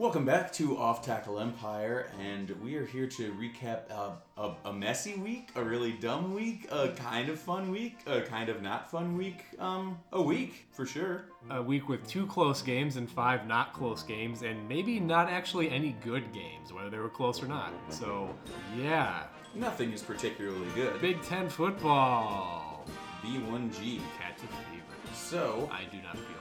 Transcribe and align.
Welcome 0.00 0.24
back 0.24 0.50
to 0.54 0.78
Off 0.78 1.04
Tackle 1.04 1.38
Empire, 1.38 2.10
and 2.18 2.48
we 2.62 2.74
are 2.76 2.86
here 2.86 3.06
to 3.06 3.34
recap 3.34 3.82
uh, 3.90 4.12
a, 4.38 4.70
a 4.70 4.72
messy 4.72 5.12
week, 5.16 5.50
a 5.56 5.62
really 5.62 5.92
dumb 5.92 6.32
week, 6.32 6.66
a 6.72 6.88
kind 6.88 7.28
of 7.28 7.38
fun 7.38 7.70
week, 7.70 7.98
a 8.06 8.22
kind 8.22 8.48
of 8.48 8.62
not 8.62 8.90
fun 8.90 9.14
week, 9.14 9.44
um, 9.58 9.98
a 10.12 10.22
week 10.22 10.68
for 10.72 10.86
sure. 10.86 11.26
a 11.50 11.62
week 11.62 11.90
with 11.90 12.08
two 12.08 12.26
close 12.26 12.62
games 12.62 12.96
and 12.96 13.10
five 13.10 13.46
not 13.46 13.74
close 13.74 14.02
games, 14.02 14.40
and 14.40 14.66
maybe 14.66 14.98
not 14.98 15.28
actually 15.28 15.70
any 15.70 15.94
good 16.02 16.32
games, 16.32 16.72
whether 16.72 16.88
they 16.88 16.96
were 16.96 17.10
close 17.10 17.42
or 17.42 17.46
not. 17.46 17.74
So, 17.90 18.34
yeah, 18.78 19.24
Nothing 19.54 19.92
is 19.92 20.00
particularly 20.00 20.68
good. 20.74 20.98
Big 21.02 21.20
Ten 21.24 21.50
football. 21.50 22.86
B1G. 23.22 24.00
Catch 24.18 24.38
a 24.38 24.46
fever. 24.46 25.12
So, 25.12 25.68
I 25.70 25.84
do 25.94 26.00
not 26.00 26.16
feel 26.16 26.39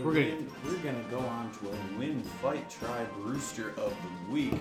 a 0.00 0.04
We're 0.04 0.14
gonna- 0.14 0.50
we're 0.64 0.78
gonna 0.78 1.04
go 1.10 1.18
on 1.20 1.52
to 1.58 1.68
a 1.70 1.98
win 1.98 2.22
fight 2.42 2.68
tribe 2.70 3.08
rooster 3.16 3.70
of 3.78 3.94
the 4.26 4.32
week. 4.32 4.54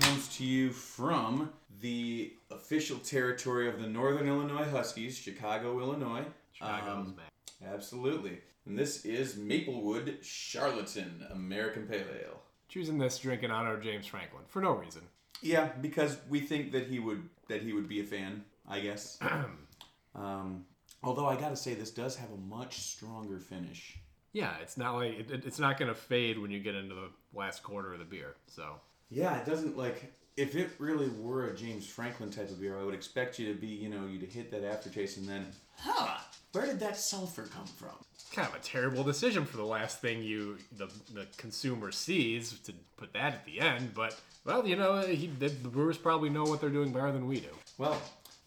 Comes 0.00 0.28
to 0.36 0.44
you 0.44 0.72
from 0.72 1.52
the 1.80 2.34
official 2.50 2.98
territory 2.98 3.68
of 3.68 3.80
the 3.80 3.86
Northern 3.88 4.28
Illinois 4.28 4.68
Huskies, 4.68 5.16
Chicago, 5.18 5.80
Illinois. 5.80 6.24
Chicago's 6.52 7.06
Um, 7.08 7.12
back. 7.14 7.32
Absolutely. 7.64 8.40
And 8.66 8.78
this 8.78 9.04
is 9.04 9.36
Maplewood 9.36 10.18
Charlatan 10.24 11.26
American 11.30 11.86
Pale 11.86 12.06
Ale. 12.20 12.42
Choosing 12.68 12.98
this 12.98 13.18
drink 13.18 13.42
in 13.42 13.50
honor 13.50 13.74
of 13.74 13.82
James 13.82 14.06
Franklin 14.06 14.44
for 14.48 14.60
no 14.60 14.72
reason. 14.72 15.02
Yeah, 15.40 15.68
because 15.80 16.18
we 16.28 16.40
think 16.40 16.72
that 16.72 16.86
he 16.88 16.98
would 16.98 17.28
that 17.48 17.62
he 17.62 17.72
would 17.72 17.88
be 17.88 18.00
a 18.00 18.04
fan, 18.04 18.44
I 18.68 18.80
guess. 18.80 19.18
um, 20.14 20.66
although 21.02 21.26
I 21.26 21.36
gotta 21.36 21.56
say, 21.56 21.74
this 21.74 21.90
does 21.90 22.16
have 22.16 22.30
a 22.30 22.36
much 22.36 22.78
stronger 22.80 23.38
finish. 23.38 23.98
Yeah, 24.32 24.54
it's 24.62 24.76
not 24.76 24.94
like 24.94 25.12
it, 25.18 25.30
it- 25.30 25.46
it's 25.46 25.58
not 25.58 25.78
gonna 25.78 25.94
fade 25.94 26.38
when 26.38 26.50
you 26.50 26.60
get 26.60 26.74
into 26.74 26.94
the 26.94 27.08
last 27.34 27.62
quarter 27.62 27.92
of 27.92 27.98
the 27.98 28.04
beer. 28.04 28.34
So 28.46 28.80
Yeah, 29.10 29.38
it 29.38 29.46
doesn't 29.46 29.76
like 29.76 30.12
if 30.36 30.54
it 30.54 30.70
really 30.78 31.08
were 31.08 31.46
a 31.48 31.56
James 31.56 31.86
Franklin 31.86 32.30
type 32.30 32.48
of 32.50 32.60
beer, 32.60 32.78
I 32.78 32.84
would 32.84 32.94
expect 32.94 33.38
you 33.40 33.52
to 33.52 33.58
be, 33.58 33.66
you 33.66 33.88
know, 33.88 34.06
you 34.06 34.18
to 34.20 34.26
hit 34.26 34.52
that 34.52 34.62
aftertaste 34.62 35.16
and 35.16 35.28
then, 35.28 35.46
huh, 35.78 36.18
where 36.52 36.64
did 36.66 36.78
that 36.80 36.96
sulfur 36.96 37.42
come 37.52 37.66
from? 37.66 37.90
kind 38.30 38.46
of 38.46 38.54
a 38.54 38.58
terrible 38.58 39.02
decision 39.02 39.46
for 39.46 39.56
the 39.56 39.64
last 39.64 40.00
thing 40.02 40.22
you 40.22 40.58
the 40.76 40.86
the 41.14 41.26
consumer 41.38 41.90
sees 41.90 42.58
to 42.60 42.72
put 42.98 43.12
that 43.14 43.32
at 43.32 43.44
the 43.46 43.58
end. 43.58 43.94
But 43.94 44.20
well, 44.44 44.66
you 44.66 44.76
know, 44.76 45.00
he, 45.00 45.26
the 45.28 45.48
the 45.48 45.68
Brewers 45.68 45.96
probably 45.98 46.28
know 46.30 46.44
what 46.44 46.60
they're 46.60 46.68
doing 46.70 46.92
better 46.92 47.10
than 47.10 47.26
we 47.26 47.40
do. 47.40 47.48
Well, 47.78 48.00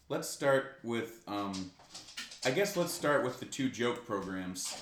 let's 0.08 0.28
start 0.28 0.78
with, 0.84 1.20
um, 1.26 1.72
I 2.44 2.52
guess 2.52 2.76
let's 2.76 2.92
start 2.92 3.24
with 3.24 3.40
the 3.40 3.46
two 3.46 3.68
joke 3.70 4.06
programs. 4.06 4.74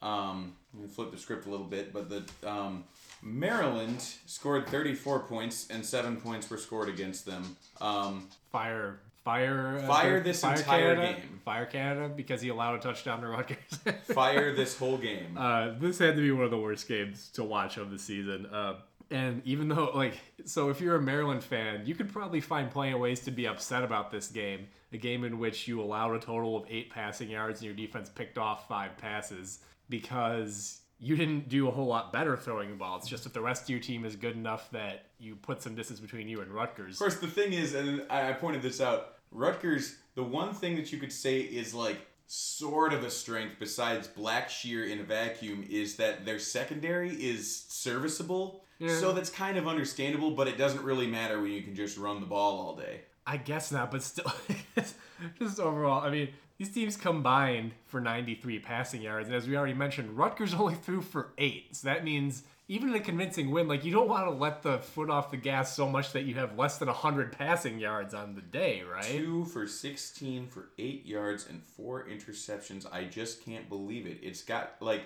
Um, 0.00 0.54
flip 0.94 1.10
the 1.10 1.18
script 1.18 1.46
a 1.46 1.50
little 1.50 1.66
bit, 1.66 1.92
but 1.92 2.08
the 2.08 2.24
um, 2.48 2.84
Maryland 3.22 4.00
scored 4.26 4.68
34 4.68 5.20
points 5.20 5.68
and 5.70 5.84
seven 5.84 6.16
points 6.16 6.48
were 6.48 6.58
scored 6.58 6.88
against 6.88 7.26
them. 7.26 7.56
Um, 7.80 8.28
Fire, 8.52 9.00
fire, 9.24 9.80
uh, 9.82 9.86
Fire 9.86 10.20
this 10.20 10.42
entire 10.42 10.62
Canada, 10.94 11.12
game. 11.20 11.40
Fire 11.44 11.66
Canada 11.66 12.08
because 12.08 12.40
he 12.40 12.48
allowed 12.48 12.76
a 12.76 12.78
touchdown 12.78 13.20
to 13.22 13.28
Rutgers. 13.28 13.58
fire 14.04 14.54
this 14.54 14.78
whole 14.78 14.96
game. 14.98 15.36
Uh, 15.36 15.72
this 15.78 15.98
had 15.98 16.16
to 16.16 16.22
be 16.22 16.30
one 16.30 16.44
of 16.44 16.50
the 16.50 16.58
worst 16.58 16.88
games 16.88 17.28
to 17.34 17.44
watch 17.44 17.76
of 17.76 17.90
the 17.90 17.98
season. 17.98 18.46
Uh, 18.46 18.76
and 19.10 19.42
even 19.46 19.68
though, 19.68 19.90
like, 19.94 20.18
so 20.44 20.68
if 20.68 20.80
you're 20.80 20.96
a 20.96 21.02
Maryland 21.02 21.42
fan, 21.42 21.82
you 21.86 21.94
could 21.94 22.12
probably 22.12 22.40
find 22.40 22.70
plenty 22.70 22.92
of 22.92 23.00
ways 23.00 23.20
to 23.20 23.30
be 23.30 23.46
upset 23.46 23.82
about 23.82 24.10
this 24.10 24.28
game. 24.28 24.68
A 24.92 24.96
game 24.96 25.24
in 25.24 25.38
which 25.38 25.68
you 25.68 25.82
allowed 25.82 26.14
a 26.14 26.18
total 26.18 26.56
of 26.56 26.64
eight 26.70 26.90
passing 26.90 27.30
yards 27.30 27.60
and 27.60 27.66
your 27.66 27.74
defense 27.74 28.08
picked 28.08 28.38
off 28.38 28.68
five 28.68 28.96
passes 28.96 29.60
because 29.88 30.80
you 30.98 31.16
didn't 31.16 31.48
do 31.48 31.68
a 31.68 31.70
whole 31.70 31.86
lot 31.86 32.12
better 32.12 32.36
throwing 32.36 32.70
the 32.70 32.76
ball. 32.76 32.96
It's 32.96 33.08
just 33.08 33.24
if 33.26 33.32
the 33.32 33.40
rest 33.40 33.64
of 33.64 33.70
your 33.70 33.80
team 33.80 34.04
is 34.04 34.16
good 34.16 34.34
enough 34.34 34.70
that 34.72 35.06
you 35.18 35.36
put 35.36 35.62
some 35.62 35.74
distance 35.74 36.00
between 36.00 36.28
you 36.28 36.40
and 36.40 36.50
Rutgers. 36.50 36.94
Of 36.94 36.98
course, 36.98 37.16
the 37.16 37.28
thing 37.28 37.52
is, 37.52 37.74
and 37.74 38.04
I 38.10 38.30
I 38.30 38.32
pointed 38.32 38.62
this 38.62 38.80
out, 38.80 39.14
Rutgers, 39.30 39.96
the 40.14 40.24
one 40.24 40.52
thing 40.52 40.76
that 40.76 40.92
you 40.92 40.98
could 40.98 41.12
say 41.12 41.40
is 41.40 41.74
like 41.74 41.98
sort 42.26 42.92
of 42.92 43.04
a 43.04 43.10
strength 43.10 43.56
besides 43.58 44.06
Blackshear 44.08 44.90
in 44.90 45.00
a 45.00 45.02
vacuum 45.02 45.64
is 45.68 45.96
that 45.96 46.26
their 46.26 46.38
secondary 46.38 47.10
is 47.10 47.64
serviceable. 47.68 48.64
Yeah. 48.78 48.96
So 48.98 49.12
that's 49.12 49.30
kind 49.30 49.56
of 49.56 49.66
understandable, 49.66 50.32
but 50.32 50.46
it 50.46 50.58
doesn't 50.58 50.82
really 50.82 51.06
matter 51.06 51.40
when 51.40 51.50
you 51.50 51.62
can 51.62 51.74
just 51.74 51.96
run 51.98 52.20
the 52.20 52.26
ball 52.26 52.58
all 52.60 52.76
day. 52.76 53.00
I 53.26 53.36
guess 53.36 53.72
not, 53.72 53.90
but 53.90 54.02
still, 54.02 54.32
just 55.38 55.60
overall, 55.60 56.02
I 56.02 56.10
mean, 56.10 56.28
these 56.58 56.72
teams 56.72 56.96
combined 56.96 57.72
for 57.86 58.00
93 58.00 58.58
passing 58.58 59.02
yards, 59.02 59.28
and 59.28 59.36
as 59.36 59.46
we 59.46 59.56
already 59.56 59.74
mentioned, 59.74 60.16
Rutgers 60.16 60.54
only 60.58 60.74
threw 60.74 61.00
for 61.00 61.32
eight. 61.38 61.76
So 61.76 61.88
that 61.88 62.04
means 62.04 62.42
even 62.66 62.90
in 62.90 62.96
a 62.96 63.00
convincing 63.00 63.50
win, 63.50 63.68
like 63.68 63.84
you 63.84 63.92
don't 63.92 64.08
want 64.08 64.26
to 64.26 64.30
let 64.30 64.62
the 64.62 64.78
foot 64.78 65.08
off 65.08 65.30
the 65.30 65.36
gas 65.36 65.74
so 65.74 65.88
much 65.88 66.12
that 66.12 66.24
you 66.24 66.34
have 66.34 66.58
less 66.58 66.78
than 66.78 66.88
100 66.88 67.32
passing 67.32 67.78
yards 67.78 68.12
on 68.12 68.34
the 68.34 68.42
day, 68.42 68.82
right? 68.82 69.04
Two 69.04 69.44
for 69.46 69.66
16 69.66 70.48
for 70.48 70.68
eight 70.78 71.06
yards 71.06 71.46
and 71.48 71.62
four 71.62 72.06
interceptions. 72.06 72.86
I 72.92 73.04
just 73.04 73.44
can't 73.44 73.68
believe 73.68 74.06
it. 74.06 74.18
It's 74.22 74.42
got 74.42 74.74
like. 74.80 75.02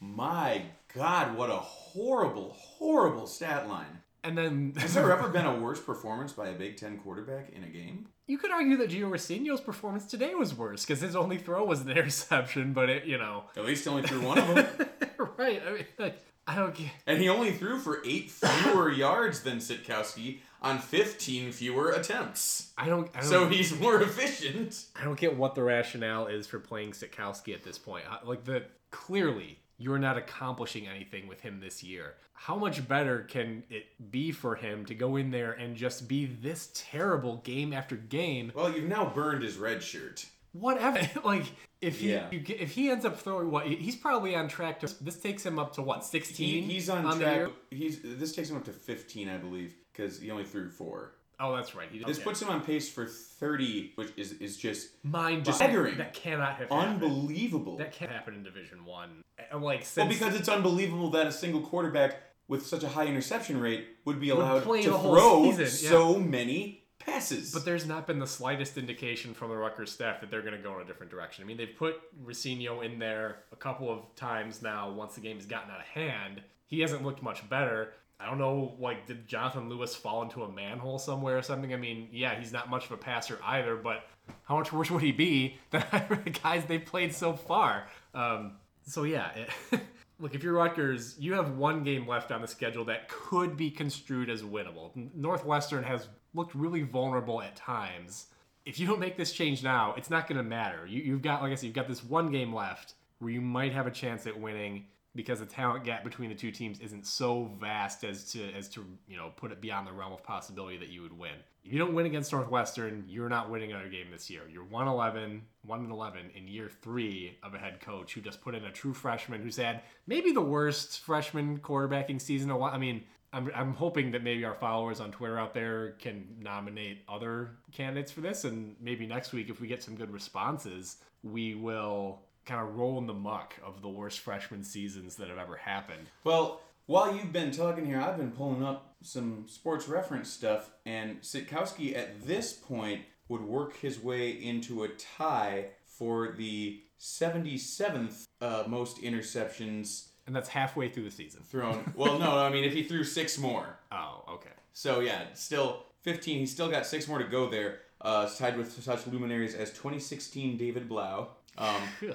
My 0.00 0.62
God, 0.94 1.36
what 1.36 1.50
a 1.50 1.56
horrible, 1.56 2.54
horrible 2.58 3.26
stat 3.26 3.68
line. 3.68 4.02
And 4.22 4.36
then 4.36 4.74
Has 4.76 4.94
there 4.94 5.10
ever 5.12 5.28
been 5.28 5.46
a 5.46 5.58
worse 5.58 5.80
performance 5.80 6.32
by 6.32 6.48
a 6.48 6.52
Big 6.52 6.76
Ten 6.76 6.98
quarterback 6.98 7.50
in 7.50 7.64
a 7.64 7.68
game? 7.68 8.08
You 8.26 8.38
could 8.38 8.50
argue 8.50 8.76
that 8.78 8.90
Gio 8.90 9.08
Rescigno's 9.08 9.60
performance 9.60 10.04
today 10.06 10.34
was 10.34 10.52
worse 10.52 10.84
because 10.84 11.00
his 11.00 11.14
only 11.14 11.38
throw 11.38 11.64
was 11.64 11.82
an 11.82 11.90
interception, 11.96 12.72
but 12.72 12.90
it, 12.90 13.04
you 13.04 13.18
know, 13.18 13.44
At 13.56 13.64
least 13.64 13.84
he 13.84 13.90
only 13.90 14.02
threw 14.02 14.20
one 14.20 14.38
of 14.38 14.48
them. 14.48 14.88
right? 15.38 15.62
I 15.66 15.72
mean, 15.72 15.86
like, 15.98 16.18
I 16.46 16.56
don't 16.56 16.74
get. 16.74 16.88
and 17.06 17.20
he 17.20 17.28
only 17.28 17.52
threw 17.52 17.78
for 17.78 18.02
eight 18.04 18.30
fewer 18.30 18.90
yards 18.90 19.40
than 19.40 19.58
Sitkowski 19.58 20.38
on 20.60 20.78
15 20.78 21.52
fewer 21.52 21.90
attempts. 21.90 22.72
I 22.76 22.86
don't. 22.86 23.08
I 23.14 23.20
don't 23.20 23.28
So 23.28 23.48
he's 23.48 23.78
more 23.78 24.00
efficient. 24.02 24.84
I 25.00 25.04
don't 25.04 25.18
get 25.18 25.36
what 25.36 25.54
the 25.54 25.62
rationale 25.62 26.26
is 26.26 26.46
for 26.46 26.58
playing 26.58 26.92
Sitkowski 26.92 27.54
at 27.54 27.62
this 27.62 27.78
point. 27.78 28.04
Like 28.24 28.44
the 28.44 28.64
clearly 28.90 29.58
you're 29.78 29.98
not 29.98 30.16
accomplishing 30.16 30.86
anything 30.86 31.26
with 31.28 31.40
him 31.40 31.60
this 31.60 31.82
year. 31.82 32.14
How 32.32 32.56
much 32.56 32.86
better 32.86 33.20
can 33.20 33.62
it 33.70 33.86
be 34.10 34.32
for 34.32 34.54
him 34.54 34.84
to 34.86 34.94
go 34.94 35.16
in 35.16 35.30
there 35.30 35.52
and 35.52 35.76
just 35.76 36.08
be 36.08 36.26
this 36.26 36.70
terrible 36.74 37.38
game 37.38 37.72
after 37.72 37.96
game? 37.96 38.52
Well, 38.54 38.70
you've 38.70 38.88
now 38.88 39.10
burned 39.14 39.42
his 39.42 39.56
red 39.56 39.82
shirt. 39.82 40.26
Whatever. 40.52 41.00
like 41.24 41.44
if 41.80 42.00
he 42.00 42.12
Yeah. 42.12 42.28
if 42.30 42.72
he 42.72 42.88
ends 42.90 43.04
up 43.04 43.18
throwing 43.20 43.50
what 43.50 43.66
he's 43.66 43.96
probably 43.96 44.34
on 44.34 44.48
track 44.48 44.80
to. 44.80 45.04
This 45.04 45.18
takes 45.20 45.44
him 45.44 45.58
up 45.58 45.74
to 45.74 45.82
what 45.82 45.98
He, 46.00 46.04
16. 46.20 46.62
he's 46.64 46.88
on, 46.88 47.04
the 47.18 47.24
track. 47.24 47.48
He's 47.70 48.00
this 48.02 48.34
takes 48.34 48.48
him 48.50 48.56
up 48.56 48.64
to 48.64 48.72
15, 48.72 49.28
I 49.28 49.36
believe, 49.36 49.74
because 49.92 50.18
he 50.20 50.30
only 50.30 50.44
threw 50.44 50.70
four. 50.70 51.12
Oh, 51.38 51.54
that's 51.54 51.74
right. 51.74 51.88
He 51.90 51.98
This 51.98 52.16
okay. 52.16 52.24
puts 52.24 52.40
him 52.40 52.48
on 52.48 52.62
pace 52.62 52.88
for 52.88 53.06
30, 53.06 53.92
which 53.96 54.10
is 54.16 54.32
is 54.32 54.56
just 54.56 54.90
mind 55.02 55.46
staggering. 55.52 55.98
that 55.98 56.14
cannot 56.14 56.56
have 56.56 56.70
happened. 56.70 57.02
unbelievable. 57.02 57.76
That 57.76 57.92
can't 57.92 58.10
happen 58.10 58.34
in 58.34 58.42
Division 58.42 58.84
One. 58.84 59.22
And, 59.50 59.62
Like 59.62 59.86
Well, 59.96 60.08
because 60.08 60.34
it's 60.34 60.48
unbelievable 60.48 61.10
that 61.10 61.26
a 61.26 61.32
single 61.32 61.60
quarterback 61.60 62.22
with 62.48 62.66
such 62.66 62.82
a 62.82 62.88
high 62.88 63.06
interception 63.06 63.60
rate 63.60 63.86
would 64.04 64.20
be 64.20 64.30
allowed 64.30 64.62
play 64.62 64.82
to 64.82 64.98
throw 64.98 65.50
season, 65.50 65.64
yeah. 65.64 65.90
so 65.90 66.18
many 66.18 66.84
passes. 66.98 67.52
But 67.52 67.64
there's 67.64 67.86
not 67.86 68.06
been 68.06 68.18
the 68.18 68.26
slightest 68.26 68.78
indication 68.78 69.34
from 69.34 69.50
the 69.50 69.56
Rutgers 69.56 69.92
staff 69.92 70.20
that 70.20 70.30
they're 70.30 70.42
going 70.42 70.56
to 70.56 70.62
go 70.62 70.76
in 70.76 70.82
a 70.82 70.84
different 70.84 71.10
direction. 71.10 71.44
I 71.44 71.46
mean, 71.46 71.56
they've 71.56 71.76
put 71.76 71.96
Rescigno 72.24 72.84
in 72.84 72.98
there 72.98 73.38
a 73.52 73.56
couple 73.56 73.90
of 73.90 74.14
times 74.14 74.62
now 74.62 74.90
once 74.90 75.14
the 75.14 75.20
game 75.20 75.36
has 75.36 75.46
gotten 75.46 75.70
out 75.70 75.80
of 75.80 75.86
hand. 75.86 76.42
He 76.66 76.80
hasn't 76.80 77.04
looked 77.04 77.22
much 77.22 77.48
better. 77.48 77.92
I 78.18 78.26
don't 78.26 78.38
know, 78.38 78.74
like, 78.78 79.06
did 79.06 79.28
Jonathan 79.28 79.68
Lewis 79.68 79.94
fall 79.94 80.22
into 80.22 80.42
a 80.42 80.50
manhole 80.50 80.98
somewhere 80.98 81.36
or 81.36 81.42
something? 81.42 81.74
I 81.74 81.76
mean, 81.76 82.08
yeah, 82.10 82.38
he's 82.38 82.52
not 82.52 82.70
much 82.70 82.86
of 82.86 82.92
a 82.92 82.96
passer 82.96 83.38
either, 83.44 83.76
but 83.76 84.06
how 84.44 84.56
much 84.56 84.72
worse 84.72 84.90
would 84.92 85.02
he 85.02 85.12
be 85.12 85.58
than 85.70 85.84
the 86.24 86.30
guys 86.30 86.64
they've 86.64 86.84
played 86.84 87.14
so 87.14 87.34
far? 87.34 87.88
Um, 88.14 88.52
so, 88.86 89.04
yeah. 89.04 89.30
It, 89.34 89.80
Look, 90.18 90.34
if 90.34 90.42
you're 90.42 90.54
Rutgers, 90.54 91.14
you 91.18 91.34
have 91.34 91.58
one 91.58 91.84
game 91.84 92.08
left 92.08 92.32
on 92.32 92.40
the 92.40 92.48
schedule 92.48 92.86
that 92.86 93.08
could 93.08 93.54
be 93.54 93.70
construed 93.70 94.30
as 94.30 94.42
winnable. 94.42 94.92
Northwestern 95.14 95.84
has 95.84 96.08
looked 96.32 96.54
really 96.54 96.82
vulnerable 96.82 97.42
at 97.42 97.54
times. 97.54 98.28
If 98.64 98.80
you 98.80 98.86
don't 98.86 98.98
make 98.98 99.18
this 99.18 99.32
change 99.32 99.62
now, 99.62 99.92
it's 99.98 100.08
not 100.08 100.26
going 100.26 100.38
to 100.38 100.42
matter. 100.42 100.86
You, 100.86 101.02
you've 101.02 101.20
got, 101.20 101.42
like 101.42 101.52
I 101.52 101.54
said, 101.54 101.66
you've 101.66 101.74
got 101.74 101.86
this 101.86 102.02
one 102.02 102.32
game 102.32 102.54
left 102.54 102.94
where 103.18 103.30
you 103.30 103.42
might 103.42 103.72
have 103.72 103.86
a 103.86 103.90
chance 103.90 104.26
at 104.26 104.40
winning. 104.40 104.86
Because 105.16 105.40
the 105.40 105.46
talent 105.46 105.84
gap 105.84 106.04
between 106.04 106.28
the 106.28 106.34
two 106.34 106.50
teams 106.52 106.78
isn't 106.80 107.06
so 107.06 107.50
vast 107.58 108.04
as 108.04 108.30
to 108.32 108.52
as 108.52 108.68
to 108.68 108.84
you 109.08 109.16
know 109.16 109.32
put 109.36 109.50
it 109.50 109.60
beyond 109.60 109.86
the 109.86 109.92
realm 109.92 110.12
of 110.12 110.22
possibility 110.22 110.76
that 110.76 110.90
you 110.90 111.02
would 111.02 111.18
win. 111.18 111.32
If 111.64 111.72
you 111.72 111.80
don't 111.80 111.94
win 111.94 112.06
against 112.06 112.32
Northwestern, 112.32 113.04
you're 113.08 113.28
not 113.28 113.50
winning 113.50 113.72
another 113.72 113.88
game 113.88 114.06
this 114.12 114.30
year. 114.30 114.42
You're 114.48 114.62
111, 114.62 115.42
1 115.64 115.78
and 115.80 115.90
11 115.90 116.30
in 116.36 116.46
year 116.46 116.70
three 116.80 117.38
of 117.42 117.54
a 117.54 117.58
head 117.58 117.80
coach 117.80 118.14
who 118.14 118.20
just 118.20 118.40
put 118.40 118.54
in 118.54 118.64
a 118.64 118.70
true 118.70 118.94
freshman 118.94 119.42
who's 119.42 119.56
had 119.56 119.82
maybe 120.06 120.30
the 120.30 120.40
worst 120.40 121.00
freshman 121.00 121.58
quarterbacking 121.58 122.20
season. 122.20 122.50
A 122.50 122.56
while. 122.56 122.72
I 122.72 122.78
mean, 122.78 123.02
I'm, 123.32 123.50
I'm 123.54 123.74
hoping 123.74 124.12
that 124.12 124.22
maybe 124.22 124.44
our 124.44 124.54
followers 124.54 125.00
on 125.00 125.10
Twitter 125.10 125.38
out 125.38 125.54
there 125.54 125.92
can 125.98 126.26
nominate 126.40 127.02
other 127.08 127.50
candidates 127.72 128.12
for 128.12 128.20
this, 128.20 128.44
and 128.44 128.76
maybe 128.80 129.06
next 129.06 129.32
week 129.32 129.50
if 129.50 129.60
we 129.60 129.66
get 129.66 129.82
some 129.82 129.96
good 129.96 130.12
responses, 130.12 130.98
we 131.24 131.54
will 131.54 132.22
kind 132.46 132.60
of 132.66 132.76
roll 132.76 132.98
in 132.98 133.06
the 133.06 133.12
muck 133.14 133.54
of 133.64 133.82
the 133.82 133.88
worst 133.88 134.20
freshman 134.20 134.62
seasons 134.64 135.16
that 135.16 135.28
have 135.28 135.38
ever 135.38 135.56
happened. 135.56 136.06
Well, 136.24 136.60
while 136.86 137.14
you've 137.14 137.32
been 137.32 137.50
talking 137.50 137.84
here, 137.84 138.00
I've 138.00 138.16
been 138.16 138.30
pulling 138.30 138.62
up 138.64 138.94
some 139.02 139.44
sports 139.48 139.88
reference 139.88 140.30
stuff, 140.30 140.70
and 140.86 141.20
Sitkowski 141.20 141.96
at 141.96 142.24
this 142.26 142.52
point 142.52 143.02
would 143.28 143.42
work 143.42 143.76
his 143.78 144.00
way 144.00 144.30
into 144.30 144.84
a 144.84 144.88
tie 144.88 145.66
for 145.84 146.32
the 146.38 146.80
77th 147.00 148.26
uh, 148.40 148.64
most 148.68 149.02
interceptions 149.02 150.08
And 150.26 150.34
that's 150.34 150.48
halfway 150.48 150.88
through 150.88 151.04
the 151.04 151.10
season. 151.10 151.42
thrown. 151.42 151.92
well, 151.96 152.18
no, 152.18 152.38
I 152.38 152.50
mean, 152.50 152.64
if 152.64 152.72
he 152.72 152.82
threw 152.84 153.04
six 153.04 153.38
more. 153.38 153.78
Oh, 153.92 154.24
okay. 154.34 154.50
So, 154.74 155.00
yeah, 155.00 155.22
still 155.32 155.84
15. 156.02 156.40
He's 156.40 156.52
still 156.52 156.68
got 156.68 156.84
six 156.84 157.08
more 157.08 157.18
to 157.18 157.24
go 157.24 157.48
there. 157.48 157.78
Uh, 158.00 158.28
tied 158.28 158.58
with 158.58 158.82
such 158.82 159.06
luminaries 159.06 159.54
as 159.54 159.70
2016 159.70 160.58
David 160.58 160.86
Blough. 160.86 161.28
Um, 161.58 161.82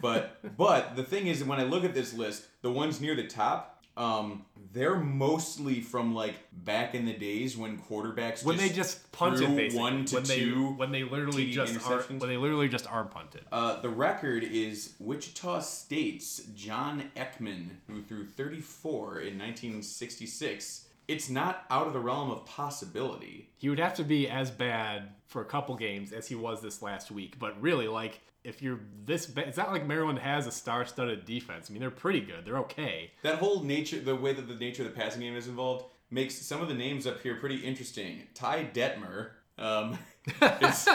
but 0.00 0.38
but 0.56 0.96
the 0.96 1.04
thing 1.04 1.26
is, 1.26 1.44
when 1.44 1.60
I 1.60 1.64
look 1.64 1.84
at 1.84 1.94
this 1.94 2.14
list, 2.14 2.46
the 2.62 2.70
ones 2.70 3.00
near 3.00 3.14
the 3.14 3.26
top, 3.26 3.80
um, 3.96 4.46
they're 4.72 4.96
mostly 4.96 5.80
from 5.80 6.14
like 6.14 6.36
back 6.52 6.94
in 6.94 7.04
the 7.04 7.12
days 7.12 7.56
when 7.56 7.78
quarterbacks 7.78 8.44
when 8.44 8.56
they 8.56 8.68
just 8.68 9.10
punted 9.12 9.54
basically. 9.56 9.78
one 9.78 10.04
to 10.06 10.14
when 10.16 10.24
they, 10.24 10.38
two 10.38 10.68
when 10.76 10.92
they 10.92 11.02
literally 11.02 11.48
TD 11.48 11.52
just 11.52 11.90
are, 11.90 12.00
when 12.02 12.28
they 12.28 12.36
literally 12.36 12.68
just 12.68 12.86
are 12.90 13.04
punted. 13.04 13.42
Uh, 13.50 13.80
the 13.80 13.88
record 13.88 14.44
is 14.44 14.94
Wichita 14.98 15.60
State's 15.60 16.38
John 16.54 17.10
Eckman, 17.16 17.70
who 17.88 18.02
threw 18.02 18.24
34 18.24 19.20
in 19.20 19.38
1966. 19.38 20.86
It's 21.08 21.28
not 21.28 21.64
out 21.70 21.88
of 21.88 21.92
the 21.92 21.98
realm 21.98 22.30
of 22.30 22.46
possibility. 22.46 23.50
He 23.56 23.68
would 23.68 23.80
have 23.80 23.94
to 23.94 24.04
be 24.04 24.28
as 24.28 24.50
bad 24.50 25.08
for 25.26 25.42
a 25.42 25.44
couple 25.44 25.74
games 25.74 26.12
as 26.12 26.28
he 26.28 26.36
was 26.36 26.62
this 26.62 26.82
last 26.82 27.10
week. 27.10 27.36
But 27.40 27.60
really, 27.60 27.88
like, 27.88 28.20
if 28.44 28.62
you're 28.62 28.80
this 29.04 29.26
bad, 29.26 29.48
it's 29.48 29.56
not 29.58 29.70
like 29.72 29.86
Maryland 29.86 30.18
has 30.20 30.46
a 30.46 30.50
star-studded 30.52 31.24
defense. 31.24 31.66
I 31.68 31.72
mean, 31.72 31.80
they're 31.80 31.90
pretty 31.90 32.20
good. 32.20 32.44
They're 32.44 32.58
okay. 32.58 33.10
That 33.22 33.36
whole 33.38 33.62
nature, 33.62 34.00
the 34.00 34.16
way 34.16 34.32
that 34.32 34.48
the 34.48 34.54
nature 34.54 34.82
of 34.84 34.94
the 34.94 34.98
passing 35.00 35.20
game 35.20 35.36
is 35.36 35.46
involved, 35.46 35.84
makes 36.10 36.34
some 36.36 36.60
of 36.62 36.68
the 36.68 36.74
names 36.74 37.06
up 37.06 37.20
here 37.22 37.36
pretty 37.36 37.56
interesting. 37.56 38.22
Ty 38.34 38.70
Detmer 38.72 39.30
um, 39.58 39.98
is 40.62 40.88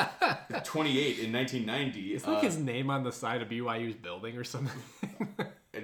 28 0.64 1.20
in 1.20 1.32
1990. 1.34 2.14
It's 2.16 2.26
like 2.28 2.38
Uh, 2.38 2.42
his 2.42 2.58
name 2.58 2.90
on 2.90 3.04
the 3.04 3.12
side 3.12 3.42
of 3.42 3.50
BYU's 3.50 3.96
building 3.96 4.38
or 4.38 4.44
something. 4.44 4.82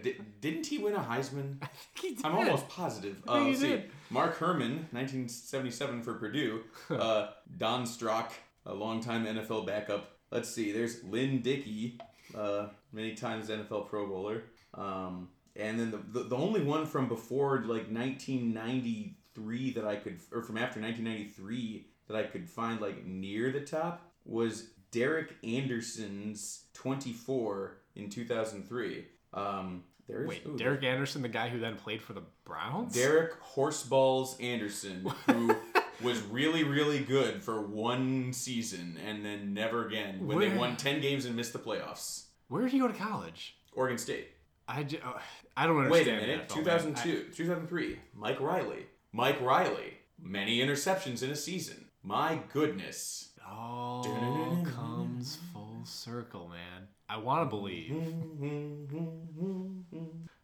di- 0.02 0.18
didn't 0.40 0.66
he 0.66 0.80
win 0.80 0.96
a 0.96 1.00
Heisman? 1.00 1.58
he 2.02 2.16
did. 2.16 2.25
I'm 2.25 2.36
almost 2.36 2.68
positive. 2.69 3.16
think 3.18 3.30
Uh, 3.30 3.40
he 3.40 3.46
let's 3.50 3.60
see. 3.62 3.68
did. 3.68 3.92
Mark 4.10 4.38
Herrmann, 4.40 4.88
1977 4.92 6.04
for 6.04 6.16
Purdue. 6.16 6.62
Uh, 6.90 7.30
Don 7.58 7.86
Strock, 7.86 8.34
a 8.66 8.74
longtime 8.74 9.25
NFL 9.25 9.66
backup. 9.66 10.18
Let's 10.31 10.50
see. 10.50 10.72
There's 10.72 11.04
Lynn 11.04 11.42
Dickey, 11.42 12.00
uh, 12.36 12.68
many 12.92 13.13
times 13.13 13.50
NFL 13.50 13.89
Pro 13.89 14.07
Bowler. 14.07 14.44
Um, 14.74 15.30
and 15.56 15.80
then 15.80 15.92
the, 15.92 15.98
the 15.98 16.30
the 16.30 16.38
only 16.38 16.63
one 16.63 16.86
from 16.86 17.07
before 17.07 17.57
like 17.60 17.92
1993 17.92 19.72
that 19.74 19.86
I 19.86 19.98
could, 19.98 20.19
or 20.31 20.42
from 20.42 20.57
after 20.57 20.80
1993 20.80 21.88
that 22.07 22.16
I 22.16 22.24
could 22.24 22.50
find 22.50 22.80
like 22.80 23.06
near 23.06 23.51
the 23.51 23.62
top 23.62 24.10
was 24.25 24.69
Derek 24.92 25.36
Anderson's 25.44 26.66
24 26.74 27.77
in 27.95 28.10
2003. 28.10 29.06
Um, 29.34 29.84
there's 30.07 30.27
Wait, 30.27 30.45
ooh, 30.45 30.57
Derek 30.57 30.84
Anderson, 30.84 31.22
the 31.22 31.30
guy 31.30 31.50
who 31.50 31.60
then 31.60 31.75
played 31.75 32.01
for 32.01 32.13
the 32.13 32.24
Browns? 32.44 32.94
Derek 32.94 33.34
Horseballs 33.39 34.38
Anderson, 34.39 35.06
who 35.27 35.56
was 36.03 36.21
really, 36.24 36.63
really 36.63 37.00
good 37.00 37.44
for 37.44 37.62
one 37.62 38.33
season 38.33 38.98
and 39.06 39.24
then 39.25 39.53
never 39.53 39.88
again 39.88 40.25
when 40.25 40.39
they 40.39 40.50
won 40.50 40.75
10 40.77 41.01
games 41.01 41.25
and 41.25 41.36
missed 41.36 41.53
the 41.53 41.59
playoffs. 41.59 42.25
Where 42.48 42.62
did 42.63 42.71
he 42.71 42.80
go 42.80 42.88
to 42.88 42.94
college? 42.94 43.56
Oregon 43.74 43.98
State. 43.98 44.30
I, 44.68 44.83
ju- 44.83 45.00
uh, 45.03 45.19
I 45.57 45.68
don't 45.68 45.77
Wait 45.89 46.07
understand. 46.07 46.18
a 46.18 46.21
minute. 46.27 46.48
NFL, 46.50 46.56
man. 46.56 46.63
2002, 46.63 47.24
2003. 47.33 48.00
Mike 48.15 48.39
Riley. 48.39 48.86
Mike 49.12 49.39
Riley. 49.42 49.98
Many 50.21 50.59
interceptions 50.59 51.24
in 51.24 51.30
a 51.31 51.36
season. 51.36 51.86
My 52.03 52.39
goodness. 52.53 53.30
I- 53.45 53.51
all 53.53 54.65
comes 54.75 55.38
full 55.53 55.81
circle, 55.83 56.48
man. 56.48 56.88
I 57.09 57.18
want 57.18 57.42
to 57.44 57.50
believe. 57.50 57.92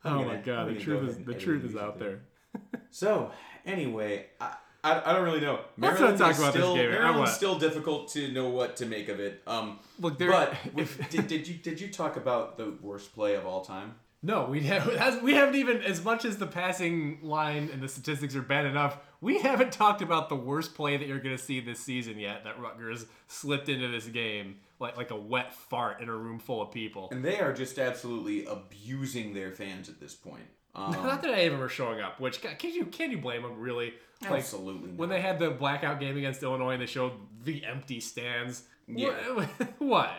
Oh 0.05 0.23
my 0.23 0.37
god, 0.37 0.69
the 0.69 0.79
truth 0.79 1.09
is 1.09 1.17
the 1.25 1.33
truth 1.33 1.65
is 1.65 1.75
out 1.75 1.99
there. 1.99 2.21
So, 2.89 3.31
anyway, 3.65 4.27
I, 4.39 4.55
I, 4.87 5.09
I 5.09 5.13
don't 5.13 5.23
really 5.23 5.41
know. 5.41 5.59
Let's 5.77 5.99
not 5.99 6.17
Maryland 6.17 6.17
talk 6.17 6.31
is 6.31 6.39
about 6.39 6.53
this 6.53 6.61
still, 6.63 6.75
game. 6.75 6.89
I 6.89 6.93
Maryland's 6.93 7.33
still 7.33 7.59
difficult 7.59 8.09
to 8.09 8.31
know 8.31 8.49
what 8.49 8.75
to 8.77 8.85
make 8.85 9.09
of 9.09 9.19
it. 9.19 9.41
Um, 9.47 9.79
Look, 9.99 10.17
there. 10.17 10.29
but 10.31 10.55
with, 10.73 11.09
did, 11.09 11.27
did 11.27 11.47
you 11.47 11.55
did 11.55 11.81
you 11.81 11.89
talk 11.89 12.17
about 12.17 12.57
the 12.57 12.73
worst 12.81 13.13
play 13.13 13.35
of 13.35 13.45
all 13.45 13.63
time? 13.63 13.95
No, 14.23 14.45
we 14.45 14.61
have 14.63 15.21
we 15.21 15.33
haven't 15.33 15.55
even 15.55 15.81
as 15.81 16.03
much 16.03 16.25
as 16.25 16.37
the 16.37 16.47
passing 16.47 17.19
line 17.21 17.69
and 17.71 17.81
the 17.81 17.87
statistics 17.87 18.35
are 18.35 18.41
bad 18.41 18.65
enough. 18.65 18.97
We 19.21 19.39
haven't 19.39 19.71
talked 19.71 20.01
about 20.01 20.29
the 20.29 20.35
worst 20.35 20.75
play 20.75 20.97
that 20.97 21.07
you're 21.07 21.19
going 21.19 21.35
to 21.35 21.43
see 21.43 21.59
this 21.59 21.79
season 21.79 22.19
yet. 22.19 22.43
That 22.43 22.59
Rutgers 22.59 23.05
slipped 23.27 23.69
into 23.69 23.87
this 23.87 24.05
game 24.05 24.57
like 24.79 24.97
like 24.97 25.11
a 25.11 25.15
wet 25.15 25.53
fart 25.53 26.01
in 26.01 26.09
a 26.09 26.15
room 26.15 26.39
full 26.39 26.61
of 26.61 26.71
people. 26.71 27.09
And 27.11 27.23
they 27.23 27.39
are 27.39 27.53
just 27.53 27.79
absolutely 27.79 28.45
abusing 28.45 29.33
their 29.33 29.51
fans 29.51 29.89
at 29.89 29.99
this 29.99 30.13
point. 30.13 30.43
Um, 30.75 30.91
Not 30.91 31.23
that 31.23 31.33
any 31.33 31.47
of 31.47 31.53
them 31.53 31.61
are 31.63 31.69
showing 31.69 32.01
up. 32.01 32.19
Which 32.19 32.39
can 32.39 32.71
you 32.71 32.85
can 32.85 33.09
you 33.09 33.17
blame 33.17 33.41
them 33.41 33.59
really? 33.59 33.95
Like, 34.23 34.39
absolutely. 34.39 34.89
When 34.91 35.09
they 35.09 35.21
had 35.21 35.39
the 35.39 35.51
blackout 35.51 35.99
game 35.99 36.17
against 36.17 36.41
Illinois 36.43 36.71
and 36.73 36.81
they 36.81 36.85
showed 36.87 37.13
the 37.43 37.63
empty 37.65 37.99
stands. 37.99 38.63
Yeah. 38.87 39.11
What? 39.35 39.49
what? 39.79 40.11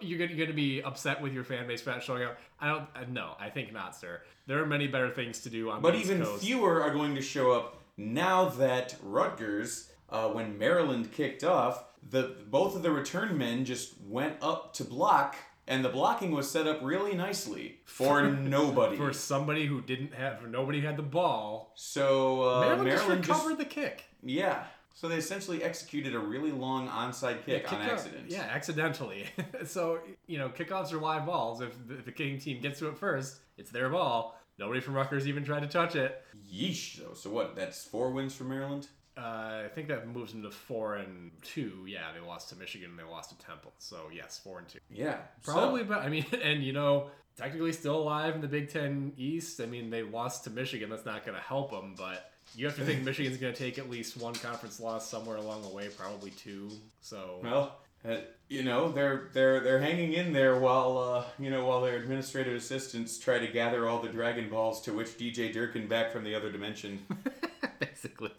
You're 0.00 0.26
gonna, 0.28 0.52
be 0.52 0.80
upset 0.82 1.20
with 1.20 1.32
your 1.32 1.44
fan 1.44 1.66
base 1.66 1.82
for 1.82 1.90
not 1.90 2.02
showing 2.02 2.22
up? 2.24 2.38
I 2.60 2.68
don't. 2.68 2.82
uh, 2.94 3.04
No, 3.10 3.32
I 3.38 3.50
think 3.50 3.72
not, 3.72 3.96
sir. 3.96 4.22
There 4.46 4.62
are 4.62 4.66
many 4.66 4.86
better 4.86 5.10
things 5.10 5.40
to 5.42 5.50
do 5.50 5.70
on 5.70 5.82
But 5.82 5.96
even 5.96 6.22
Coast. 6.22 6.44
fewer 6.44 6.82
are 6.82 6.92
going 6.94 7.14
to 7.16 7.22
show 7.22 7.52
up 7.52 7.82
now 7.96 8.44
that 8.50 8.94
Rutgers, 9.02 9.90
uh, 10.08 10.28
when 10.28 10.56
Maryland 10.58 11.12
kicked 11.12 11.42
off, 11.44 11.84
the 12.08 12.36
both 12.48 12.76
of 12.76 12.82
the 12.82 12.90
return 12.90 13.36
men 13.36 13.64
just 13.64 13.94
went 14.06 14.36
up 14.40 14.72
to 14.74 14.84
block, 14.84 15.34
and 15.68 15.84
the 15.84 15.88
blocking 15.88 16.30
was 16.32 16.50
set 16.50 16.66
up 16.66 16.80
really 16.82 17.14
nicely 17.14 17.78
for 17.84 18.22
nobody. 18.28 18.96
for 18.96 19.12
somebody 19.12 19.66
who 19.66 19.80
didn't 19.80 20.14
have 20.14 20.46
nobody 20.48 20.80
had 20.80 20.96
the 20.96 21.02
ball. 21.02 21.72
so 21.74 22.42
uh, 22.48 22.60
Maryland, 22.60 22.84
Maryland, 22.84 23.24
just 23.24 23.28
just, 23.28 23.40
recovered 23.46 23.58
the 23.58 23.64
kick. 23.68 24.04
yeah. 24.22 24.64
So 24.94 25.08
they 25.08 25.16
essentially 25.16 25.62
executed 25.62 26.14
a 26.14 26.18
really 26.18 26.50
long 26.52 26.88
onside 26.88 27.44
kick 27.44 27.70
on 27.70 27.78
Kicked 27.80 27.90
out- 27.90 27.98
accident. 27.98 28.30
Yeah, 28.30 28.48
accidentally. 28.50 29.26
so 29.66 29.98
you 30.26 30.38
know, 30.38 30.48
kickoffs 30.48 30.90
are 30.94 30.98
live 30.98 31.26
balls. 31.26 31.60
If 31.60 31.74
the, 31.86 31.98
if 31.98 32.06
the 32.06 32.12
kicking 32.12 32.38
team 32.38 32.62
gets 32.62 32.78
to 32.78 32.88
it 32.88 32.96
first, 32.96 33.40
it's 33.58 33.70
their 33.70 33.90
ball. 33.90 34.40
Nobody 34.58 34.80
from 34.80 34.94
Rutgers 34.94 35.28
even 35.28 35.44
tried 35.44 35.60
to 35.60 35.66
touch 35.66 35.96
it. 35.96 36.22
Yeesh. 36.50 36.96
Though. 36.96 37.12
So 37.12 37.28
what? 37.28 37.54
That's 37.54 37.84
four 37.84 38.10
wins 38.10 38.34
for 38.34 38.44
Maryland. 38.44 38.88
Uh, 39.16 39.62
I 39.64 39.68
think 39.74 39.88
that 39.88 40.06
moves 40.08 40.32
them 40.32 40.42
to 40.42 40.50
four 40.50 40.96
and 40.96 41.30
two. 41.42 41.84
Yeah, 41.86 42.00
they 42.14 42.26
lost 42.26 42.50
to 42.50 42.56
Michigan 42.56 42.90
and 42.90 42.98
they 42.98 43.02
lost 43.04 43.30
to 43.30 43.46
Temple. 43.46 43.72
So 43.78 43.96
yes, 44.12 44.38
four 44.42 44.58
and 44.58 44.68
two. 44.68 44.78
Yeah. 44.90 45.18
so- 45.42 45.52
Probably, 45.52 45.84
but 45.84 46.00
I 46.00 46.08
mean, 46.08 46.26
and 46.42 46.62
you 46.62 46.72
know, 46.74 47.08
technically 47.36 47.72
still 47.72 47.96
alive 47.96 48.34
in 48.34 48.40
the 48.42 48.48
Big 48.48 48.70
Ten 48.70 49.12
East. 49.16 49.60
I 49.60 49.66
mean, 49.66 49.88
they 49.90 50.02
lost 50.02 50.44
to 50.44 50.50
Michigan. 50.50 50.90
That's 50.90 51.06
not 51.06 51.24
going 51.24 51.36
to 51.36 51.42
help 51.42 51.70
them, 51.70 51.94
but 51.96 52.30
you 52.54 52.66
have 52.66 52.76
to 52.76 52.84
think 52.84 53.02
Michigan's 53.04 53.38
going 53.38 53.54
to 53.54 53.58
take 53.58 53.78
at 53.78 53.88
least 53.88 54.18
one 54.18 54.34
conference 54.34 54.80
loss 54.80 55.08
somewhere 55.08 55.36
along 55.36 55.62
the 55.62 55.68
way, 55.68 55.88
probably 55.88 56.30
two. 56.30 56.70
So 57.00 57.40
Well, 57.42 57.76
uh, 58.06 58.16
you 58.48 58.62
know 58.62 58.92
they're 58.92 59.30
they're 59.32 59.60
they're 59.60 59.80
hanging 59.80 60.12
in 60.12 60.32
there 60.32 60.58
while 60.60 60.98
uh, 60.98 61.24
you 61.42 61.50
know 61.50 61.64
while 61.64 61.80
their 61.80 61.96
administrative 61.96 62.54
assistants 62.54 63.18
try 63.18 63.38
to 63.38 63.46
gather 63.48 63.88
all 63.88 64.00
the 64.00 64.08
Dragon 64.10 64.48
Balls 64.50 64.82
to 64.82 64.92
which 64.92 65.16
DJ 65.18 65.52
Durkin 65.52 65.88
back 65.88 66.12
from 66.12 66.22
the 66.22 66.34
other 66.34 66.52
dimension. 66.52 67.00
basically, 67.80 68.30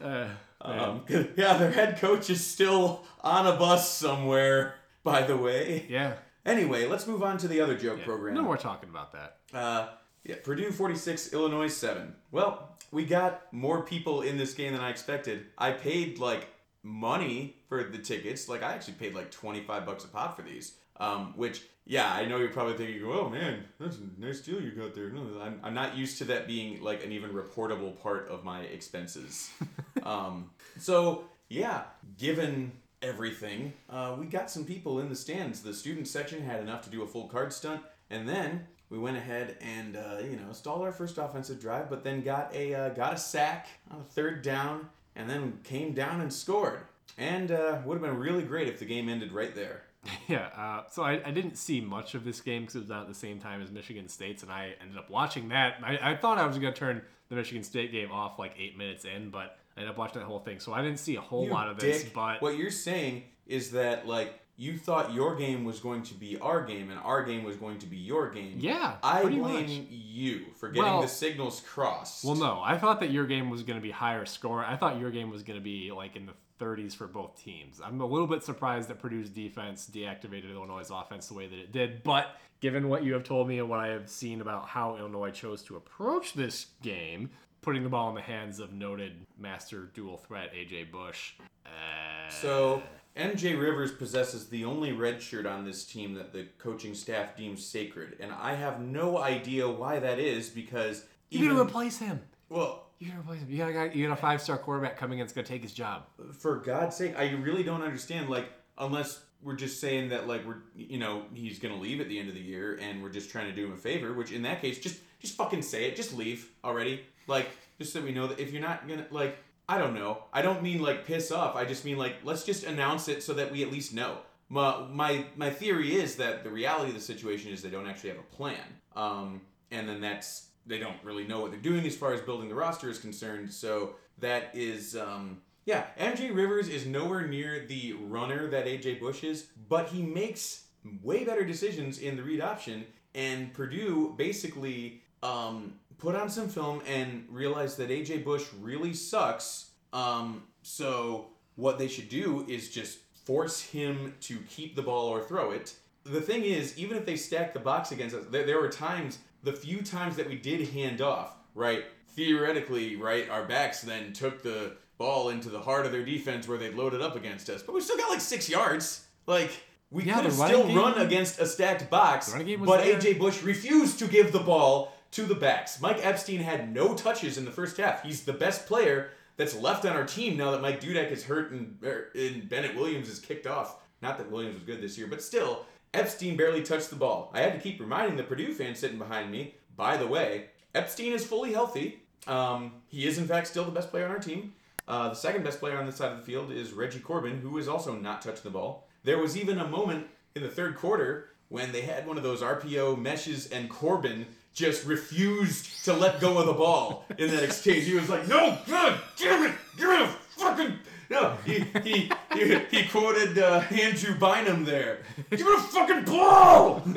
uh, 0.00 0.28
Um, 0.60 1.02
yeah, 1.36 1.56
their 1.58 1.70
head 1.70 1.98
coach 1.98 2.30
is 2.30 2.44
still 2.46 3.04
on 3.20 3.46
a 3.46 3.56
bus 3.56 3.88
somewhere. 3.90 4.76
By 5.02 5.22
the 5.22 5.36
way. 5.36 5.84
yeah. 5.88 6.14
Anyway, 6.46 6.86
let's 6.86 7.06
move 7.06 7.22
on 7.22 7.36
to 7.38 7.48
the 7.48 7.60
other 7.60 7.76
joke 7.76 8.02
program. 8.04 8.34
No 8.34 8.42
more 8.42 8.56
talking 8.56 8.88
about 8.88 9.12
that. 9.12 9.36
Uh, 9.52 9.88
yeah, 10.24 10.36
Purdue 10.42 10.70
46, 10.72 11.32
Illinois 11.32 11.68
7. 11.68 12.14
Well, 12.30 12.76
we 12.90 13.04
got 13.04 13.52
more 13.52 13.82
people 13.82 14.22
in 14.22 14.36
this 14.38 14.54
game 14.54 14.72
than 14.72 14.80
I 14.80 14.90
expected. 14.90 15.46
I 15.58 15.72
paid 15.72 16.18
like 16.18 16.48
money 16.82 17.56
for 17.68 17.84
the 17.84 17.98
tickets. 17.98 18.48
Like 18.48 18.62
I 18.62 18.72
actually 18.72 18.94
paid 18.94 19.14
like 19.14 19.30
25 19.30 19.84
bucks 19.86 20.04
a 20.04 20.08
pop 20.08 20.36
for 20.36 20.42
these. 20.42 20.72
Um, 20.98 21.34
which, 21.36 21.62
yeah, 21.86 22.12
I 22.12 22.24
know 22.24 22.38
you're 22.38 22.50
probably 22.50 22.74
thinking, 22.74 23.02
oh 23.04 23.28
man, 23.28 23.64
that's 23.80 23.98
a 23.98 24.20
nice 24.20 24.40
deal 24.40 24.60
you 24.60 24.70
got 24.70 24.94
there. 24.94 25.10
No, 25.10 25.22
I'm, 25.40 25.58
I'm 25.62 25.74
not 25.74 25.96
used 25.96 26.18
to 26.18 26.24
that 26.26 26.46
being 26.46 26.82
like 26.82 27.04
an 27.04 27.12
even 27.12 27.30
reportable 27.30 28.00
part 28.00 28.28
of 28.28 28.44
my 28.44 28.60
expenses. 28.60 29.50
um, 30.02 30.50
so, 30.78 31.24
yeah, 31.48 31.82
given 32.16 32.72
everything, 33.02 33.72
uh, 33.90 34.16
we 34.18 34.26
got 34.26 34.50
some 34.50 34.64
people 34.64 35.00
in 35.00 35.08
the 35.08 35.16
stands. 35.16 35.62
The 35.62 35.74
student 35.74 36.08
section 36.08 36.42
had 36.42 36.60
enough 36.60 36.82
to 36.82 36.90
do 36.90 37.02
a 37.02 37.06
full 37.06 37.28
card 37.28 37.52
stunt, 37.52 37.82
and 38.10 38.28
then 38.28 38.66
we 38.88 38.98
went 38.98 39.16
ahead 39.16 39.56
and 39.60 39.96
uh, 39.96 40.18
you 40.22 40.36
know 40.36 40.52
stalled 40.52 40.82
our 40.82 40.92
first 40.92 41.18
offensive 41.18 41.60
drive, 41.60 41.90
but 41.90 42.04
then 42.04 42.22
got 42.22 42.54
a 42.54 42.74
uh, 42.74 42.88
got 42.90 43.12
a 43.12 43.16
sack 43.16 43.68
on 43.90 44.00
a 44.00 44.04
third 44.04 44.42
down, 44.42 44.88
and 45.16 45.28
then 45.28 45.58
came 45.64 45.92
down 45.92 46.20
and 46.20 46.32
scored. 46.32 46.80
And 47.16 47.50
uh, 47.50 47.78
would 47.84 47.94
have 47.94 48.02
been 48.02 48.18
really 48.18 48.42
great 48.42 48.66
if 48.68 48.78
the 48.78 48.84
game 48.84 49.08
ended 49.08 49.30
right 49.30 49.54
there. 49.54 49.82
Yeah, 50.28 50.46
uh, 50.56 50.82
so 50.90 51.02
I, 51.02 51.20
I 51.24 51.30
didn't 51.30 51.56
see 51.56 51.80
much 51.80 52.14
of 52.14 52.24
this 52.24 52.40
game 52.40 52.62
because 52.62 52.76
it 52.76 52.80
was 52.80 52.88
not 52.88 53.02
at 53.02 53.08
the 53.08 53.14
same 53.14 53.38
time 53.40 53.62
as 53.62 53.70
Michigan 53.70 54.08
State's, 54.08 54.42
and 54.42 54.50
I 54.50 54.74
ended 54.80 54.96
up 54.98 55.10
watching 55.10 55.48
that. 55.50 55.76
I, 55.82 56.12
I 56.12 56.16
thought 56.16 56.38
I 56.38 56.46
was 56.46 56.58
going 56.58 56.72
to 56.72 56.78
turn 56.78 57.02
the 57.28 57.34
Michigan 57.36 57.62
State 57.62 57.92
game 57.92 58.10
off 58.10 58.38
like 58.38 58.52
eight 58.58 58.76
minutes 58.78 59.04
in, 59.04 59.30
but 59.30 59.58
I 59.76 59.80
ended 59.80 59.90
up 59.90 59.98
watching 59.98 60.20
that 60.20 60.26
whole 60.26 60.40
thing. 60.40 60.60
So 60.60 60.72
I 60.72 60.82
didn't 60.82 60.98
see 60.98 61.16
a 61.16 61.20
whole 61.20 61.44
You 61.46 61.52
lot 61.52 61.68
of 61.68 61.78
this, 61.78 62.04
but 62.04 62.40
what 62.42 62.56
you're 62.56 62.70
saying 62.70 63.24
is 63.46 63.70
that 63.72 64.06
like 64.06 64.40
you 64.56 64.78
thought 64.78 65.12
your 65.12 65.34
game 65.34 65.64
was 65.64 65.80
going 65.80 66.02
to 66.04 66.14
be 66.14 66.38
our 66.38 66.64
game 66.64 66.90
and 66.90 67.00
our 67.00 67.24
game 67.24 67.42
was 67.42 67.56
going 67.56 67.76
to 67.78 67.86
be 67.86 67.96
your 67.96 68.30
game. 68.30 68.56
yeah, 68.60 68.96
I 69.02 69.22
blame 69.22 69.40
much. 69.40 69.68
you 69.90 70.46
for 70.56 70.68
getting 70.68 70.84
Well- 70.84 71.02
the 71.02 71.08
signals 71.08 71.60
crossed. 71.66 72.24
Well, 72.24 72.36
no, 72.36 72.60
I 72.64 72.78
thought 72.78 73.00
that 73.00 73.10
your 73.10 73.26
game 73.26 73.50
was 73.50 73.62
going 73.64 73.78
to 73.78 73.82
be 73.82 73.90
higher 73.90 74.24
score. 74.24 74.64
I 74.64 74.76
thought 74.76 74.98
your 75.00 75.10
game 75.10 75.30
was 75.30 75.42
going 75.42 75.58
to 75.58 75.64
be 75.64 75.90
like 75.90 76.14
in 76.16 76.26
the 76.26 76.32
30s 76.60 76.94
for 76.94 77.06
both 77.06 77.42
teams. 77.42 77.80
I'm 77.84 78.00
a 78.00 78.06
little 78.06 78.26
bit 78.26 78.42
surprised 78.42 78.88
that 78.88 79.00
Purdue's 79.00 79.28
defense 79.30 79.90
deactivated 79.92 80.52
Illinois' 80.54 80.90
offense 80.92 81.28
the 81.28 81.34
way 81.34 81.46
that 81.46 81.58
it 81.58 81.72
did, 81.72 82.02
but 82.02 82.36
given 82.60 82.88
what 82.88 83.04
you 83.04 83.12
have 83.14 83.24
told 83.24 83.48
me 83.48 83.58
and 83.58 83.68
what 83.68 83.80
I 83.80 83.88
have 83.88 84.08
seen 84.08 84.40
about 84.40 84.68
how 84.68 84.96
Illinois 84.96 85.30
chose 85.30 85.62
to 85.64 85.76
approach 85.76 86.32
this 86.34 86.66
game, 86.82 87.30
putting 87.60 87.82
the 87.82 87.88
ball 87.88 88.08
in 88.10 88.14
the 88.14 88.20
hands 88.20 88.58
of 88.60 88.72
noted 88.72 89.12
master 89.38 89.90
dual 89.94 90.16
threat 90.18 90.52
AJ 90.54 90.90
Bush. 90.90 91.32
Uh, 91.66 92.30
So 92.30 92.82
MJ 93.16 93.58
Rivers 93.60 93.92
possesses 93.92 94.48
the 94.48 94.64
only 94.64 94.92
red 94.92 95.22
shirt 95.22 95.46
on 95.46 95.64
this 95.64 95.84
team 95.84 96.14
that 96.14 96.32
the 96.32 96.46
coaching 96.58 96.94
staff 96.94 97.36
deems 97.36 97.64
sacred, 97.64 98.16
and 98.20 98.32
I 98.32 98.54
have 98.54 98.80
no 98.80 99.18
idea 99.18 99.68
why 99.68 99.98
that 99.98 100.18
is 100.18 100.48
because 100.50 101.04
you 101.30 101.38
even 101.44 101.56
got 101.56 101.62
to 101.62 101.68
replace 101.68 101.98
him. 101.98 102.20
well, 102.48 102.83
You 102.98 103.10
to 103.10 103.18
replace 103.18 103.40
him. 103.40 103.50
You 103.50 103.72
got 103.72 103.94
you 103.94 104.06
got 104.06 104.12
a 104.12 104.20
five 104.20 104.40
star 104.40 104.56
quarterback 104.56 104.96
coming 104.96 105.18
in 105.18 105.26
going 105.26 105.44
to 105.44 105.52
take 105.52 105.62
his 105.62 105.72
job. 105.72 106.04
for 106.38 106.56
God's 106.56 106.96
sake, 106.96 107.14
I 107.18 107.32
really 107.32 107.62
don't 107.62 107.82
understand. 107.82 108.28
Like, 108.28 108.50
unless 108.78 109.24
we're 109.42 109.56
just 109.56 109.80
saying 109.80 110.08
that, 110.10 110.26
like, 110.26 110.46
we're 110.46 110.62
you 110.76 110.98
know 110.98 111.24
he's 111.34 111.58
gonna 111.58 111.76
leave 111.76 112.00
at 112.00 112.08
the 112.08 112.18
end 112.18 112.28
of 112.28 112.34
the 112.34 112.40
year, 112.40 112.78
and 112.80 113.02
we're 113.02 113.10
just 113.10 113.30
trying 113.30 113.46
to 113.46 113.52
do 113.52 113.66
him 113.66 113.72
a 113.72 113.76
favor. 113.76 114.12
Which 114.14 114.32
in 114.32 114.42
that 114.42 114.60
case, 114.60 114.78
just 114.78 115.00
just 115.20 115.36
fucking 115.36 115.62
say 115.62 115.86
it. 115.86 115.96
Just 115.96 116.14
leave 116.16 116.50
already. 116.62 117.02
Like, 117.26 117.48
just 117.78 117.92
so 117.92 118.00
we 118.00 118.12
know 118.12 118.26
that 118.26 118.38
if 118.38 118.52
you're 118.52 118.62
not 118.62 118.88
gonna 118.88 119.06
like, 119.10 119.38
I 119.68 119.78
don't 119.78 119.94
know. 119.94 120.24
I 120.32 120.42
don't 120.42 120.62
mean 120.62 120.80
like 120.80 121.06
piss 121.06 121.32
off. 121.32 121.56
I 121.56 121.64
just 121.64 121.84
mean 121.84 121.98
like 121.98 122.16
let's 122.24 122.44
just 122.44 122.64
announce 122.64 123.08
it 123.08 123.22
so 123.22 123.34
that 123.34 123.50
we 123.50 123.62
at 123.62 123.70
least 123.70 123.92
know. 123.92 124.18
My 124.48 124.86
my 124.90 125.24
my 125.36 125.50
theory 125.50 125.96
is 125.96 126.16
that 126.16 126.44
the 126.44 126.50
reality 126.50 126.88
of 126.88 126.94
the 126.94 127.00
situation 127.00 127.52
is 127.52 127.62
they 127.62 127.70
don't 127.70 127.88
actually 127.88 128.10
have 128.10 128.18
a 128.18 128.34
plan. 128.36 128.60
Um, 128.94 129.40
and 129.70 129.88
then 129.88 130.00
that's 130.00 130.48
they 130.66 130.78
don't 130.78 130.96
really 131.02 131.26
know 131.26 131.40
what 131.40 131.50
they're 131.50 131.60
doing 131.60 131.86
as 131.86 131.96
far 131.96 132.12
as 132.12 132.20
building 132.20 132.48
the 132.48 132.54
roster 132.54 132.88
is 132.88 132.98
concerned. 132.98 133.52
So 133.52 133.94
that 134.18 134.50
is 134.54 134.96
um, 134.96 135.42
yeah, 135.66 135.86
MJ 135.98 136.34
Rivers 136.34 136.68
is 136.68 136.86
nowhere 136.86 137.26
near 137.26 137.64
the 137.66 137.94
runner 137.94 138.48
that 138.48 138.66
AJ 138.66 139.00
Bush 139.00 139.24
is, 139.24 139.46
but 139.68 139.88
he 139.88 140.02
makes 140.02 140.64
way 141.02 141.24
better 141.24 141.44
decisions 141.44 141.98
in 141.98 142.16
the 142.16 142.22
read 142.22 142.40
option. 142.40 142.84
And 143.14 143.52
Purdue 143.54 144.14
basically 144.18 145.02
um, 145.22 145.74
put 145.96 146.14
on 146.14 146.28
some 146.28 146.48
film 146.48 146.82
and 146.86 147.26
realized 147.30 147.78
that 147.78 147.88
AJ 147.88 148.24
Bush 148.24 148.44
really 148.60 148.92
sucks. 148.92 149.70
Um, 149.92 150.42
so 150.62 151.28
what 151.56 151.78
they 151.78 151.88
should 151.88 152.10
do 152.10 152.44
is 152.46 152.68
just 152.68 152.98
force 153.24 153.62
him 153.62 154.14
to 154.20 154.38
keep 154.48 154.76
the 154.76 154.82
ball 154.82 155.08
or 155.08 155.22
throw 155.22 155.52
it. 155.52 155.74
The 156.04 156.20
thing 156.20 156.42
is, 156.42 156.76
even 156.76 156.98
if 156.98 157.06
they 157.06 157.16
stack 157.16 157.54
the 157.54 157.60
box 157.60 157.90
against 157.90 158.14
us, 158.14 158.26
there, 158.30 158.44
there 158.44 158.60
were 158.60 158.68
times, 158.68 159.18
the 159.44 159.52
few 159.52 159.82
times 159.82 160.16
that 160.16 160.28
we 160.28 160.36
did 160.36 160.68
hand 160.70 161.00
off, 161.00 161.36
right? 161.54 161.84
Theoretically, 162.28 162.96
right, 162.96 163.28
our 163.28 163.44
backs 163.44 163.82
then 163.82 164.12
took 164.12 164.42
the 164.42 164.76
ball 164.98 165.28
into 165.28 165.48
the 165.50 165.60
heart 165.60 165.84
of 165.86 165.92
their 165.92 166.04
defense 166.04 166.48
where 166.48 166.56
they'd 166.58 166.74
loaded 166.74 167.02
up 167.02 167.16
against 167.16 167.50
us. 167.50 167.62
But 167.62 167.74
we 167.74 167.80
still 167.80 167.96
got 167.98 168.08
like 168.10 168.20
six 168.20 168.48
yards. 168.48 169.04
Like, 169.26 169.50
we 169.90 170.04
Yeah, 170.04 170.16
could 170.16 170.24
have 170.26 170.34
still 170.34 170.66
game- 170.66 170.76
run 170.78 170.98
against 170.98 171.38
a 171.40 171.46
stacked 171.46 171.90
box, 171.90 172.30
running 172.32 172.46
game 172.46 172.60
was 172.60 172.68
but 172.68 172.82
there. 172.84 172.96
AJ 172.98 173.18
Bush 173.18 173.42
refused 173.42 173.98
to 173.98 174.06
give 174.06 174.32
the 174.32 174.40
ball 174.40 174.92
to 175.12 175.24
the 175.24 175.34
backs. 175.34 175.80
Mike 175.80 176.04
Epstein 176.04 176.40
had 176.40 176.72
no 176.72 176.94
touches 176.94 177.36
in 177.38 177.44
the 177.44 177.50
first 177.50 177.76
half. 177.76 178.02
He's 178.02 178.24
the 178.24 178.32
best 178.32 178.66
player 178.66 179.10
that's 179.36 179.54
left 179.54 179.84
on 179.84 179.94
our 179.96 180.04
team 180.06 180.36
now 180.36 180.50
that 180.52 180.62
Mike 180.62 180.80
Dudek 180.80 181.10
is 181.10 181.24
hurt 181.24 181.50
and, 181.52 181.76
er, 181.84 182.08
and 182.14 182.48
Bennett 182.48 182.74
Williams 182.76 183.08
is 183.08 183.18
kicked 183.18 183.46
off. 183.46 183.76
Not 184.02 184.18
that 184.18 184.30
Williams 184.30 184.54
was 184.54 184.64
good 184.64 184.80
this 184.80 184.96
year, 184.98 185.06
but 185.08 185.22
still, 185.22 185.64
Epstein 185.94 186.36
barely 186.36 186.62
touched 186.62 186.90
the 186.90 186.96
ball. 186.96 187.30
I 187.32 187.40
had 187.40 187.54
to 187.54 187.60
keep 187.60 187.80
reminding 187.80 188.16
the 188.16 188.24
Purdue 188.24 188.52
fan 188.52 188.74
sitting 188.74 188.98
behind 188.98 189.30
me, 189.30 189.54
by 189.76 189.96
the 189.96 190.06
way, 190.06 190.46
Epstein 190.74 191.12
is 191.12 191.24
fully 191.24 191.52
healthy. 191.52 192.00
Um, 192.26 192.72
he 192.88 193.06
is, 193.06 193.18
in 193.18 193.26
fact, 193.26 193.46
still 193.46 193.64
the 193.64 193.70
best 193.70 193.90
player 193.90 194.04
on 194.06 194.10
our 194.10 194.18
team. 194.18 194.52
Uh, 194.86 195.08
the 195.08 195.14
second 195.14 195.44
best 195.44 195.60
player 195.60 195.78
on 195.78 195.86
this 195.86 195.96
side 195.96 196.12
of 196.12 196.18
the 196.18 196.24
field 196.24 196.50
is 196.50 196.72
Reggie 196.72 196.98
Corbin, 196.98 197.40
who 197.40 197.56
is 197.58 197.68
also 197.68 197.94
not 197.94 198.22
touching 198.22 198.42
the 198.42 198.50
ball. 198.50 198.86
There 199.04 199.18
was 199.18 199.36
even 199.36 199.58
a 199.58 199.66
moment 199.66 200.06
in 200.34 200.42
the 200.42 200.48
third 200.48 200.76
quarter 200.76 201.30
when 201.48 201.72
they 201.72 201.82
had 201.82 202.06
one 202.06 202.16
of 202.16 202.22
those 202.22 202.42
RPO 202.42 202.98
meshes 203.00 203.50
and 203.50 203.70
Corbin 203.70 204.26
just 204.52 204.86
refused 204.86 205.84
to 205.84 205.92
let 205.92 206.20
go 206.20 206.38
of 206.38 206.46
the 206.46 206.52
ball 206.52 207.04
in 207.18 207.30
that 207.30 207.42
exchange. 207.42 207.84
He 207.84 207.94
was 207.94 208.08
like, 208.08 208.26
"No, 208.28 208.58
God 208.66 209.00
damn 209.16 209.44
it, 209.44 209.54
give 209.76 209.88
me 209.88 210.02
a 210.02 210.08
fucking." 210.36 210.78
No, 211.10 211.36
he 211.44 211.60
he 211.82 212.10
he, 212.34 212.58
he 212.70 212.84
quoted 212.88 213.38
uh, 213.38 213.62
Andrew 213.70 214.14
Bynum 214.18 214.64
there. 214.64 215.00
Give 215.30 215.40
me 215.40 215.54
a 215.54 215.58
fucking 215.58 216.04
blow. 216.04 216.82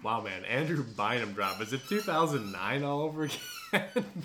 Wow, 0.00 0.20
man, 0.20 0.44
Andrew 0.44 0.84
Bynum 0.96 1.32
drop. 1.32 1.60
Is 1.60 1.72
it 1.72 1.80
2009 1.88 2.84
all 2.84 3.00
over 3.02 3.24
again? 3.24 3.38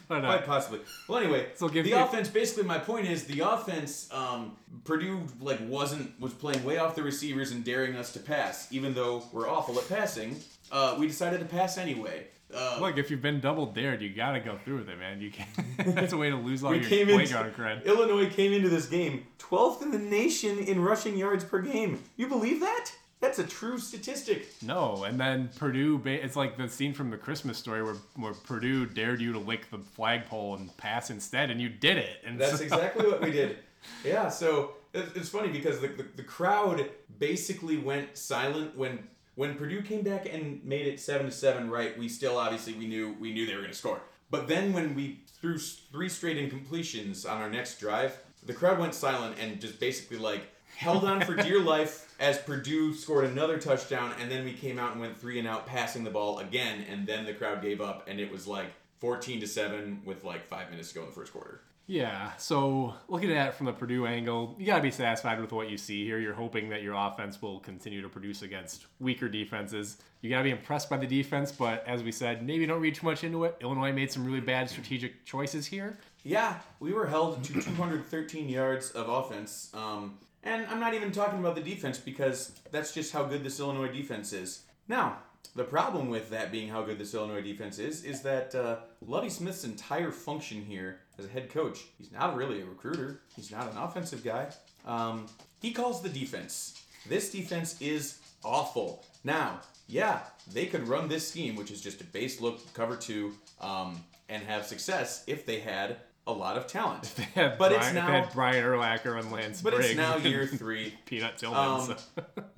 but 0.07 0.23
uh, 0.23 0.27
Quite 0.27 0.45
possibly. 0.45 0.79
Well, 1.09 1.17
anyway, 1.17 1.47
So 1.55 1.67
give- 1.67 1.83
the 1.83 1.93
offense. 1.93 2.29
Basically, 2.29 2.63
my 2.63 2.77
point 2.77 3.07
is 3.07 3.23
the 3.23 3.39
offense. 3.39 4.07
Um, 4.13 4.55
Purdue 4.83 5.23
like 5.41 5.59
wasn't 5.67 6.17
was 6.21 6.31
playing 6.31 6.63
way 6.63 6.77
off 6.77 6.95
the 6.95 7.01
receivers 7.01 7.51
and 7.51 7.63
daring 7.65 7.95
us 7.95 8.13
to 8.13 8.19
pass, 8.19 8.71
even 8.71 8.93
though 8.93 9.23
we're 9.33 9.49
awful 9.49 9.77
at 9.79 9.89
passing. 9.89 10.39
Uh, 10.71 10.95
we 10.99 11.07
decided 11.07 11.39
to 11.39 11.45
pass 11.47 11.77
anyway. 11.79 12.27
Uh, 12.55 12.77
look, 12.79 12.97
if 12.97 13.09
you've 13.09 13.21
been 13.21 13.39
double 13.39 13.65
dared, 13.65 14.01
you 14.01 14.09
gotta 14.13 14.39
go 14.39 14.57
through 14.63 14.77
with 14.79 14.89
it, 14.89 14.99
man. 14.99 15.21
You 15.21 15.31
can't. 15.31 15.49
That's 15.95 16.13
a 16.13 16.17
way 16.17 16.29
to 16.29 16.35
lose 16.35 16.63
all 16.63 16.71
we 16.71 16.79
your 16.79 16.89
came 16.89 17.07
point 17.07 17.31
into 17.31 17.35
cred. 17.57 17.85
Illinois 17.85 18.29
came 18.29 18.53
into 18.53 18.69
this 18.69 18.87
game 18.87 19.25
12th 19.39 19.81
in 19.81 19.91
the 19.91 19.99
nation 19.99 20.59
in 20.59 20.81
rushing 20.81 21.17
yards 21.17 21.43
per 21.43 21.61
game. 21.61 22.03
You 22.17 22.27
believe 22.27 22.59
that? 22.59 22.91
That's 23.19 23.39
a 23.39 23.43
true 23.45 23.77
statistic. 23.77 24.47
No, 24.61 25.05
and 25.05 25.17
then 25.17 25.49
Purdue. 25.55 26.01
It's 26.03 26.35
like 26.35 26.57
the 26.57 26.67
scene 26.67 26.93
from 26.93 27.09
the 27.09 27.15
Christmas 27.15 27.57
story 27.57 27.81
where 27.81 27.95
where 28.17 28.33
Purdue 28.33 28.85
dared 28.85 29.21
you 29.21 29.31
to 29.31 29.39
lick 29.39 29.71
the 29.71 29.77
flagpole 29.77 30.55
and 30.55 30.75
pass 30.75 31.09
instead, 31.09 31.49
and 31.49 31.61
you 31.61 31.69
did 31.69 31.95
it. 31.97 32.17
And 32.25 32.37
That's 32.37 32.57
so- 32.57 32.63
exactly 32.63 33.07
what 33.07 33.21
we 33.21 33.31
did. 33.31 33.57
Yeah, 34.05 34.29
so 34.29 34.75
it's 34.93 35.27
funny 35.27 35.49
because 35.49 35.81
the, 35.81 35.87
the, 35.89 36.05
the 36.15 36.23
crowd 36.23 36.89
basically 37.19 37.77
went 37.77 38.17
silent 38.17 38.77
when 38.77 38.99
when 39.35 39.55
Purdue 39.55 39.81
came 39.81 40.03
back 40.03 40.31
and 40.31 40.63
made 40.63 40.87
it 40.87 40.99
seven 40.99 41.25
to 41.25 41.31
seven. 41.31 41.69
Right, 41.69 41.97
we 41.97 42.09
still 42.09 42.37
obviously 42.37 42.73
we 42.73 42.87
knew 42.87 43.15
we 43.19 43.33
knew 43.33 43.45
they 43.45 43.53
were 43.53 43.61
going 43.61 43.71
to 43.71 43.77
score, 43.77 44.01
but 44.29 44.47
then 44.47 44.73
when 44.73 44.95
we 44.95 45.21
threw 45.39 45.57
three 45.57 46.09
straight 46.09 46.37
incompletions 46.37 47.29
on 47.29 47.41
our 47.41 47.49
next 47.49 47.79
drive, 47.79 48.17
the 48.45 48.53
crowd 48.53 48.79
went 48.79 48.93
silent 48.93 49.37
and 49.39 49.59
just 49.59 49.79
basically 49.79 50.17
like 50.17 50.43
held 50.75 51.03
on 51.03 51.21
for 51.21 51.35
dear 51.35 51.59
life 51.63 52.13
as 52.19 52.37
Purdue 52.39 52.93
scored 52.93 53.25
another 53.25 53.57
touchdown, 53.57 54.13
and 54.19 54.29
then 54.31 54.43
we 54.45 54.53
came 54.53 54.79
out 54.79 54.91
and 54.91 55.01
went 55.01 55.19
three 55.19 55.39
and 55.39 55.47
out, 55.47 55.65
passing 55.67 56.03
the 56.03 56.09
ball 56.09 56.39
again, 56.39 56.85
and 56.89 57.05
then 57.05 57.25
the 57.25 57.33
crowd 57.33 57.61
gave 57.61 57.81
up, 57.81 58.07
and 58.07 58.19
it 58.19 58.31
was 58.31 58.47
like. 58.47 58.67
14 58.99 59.41
to 59.41 59.47
7 59.47 60.03
with 60.05 60.23
like 60.23 60.45
5 60.45 60.71
minutes 60.71 60.87
to 60.87 60.95
go 60.95 61.01
in 61.01 61.07
the 61.07 61.13
first 61.13 61.33
quarter. 61.33 61.59
Yeah, 61.85 62.31
so 62.37 62.93
looking 63.09 63.31
at 63.33 63.49
it 63.49 63.53
from 63.55 63.65
the 63.65 63.73
Purdue 63.73 64.05
angle, 64.05 64.55
you 64.57 64.65
got 64.65 64.77
to 64.77 64.81
be 64.81 64.91
satisfied 64.91 65.41
with 65.41 65.51
what 65.51 65.69
you 65.69 65.77
see 65.77 66.05
here. 66.05 66.17
You're 66.17 66.33
hoping 66.33 66.69
that 66.69 66.81
your 66.81 66.95
offense 66.95 67.41
will 67.41 67.59
continue 67.59 68.01
to 68.01 68.07
produce 68.07 68.41
against 68.41 68.85
weaker 69.01 69.27
defenses. 69.27 69.97
You 70.21 70.29
got 70.29 70.37
to 70.37 70.43
be 70.45 70.51
impressed 70.51 70.89
by 70.89 70.95
the 70.95 71.07
defense, 71.07 71.51
but 71.51 71.85
as 71.85 72.01
we 72.01 72.13
said, 72.13 72.45
maybe 72.45 72.65
don't 72.65 72.79
read 72.79 72.95
too 72.95 73.05
much 73.05 73.25
into 73.25 73.43
it. 73.43 73.57
Illinois 73.59 73.91
made 73.91 74.11
some 74.11 74.25
really 74.25 74.39
bad 74.39 74.69
strategic 74.69 75.25
choices 75.25 75.65
here. 75.65 75.97
Yeah, 76.23 76.55
we 76.79 76.93
were 76.93 77.07
held 77.07 77.43
to 77.43 77.53
213 77.53 78.47
yards 78.47 78.91
of 78.91 79.09
offense. 79.09 79.69
Um, 79.73 80.17
and 80.43 80.65
I'm 80.67 80.79
not 80.79 80.93
even 80.93 81.11
talking 81.11 81.39
about 81.39 81.55
the 81.55 81.61
defense 81.61 81.97
because 81.99 82.53
that's 82.71 82.93
just 82.93 83.11
how 83.11 83.25
good 83.25 83.43
this 83.43 83.59
Illinois 83.59 83.91
defense 83.91 84.31
is. 84.31 84.63
Now, 84.87 85.17
the 85.55 85.65
problem 85.65 86.09
with 86.09 86.29
that 86.29 86.51
being 86.51 86.69
how 86.69 86.83
good 86.83 86.97
this 86.97 87.13
Illinois 87.13 87.41
defense 87.41 87.77
is, 87.77 88.05
is 88.05 88.21
that 88.21 88.55
uh, 88.55 88.77
Lovie 89.05 89.29
Smith's 89.29 89.65
entire 89.65 90.11
function 90.11 90.63
here 90.63 90.99
as 91.17 91.25
a 91.25 91.29
head 91.29 91.49
coach, 91.49 91.79
he's 91.97 92.11
not 92.11 92.35
really 92.35 92.61
a 92.61 92.65
recruiter. 92.65 93.21
He's 93.35 93.51
not 93.51 93.71
an 93.71 93.77
offensive 93.77 94.23
guy. 94.23 94.47
Um, 94.85 95.27
he 95.61 95.71
calls 95.71 96.01
the 96.01 96.09
defense. 96.09 96.81
This 97.07 97.31
defense 97.31 97.79
is 97.81 98.19
awful. 98.43 99.05
Now, 99.23 99.61
yeah, 99.87 100.21
they 100.51 100.65
could 100.65 100.87
run 100.87 101.07
this 101.07 101.27
scheme, 101.27 101.55
which 101.55 101.71
is 101.71 101.81
just 101.81 102.01
a 102.01 102.05
base 102.05 102.41
look 102.41 102.73
cover 102.73 102.95
two, 102.95 103.33
um, 103.61 104.03
and 104.29 104.43
have 104.43 104.65
success 104.65 105.23
if 105.27 105.45
they 105.45 105.59
had 105.59 105.97
a 106.25 106.31
lot 106.31 106.57
of 106.57 106.67
talent. 106.67 107.13
But 107.35 107.57
Brian, 107.57 107.73
it's 107.73 107.93
now, 107.93 108.07
had 108.07 108.31
Brian 108.33 108.63
Urlacher 108.63 109.19
and 109.19 109.31
Lance 109.31 109.61
but 109.61 109.73
Briggs 109.73 109.89
it's 109.89 109.97
now 109.97 110.17
year 110.17 110.47
three. 110.47 110.93
Peanut 111.05 111.37
Tillman. 111.37 111.59
Um, 111.59 111.95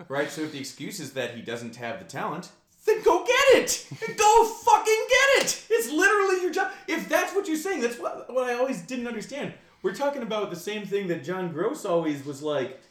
Right, 0.08 0.30
so 0.30 0.42
if 0.42 0.52
the 0.52 0.60
excuse 0.60 1.00
is 1.00 1.14
that 1.14 1.36
he 1.36 1.42
doesn't 1.42 1.78
have 1.78 1.98
the 1.98 2.06
talent, 2.06 2.50
then 2.86 3.02
go 3.04 3.26
get 3.26 3.64
it! 3.64 3.88
go 4.18 4.46
fucking 4.46 5.06
get 5.10 5.44
it! 5.44 5.66
It's 5.70 5.92
literally 5.92 6.42
your 6.42 6.52
job. 6.52 6.72
If 6.88 7.10
that's 7.10 7.34
what 7.34 7.48
you're 7.48 7.58
saying, 7.58 7.82
that's 7.82 8.00
what, 8.00 8.32
what 8.34 8.50
I 8.50 8.54
always 8.54 8.82
didn't 8.82 9.08
understand. 9.08 9.54
We're 9.82 9.96
talking 9.96 10.22
about 10.22 10.50
the 10.50 10.56
same 10.56 10.86
thing 10.86 11.08
that 11.08 11.24
John 11.24 11.54
Groce 11.54 11.88
always 11.88 12.26
was 12.26 12.42
like. 12.42 12.82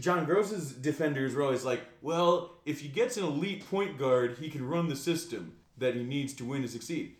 John 0.00 0.26
Groce's 0.26 0.72
defenders 0.72 1.34
were 1.34 1.42
always 1.42 1.64
like, 1.64 1.80
well, 2.00 2.52
if 2.64 2.80
he 2.80 2.88
gets 2.88 3.16
an 3.16 3.24
elite 3.24 3.68
point 3.68 3.98
guard, 3.98 4.38
he 4.40 4.48
can 4.48 4.66
run 4.66 4.88
the 4.88 4.94
system 4.94 5.54
that 5.78 5.96
he 5.96 6.04
needs 6.04 6.32
to 6.34 6.44
win 6.44 6.62
and 6.62 6.70
succeed. 6.70 7.16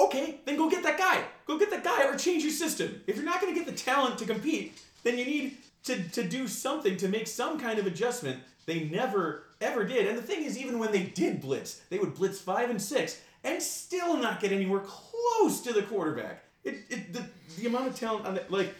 Okay, 0.00 0.38
then 0.44 0.56
go 0.56 0.70
get 0.70 0.84
that 0.84 0.96
guy. 0.96 1.24
Go 1.44 1.58
get 1.58 1.70
that 1.70 1.82
guy 1.82 2.04
or 2.04 2.16
change 2.16 2.44
your 2.44 2.52
system. 2.52 3.02
If 3.08 3.16
you're 3.16 3.24
not 3.24 3.40
going 3.40 3.52
to 3.52 3.58
get 3.58 3.66
the 3.66 3.76
talent 3.76 4.16
to 4.18 4.24
compete, 4.26 4.80
then 5.02 5.18
you 5.18 5.24
need 5.24 5.56
to, 5.84 6.02
to 6.10 6.22
do 6.22 6.48
something 6.48 6.96
to 6.98 7.08
make 7.08 7.26
some 7.26 7.58
kind 7.58 7.78
of 7.78 7.86
adjustment. 7.86 8.40
They 8.66 8.84
never, 8.84 9.44
ever 9.60 9.84
did. 9.84 10.06
And 10.06 10.18
the 10.18 10.22
thing 10.22 10.44
is, 10.44 10.58
even 10.58 10.78
when 10.78 10.92
they 10.92 11.04
did 11.04 11.40
blitz, 11.40 11.80
they 11.88 11.98
would 11.98 12.14
blitz 12.14 12.38
five 12.38 12.70
and 12.70 12.80
six 12.80 13.20
and 13.44 13.62
still 13.62 14.16
not 14.16 14.40
get 14.40 14.52
anywhere 14.52 14.82
close 14.84 15.60
to 15.62 15.72
the 15.72 15.82
quarterback. 15.82 16.44
It, 16.64 16.78
it 16.90 17.12
the, 17.12 17.24
the 17.58 17.66
amount 17.66 17.88
of 17.88 17.98
talent, 17.98 18.26
on 18.26 18.36
it, 18.36 18.50
like, 18.50 18.74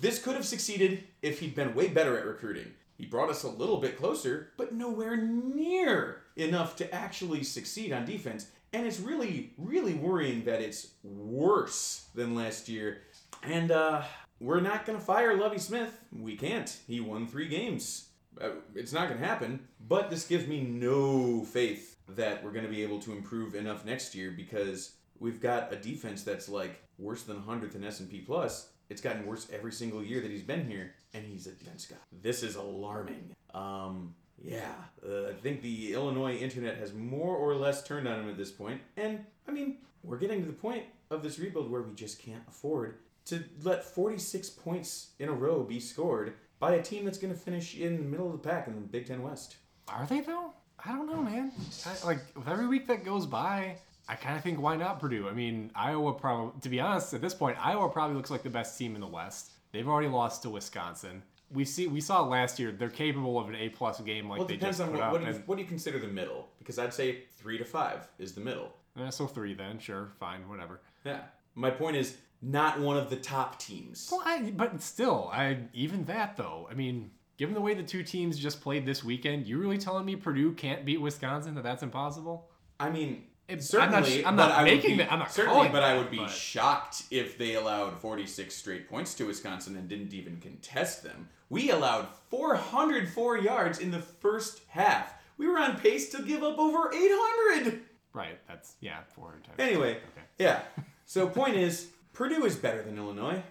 this 0.00 0.22
could 0.22 0.34
have 0.34 0.44
succeeded 0.44 1.04
if 1.22 1.40
he'd 1.40 1.54
been 1.54 1.74
way 1.74 1.88
better 1.88 2.18
at 2.18 2.26
recruiting. 2.26 2.72
He 2.98 3.06
brought 3.06 3.30
us 3.30 3.42
a 3.42 3.48
little 3.48 3.78
bit 3.78 3.98
closer, 3.98 4.50
but 4.56 4.72
nowhere 4.72 5.16
near 5.16 6.22
enough 6.36 6.76
to 6.76 6.94
actually 6.94 7.42
succeed 7.42 7.92
on 7.92 8.04
defense. 8.04 8.46
And 8.72 8.86
it's 8.86 9.00
really, 9.00 9.52
really 9.58 9.94
worrying 9.94 10.44
that 10.44 10.60
it's 10.60 10.88
worse 11.02 12.06
than 12.14 12.34
last 12.34 12.68
year. 12.68 13.02
And 13.42 13.70
uh, 13.70 14.02
we're 14.42 14.60
not 14.60 14.84
going 14.84 14.98
to 14.98 15.04
fire 15.04 15.36
Lovie 15.36 15.58
Smith. 15.58 15.96
We 16.12 16.36
can't. 16.36 16.76
He 16.88 17.00
won 17.00 17.28
three 17.28 17.46
games. 17.46 18.08
Uh, 18.40 18.50
it's 18.74 18.92
not 18.92 19.08
going 19.08 19.20
to 19.20 19.26
happen. 19.26 19.60
But 19.88 20.10
this 20.10 20.26
gives 20.26 20.48
me 20.48 20.60
no 20.60 21.44
faith 21.44 21.96
that 22.08 22.42
we're 22.42 22.50
going 22.50 22.64
to 22.64 22.70
be 22.70 22.82
able 22.82 22.98
to 23.02 23.12
improve 23.12 23.54
enough 23.54 23.84
next 23.84 24.16
year 24.16 24.32
because 24.32 24.96
we've 25.20 25.40
got 25.40 25.72
a 25.72 25.76
defense 25.76 26.24
that's 26.24 26.48
like 26.48 26.82
worse 26.98 27.22
than 27.22 27.40
100th 27.40 27.76
in 27.76 27.84
S&P 27.84 28.18
plus. 28.18 28.70
It's 28.90 29.00
gotten 29.00 29.24
worse 29.26 29.46
every 29.52 29.72
single 29.72 30.02
year 30.02 30.20
that 30.20 30.30
he's 30.30 30.42
been 30.42 30.68
here, 30.68 30.94
and 31.14 31.24
he's 31.24 31.46
a 31.46 31.52
defense 31.52 31.86
guy. 31.86 31.96
This 32.20 32.42
is 32.42 32.56
alarming. 32.56 33.34
Um, 33.54 34.14
yeah, 34.42 34.74
uh, 35.08 35.28
I 35.28 35.32
think 35.34 35.62
the 35.62 35.94
Illinois 35.94 36.34
internet 36.34 36.76
has 36.78 36.92
more 36.92 37.36
or 37.36 37.54
less 37.54 37.84
turned 37.84 38.08
on 38.08 38.20
him 38.20 38.28
at 38.28 38.36
this 38.36 38.50
point, 38.50 38.80
and 38.96 39.24
I 39.48 39.52
mean, 39.52 39.78
we're 40.02 40.18
getting 40.18 40.40
to 40.40 40.46
the 40.46 40.52
point 40.52 40.82
of 41.10 41.22
this 41.22 41.38
rebuild 41.38 41.70
where 41.70 41.82
we 41.82 41.94
just 41.94 42.18
can't 42.20 42.42
afford 42.48 42.96
to 43.26 43.42
let 43.62 43.84
46 43.84 44.50
points 44.50 45.10
in 45.18 45.28
a 45.28 45.32
row 45.32 45.62
be 45.62 45.78
scored 45.80 46.34
by 46.58 46.74
a 46.74 46.82
team 46.82 47.04
that's 47.04 47.18
going 47.18 47.32
to 47.32 47.38
finish 47.38 47.76
in 47.76 47.96
the 47.96 48.02
middle 48.04 48.26
of 48.26 48.32
the 48.32 48.48
pack 48.48 48.66
in 48.66 48.74
the 48.74 48.80
Big 48.80 49.06
Ten 49.06 49.22
West. 49.22 49.56
Are 49.88 50.06
they 50.06 50.20
though? 50.20 50.52
I 50.84 50.90
don't 50.92 51.06
know, 51.06 51.22
man. 51.22 51.52
I, 51.86 52.06
like 52.06 52.18
with 52.36 52.48
every 52.48 52.66
week 52.66 52.86
that 52.88 53.04
goes 53.04 53.26
by, 53.26 53.76
I 54.08 54.14
kind 54.16 54.36
of 54.36 54.42
think 54.42 54.60
why 54.60 54.76
not 54.76 54.98
Purdue? 55.00 55.28
I 55.28 55.32
mean, 55.32 55.70
Iowa 55.74 56.12
probably. 56.12 56.60
To 56.62 56.68
be 56.68 56.80
honest, 56.80 57.14
at 57.14 57.20
this 57.20 57.34
point, 57.34 57.56
Iowa 57.64 57.88
probably 57.88 58.16
looks 58.16 58.30
like 58.30 58.42
the 58.42 58.50
best 58.50 58.76
team 58.78 58.94
in 58.94 59.00
the 59.00 59.06
West. 59.06 59.50
They've 59.72 59.86
already 59.88 60.08
lost 60.08 60.42
to 60.42 60.50
Wisconsin. 60.50 61.22
We 61.52 61.64
see 61.64 61.86
we 61.86 62.00
saw 62.00 62.22
last 62.22 62.58
year 62.58 62.72
they're 62.72 62.88
capable 62.88 63.38
of 63.38 63.48
an 63.48 63.54
A 63.56 63.68
plus 63.68 64.00
game 64.00 64.28
like 64.28 64.38
Well, 64.38 64.48
they 64.48 64.54
depends 64.56 64.78
just 64.78 64.88
on 64.88 64.92
put 64.94 65.00
what, 65.00 65.06
up. 65.06 65.12
what, 65.12 65.20
do 65.20 65.26
you, 65.26 65.32
and- 65.34 65.46
what 65.46 65.56
do 65.56 65.62
you 65.62 65.68
consider 65.68 65.98
the 65.98 66.08
middle? 66.08 66.48
Because 66.58 66.78
I'd 66.78 66.94
say 66.94 67.24
three 67.38 67.58
to 67.58 67.64
five 67.64 68.08
is 68.18 68.32
the 68.32 68.40
middle. 68.40 68.72
eh, 68.98 69.10
so 69.10 69.26
three 69.26 69.54
then, 69.54 69.78
sure, 69.78 70.10
fine, 70.18 70.48
whatever. 70.48 70.80
Yeah. 71.04 71.20
My 71.54 71.70
point 71.70 71.96
is 71.96 72.16
not 72.42 72.80
one 72.80 72.96
of 72.96 73.08
the 73.08 73.16
top 73.16 73.58
teams. 73.58 74.08
Well, 74.10 74.22
I, 74.24 74.50
but 74.50 74.80
still, 74.82 75.30
I 75.32 75.58
even 75.72 76.04
that 76.06 76.36
though. 76.36 76.68
I 76.70 76.74
mean, 76.74 77.10
given 77.38 77.54
the 77.54 77.60
way 77.60 77.74
the 77.74 77.82
two 77.84 78.02
teams 78.02 78.38
just 78.38 78.60
played 78.60 78.84
this 78.84 79.04
weekend, 79.04 79.46
you 79.46 79.58
really 79.58 79.78
telling 79.78 80.04
me 80.04 80.16
Purdue 80.16 80.52
can't 80.52 80.84
beat 80.84 81.00
Wisconsin? 81.00 81.54
That 81.54 81.62
that's 81.64 81.82
impossible? 81.82 82.48
I 82.80 82.90
mean, 82.90 83.24
It- 83.48 83.54
I'm 83.54 83.60
certainly, 83.60 84.22
not 84.22 84.28
I'm 84.28 84.36
not 84.36 84.48
but 84.50 84.58
I 84.58 84.62
would 84.64 84.70
making 84.72 84.90
be, 84.92 84.96
that- 85.04 85.12
I'm 85.12 85.18
not 85.20 85.32
certainly, 85.32 85.56
calling 85.56 85.72
but 85.72 85.82
I 85.84 85.96
would 85.96 86.10
be 86.10 86.16
but- 86.18 86.30
shocked 86.30 87.04
if 87.10 87.38
they 87.38 87.54
allowed 87.54 88.00
46 88.00 88.54
straight 88.54 88.88
points 88.88 89.14
to 89.14 89.26
Wisconsin 89.26 89.76
and 89.76 89.88
didn't 89.88 90.12
even 90.12 90.38
contest 90.38 91.02
them. 91.04 91.28
We 91.48 91.70
allowed 91.70 92.08
404 92.30 93.38
yards 93.38 93.78
in 93.78 93.90
the 93.90 93.98
first 94.00 94.62
half. 94.68 95.14
We 95.38 95.46
were 95.46 95.58
on 95.58 95.76
pace 95.78 96.08
to 96.10 96.22
give 96.22 96.42
up 96.42 96.58
over 96.58 96.90
800. 96.92 97.82
Right. 98.14 98.38
That's 98.48 98.74
yeah, 98.80 98.98
400 99.14 99.44
times. 99.44 99.56
Anyway, 99.58 99.90
Okay. 99.92 100.26
yeah. 100.38 100.62
So 101.04 101.28
point 101.28 101.56
is, 101.56 101.88
Purdue 102.12 102.44
is 102.44 102.56
better 102.56 102.82
than 102.82 102.96
Illinois. 102.98 103.42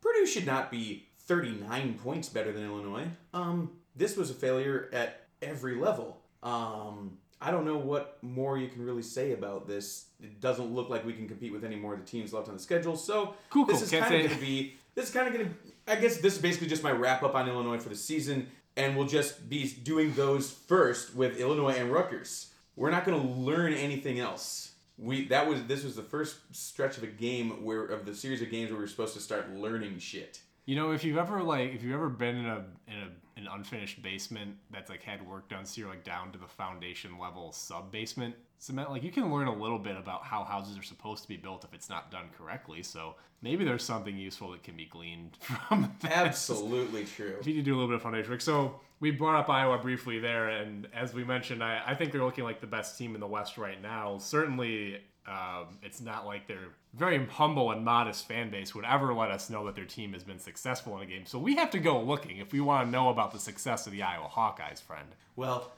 Purdue 0.00 0.26
should 0.26 0.46
not 0.46 0.70
be 0.70 1.06
39 1.26 1.94
points 2.02 2.28
better 2.28 2.52
than 2.52 2.64
Illinois. 2.64 3.06
Um, 3.32 3.70
this 3.96 4.16
was 4.16 4.30
a 4.30 4.34
failure 4.34 4.88
at 4.92 5.26
every 5.42 5.76
level. 5.76 6.20
Um, 6.42 7.18
I 7.40 7.50
don't 7.50 7.64
know 7.64 7.76
what 7.78 8.18
more 8.22 8.56
you 8.58 8.68
can 8.68 8.84
really 8.84 9.02
say 9.02 9.32
about 9.32 9.66
this. 9.66 10.06
It 10.22 10.40
doesn't 10.40 10.72
look 10.72 10.88
like 10.88 11.04
we 11.04 11.12
can 11.12 11.26
compete 11.28 11.52
with 11.52 11.64
any 11.64 11.76
more 11.76 11.94
of 11.94 12.00
the 12.00 12.06
teams 12.06 12.32
left 12.32 12.48
on 12.48 12.54
the 12.54 12.60
schedule. 12.60 12.96
So 12.96 13.34
Cool, 13.50 13.66
this 13.66 13.76
cool. 13.78 13.84
is 13.84 13.90
kind 13.90 14.04
of 14.04 14.10
going 14.22 14.28
to 14.28 14.40
be. 14.40 14.76
This 14.94 15.06
is 15.08 15.10
kind 15.14 15.26
of 15.26 15.34
going 15.34 15.46
to. 15.48 15.54
I 15.92 15.96
guess 15.96 16.18
this 16.18 16.36
is 16.36 16.42
basically 16.42 16.68
just 16.68 16.82
my 16.82 16.92
wrap 16.92 17.22
up 17.22 17.34
on 17.34 17.48
Illinois 17.48 17.78
for 17.78 17.88
the 17.88 17.96
season, 17.96 18.46
and 18.76 18.96
we'll 18.96 19.06
just 19.08 19.48
be 19.48 19.68
doing 19.82 20.14
those 20.14 20.50
first 20.50 21.14
with 21.14 21.38
Illinois 21.38 21.74
and 21.74 21.92
Rutgers. 21.92 22.52
We're 22.76 22.90
not 22.90 23.04
going 23.04 23.20
to 23.20 23.28
learn 23.28 23.72
anything 23.74 24.20
else. 24.20 24.72
We 24.96 25.26
that 25.28 25.48
was 25.48 25.64
this 25.64 25.84
was 25.84 25.96
the 25.96 26.02
first 26.02 26.36
stretch 26.52 26.96
of 26.96 27.02
a 27.02 27.08
game 27.08 27.64
where 27.64 27.84
of 27.84 28.06
the 28.06 28.14
series 28.14 28.42
of 28.42 28.50
games 28.50 28.70
where 28.70 28.78
we 28.78 28.84
were 28.84 28.88
supposed 28.88 29.14
to 29.14 29.20
start 29.20 29.50
learning 29.50 29.98
shit. 29.98 30.40
You 30.66 30.76
know, 30.76 30.92
if 30.92 31.04
you've 31.04 31.18
ever 31.18 31.42
like 31.42 31.74
if 31.74 31.82
you've 31.82 31.94
ever 31.94 32.08
been 32.08 32.36
in 32.36 32.46
a 32.46 32.64
in 32.88 32.98
a 32.98 33.08
an 33.36 33.48
unfinished 33.50 34.00
basement 34.02 34.56
that's 34.70 34.88
like 34.88 35.02
had 35.02 35.26
work 35.28 35.48
done, 35.48 35.64
so 35.64 35.80
you're 35.80 35.90
like 35.90 36.04
down 36.04 36.30
to 36.32 36.38
the 36.38 36.46
foundation 36.46 37.18
level 37.18 37.52
sub 37.52 37.90
basement 37.90 38.34
cement, 38.58 38.90
like 38.90 39.02
you 39.02 39.10
can 39.10 39.32
learn 39.32 39.48
a 39.48 39.54
little 39.54 39.78
bit 39.78 39.96
about 39.96 40.24
how 40.24 40.44
houses 40.44 40.78
are 40.78 40.82
supposed 40.82 41.22
to 41.22 41.28
be 41.28 41.36
built 41.36 41.64
if 41.64 41.74
it's 41.74 41.90
not 41.90 42.10
done 42.10 42.26
correctly. 42.38 42.82
So 42.82 43.16
maybe 43.42 43.64
there's 43.64 43.82
something 43.82 44.16
useful 44.16 44.52
that 44.52 44.62
can 44.62 44.76
be 44.76 44.86
gleaned 44.86 45.36
from 45.68 45.92
that. 46.00 46.12
Absolutely 46.12 47.04
true. 47.04 47.36
If 47.40 47.46
you 47.46 47.54
need 47.54 47.60
to 47.60 47.64
do 47.64 47.74
a 47.74 47.76
little 47.76 47.88
bit 47.88 47.96
of 47.96 48.02
foundation 48.02 48.30
work. 48.30 48.40
So 48.40 48.80
we 49.00 49.10
brought 49.10 49.40
up 49.40 49.48
Iowa 49.48 49.78
briefly 49.78 50.18
there, 50.18 50.48
and 50.48 50.88
as 50.94 51.12
we 51.12 51.24
mentioned, 51.24 51.62
I, 51.62 51.82
I 51.86 51.94
think 51.94 52.12
they're 52.12 52.24
looking 52.24 52.44
like 52.44 52.60
the 52.60 52.66
best 52.66 52.96
team 52.96 53.14
in 53.14 53.20
the 53.20 53.26
West 53.26 53.58
right 53.58 53.80
now. 53.80 54.18
Certainly, 54.18 55.00
um, 55.26 55.78
it's 55.82 56.00
not 56.00 56.26
like 56.26 56.46
their 56.46 56.68
very 56.94 57.24
humble 57.26 57.70
and 57.70 57.84
modest 57.84 58.28
fan 58.28 58.50
base 58.50 58.74
would 58.74 58.84
ever 58.84 59.12
let 59.12 59.30
us 59.30 59.50
know 59.50 59.64
that 59.66 59.74
their 59.74 59.84
team 59.84 60.12
has 60.12 60.22
been 60.22 60.38
successful 60.38 60.96
in 60.96 61.02
a 61.02 61.06
game. 61.06 61.26
So 61.26 61.38
we 61.38 61.56
have 61.56 61.70
to 61.70 61.78
go 61.78 62.00
looking 62.00 62.38
if 62.38 62.52
we 62.52 62.60
want 62.60 62.86
to 62.86 62.90
know 62.90 63.08
about 63.08 63.32
the 63.32 63.38
success 63.38 63.86
of 63.86 63.92
the 63.92 64.02
Iowa 64.02 64.28
Hawkeyes, 64.28 64.80
friend. 64.80 65.08
Well, 65.36 65.72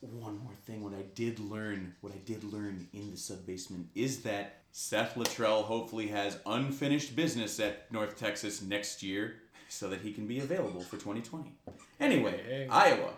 one 0.00 0.38
more 0.38 0.54
thing. 0.66 0.82
What 0.82 0.94
I 0.94 1.02
did 1.14 1.38
learn, 1.40 1.94
what 2.00 2.12
I 2.12 2.18
did 2.24 2.44
learn 2.44 2.88
in 2.92 3.10
the 3.10 3.16
sub 3.16 3.46
basement 3.46 3.88
is 3.94 4.22
that 4.22 4.62
Seth 4.72 5.14
Littrell 5.14 5.64
hopefully 5.64 6.08
has 6.08 6.38
unfinished 6.46 7.14
business 7.16 7.60
at 7.60 7.90
North 7.92 8.16
Texas 8.16 8.62
next 8.62 9.02
year, 9.02 9.36
so 9.74 9.88
that 9.88 10.00
he 10.00 10.12
can 10.12 10.26
be 10.26 10.38
available 10.40 10.80
for 10.80 10.96
2020. 10.96 11.52
Anyway, 12.00 12.68
Iowa. 12.70 13.10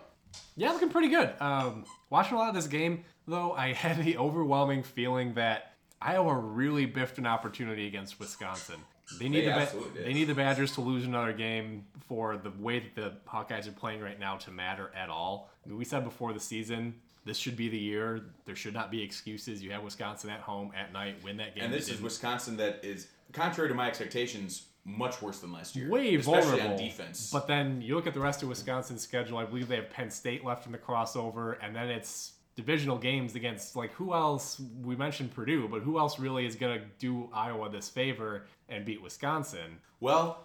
Yeah, 0.55 0.71
looking 0.71 0.89
pretty 0.89 1.09
good. 1.09 1.33
Um, 1.39 1.85
watching 2.09 2.35
a 2.35 2.39
lot 2.39 2.49
of 2.49 2.55
this 2.55 2.67
game, 2.67 3.05
though, 3.27 3.53
I 3.53 3.73
had 3.73 4.03
the 4.03 4.17
overwhelming 4.17 4.83
feeling 4.83 5.33
that 5.35 5.73
Iowa 6.01 6.33
really 6.35 6.85
biffed 6.85 7.17
an 7.17 7.25
opportunity 7.25 7.87
against 7.87 8.19
Wisconsin. 8.19 8.79
They 9.19 9.29
need 9.29 9.41
They 9.41 9.45
the 9.47 9.53
ba- 9.53 10.01
they 10.03 10.13
need 10.13 10.25
the 10.25 10.35
Badgers 10.35 10.73
to 10.73 10.81
lose 10.81 11.05
another 11.05 11.31
game 11.31 11.85
for 12.07 12.35
the 12.35 12.51
way 12.59 12.79
that 12.79 12.95
the 12.95 13.13
Hawkeyes 13.29 13.67
are 13.67 13.71
playing 13.71 14.01
right 14.01 14.19
now 14.19 14.35
to 14.37 14.51
matter 14.51 14.91
at 14.93 15.09
all. 15.09 15.49
I 15.65 15.69
mean, 15.69 15.77
we 15.77 15.85
said 15.85 16.03
before 16.03 16.33
the 16.33 16.39
season 16.41 16.95
this 17.27 17.37
should 17.37 17.57
be 17.57 17.67
the 17.67 17.77
year. 17.77 18.21
There 18.45 18.55
should 18.55 18.73
not 18.73 18.89
be 18.89 19.03
excuses. 19.03 19.61
You 19.61 19.71
have 19.71 19.83
Wisconsin 19.83 20.29
at 20.29 20.39
home 20.39 20.71
at 20.75 20.93
night, 20.93 21.21
win 21.23 21.37
that 21.37 21.53
game. 21.55 21.65
And 21.65 21.73
this 21.73 21.89
is. 21.89 22.01
Wisconsin 22.01 22.55
that 22.57 22.79
is, 22.83 23.07
contrary 23.33 23.69
to 23.69 23.75
my 23.75 23.87
expectations, 23.87 24.66
much 24.87 25.21
worse 25.21 25.39
than 25.39 25.51
last 25.51 25.75
year. 25.75 25.89
way 25.89 26.15
especially 26.15 26.41
vulnerable 26.51 26.71
on 26.71 26.77
defense. 26.77 27.29
But 27.31 27.45
then 27.45 27.81
you 27.81 27.95
look 27.95 28.07
at 28.07 28.13
the 28.13 28.21
rest 28.21 28.41
of 28.41 28.49
Wisconsin's 28.49 29.01
schedule. 29.01 29.37
I 29.37 29.43
believe 29.43 29.67
they 29.67 29.75
have 29.75 29.89
Penn 29.89 30.09
State 30.09 30.45
left 30.45 30.65
in 30.65 30.71
the 30.71 30.77
crossover, 30.77 31.57
and 31.61 31.75
then 31.75 31.89
it's 31.89 32.33
divisional 32.55 32.97
games 32.97 33.35
against 33.35 33.75
like 33.75 33.91
who 33.93 34.13
else? 34.13 34.59
We 34.81 34.95
mentioned 34.95 35.33
Purdue, 35.35 35.67
but 35.67 35.81
who 35.81 35.99
else 35.99 36.17
really 36.19 36.45
is 36.45 36.55
gonna 36.55 36.81
do 36.99 37.29
Iowa 37.33 37.69
this 37.69 37.89
favor 37.89 38.45
and 38.69 38.85
beat 38.85 39.01
Wisconsin? 39.01 39.77
well, 39.99 40.43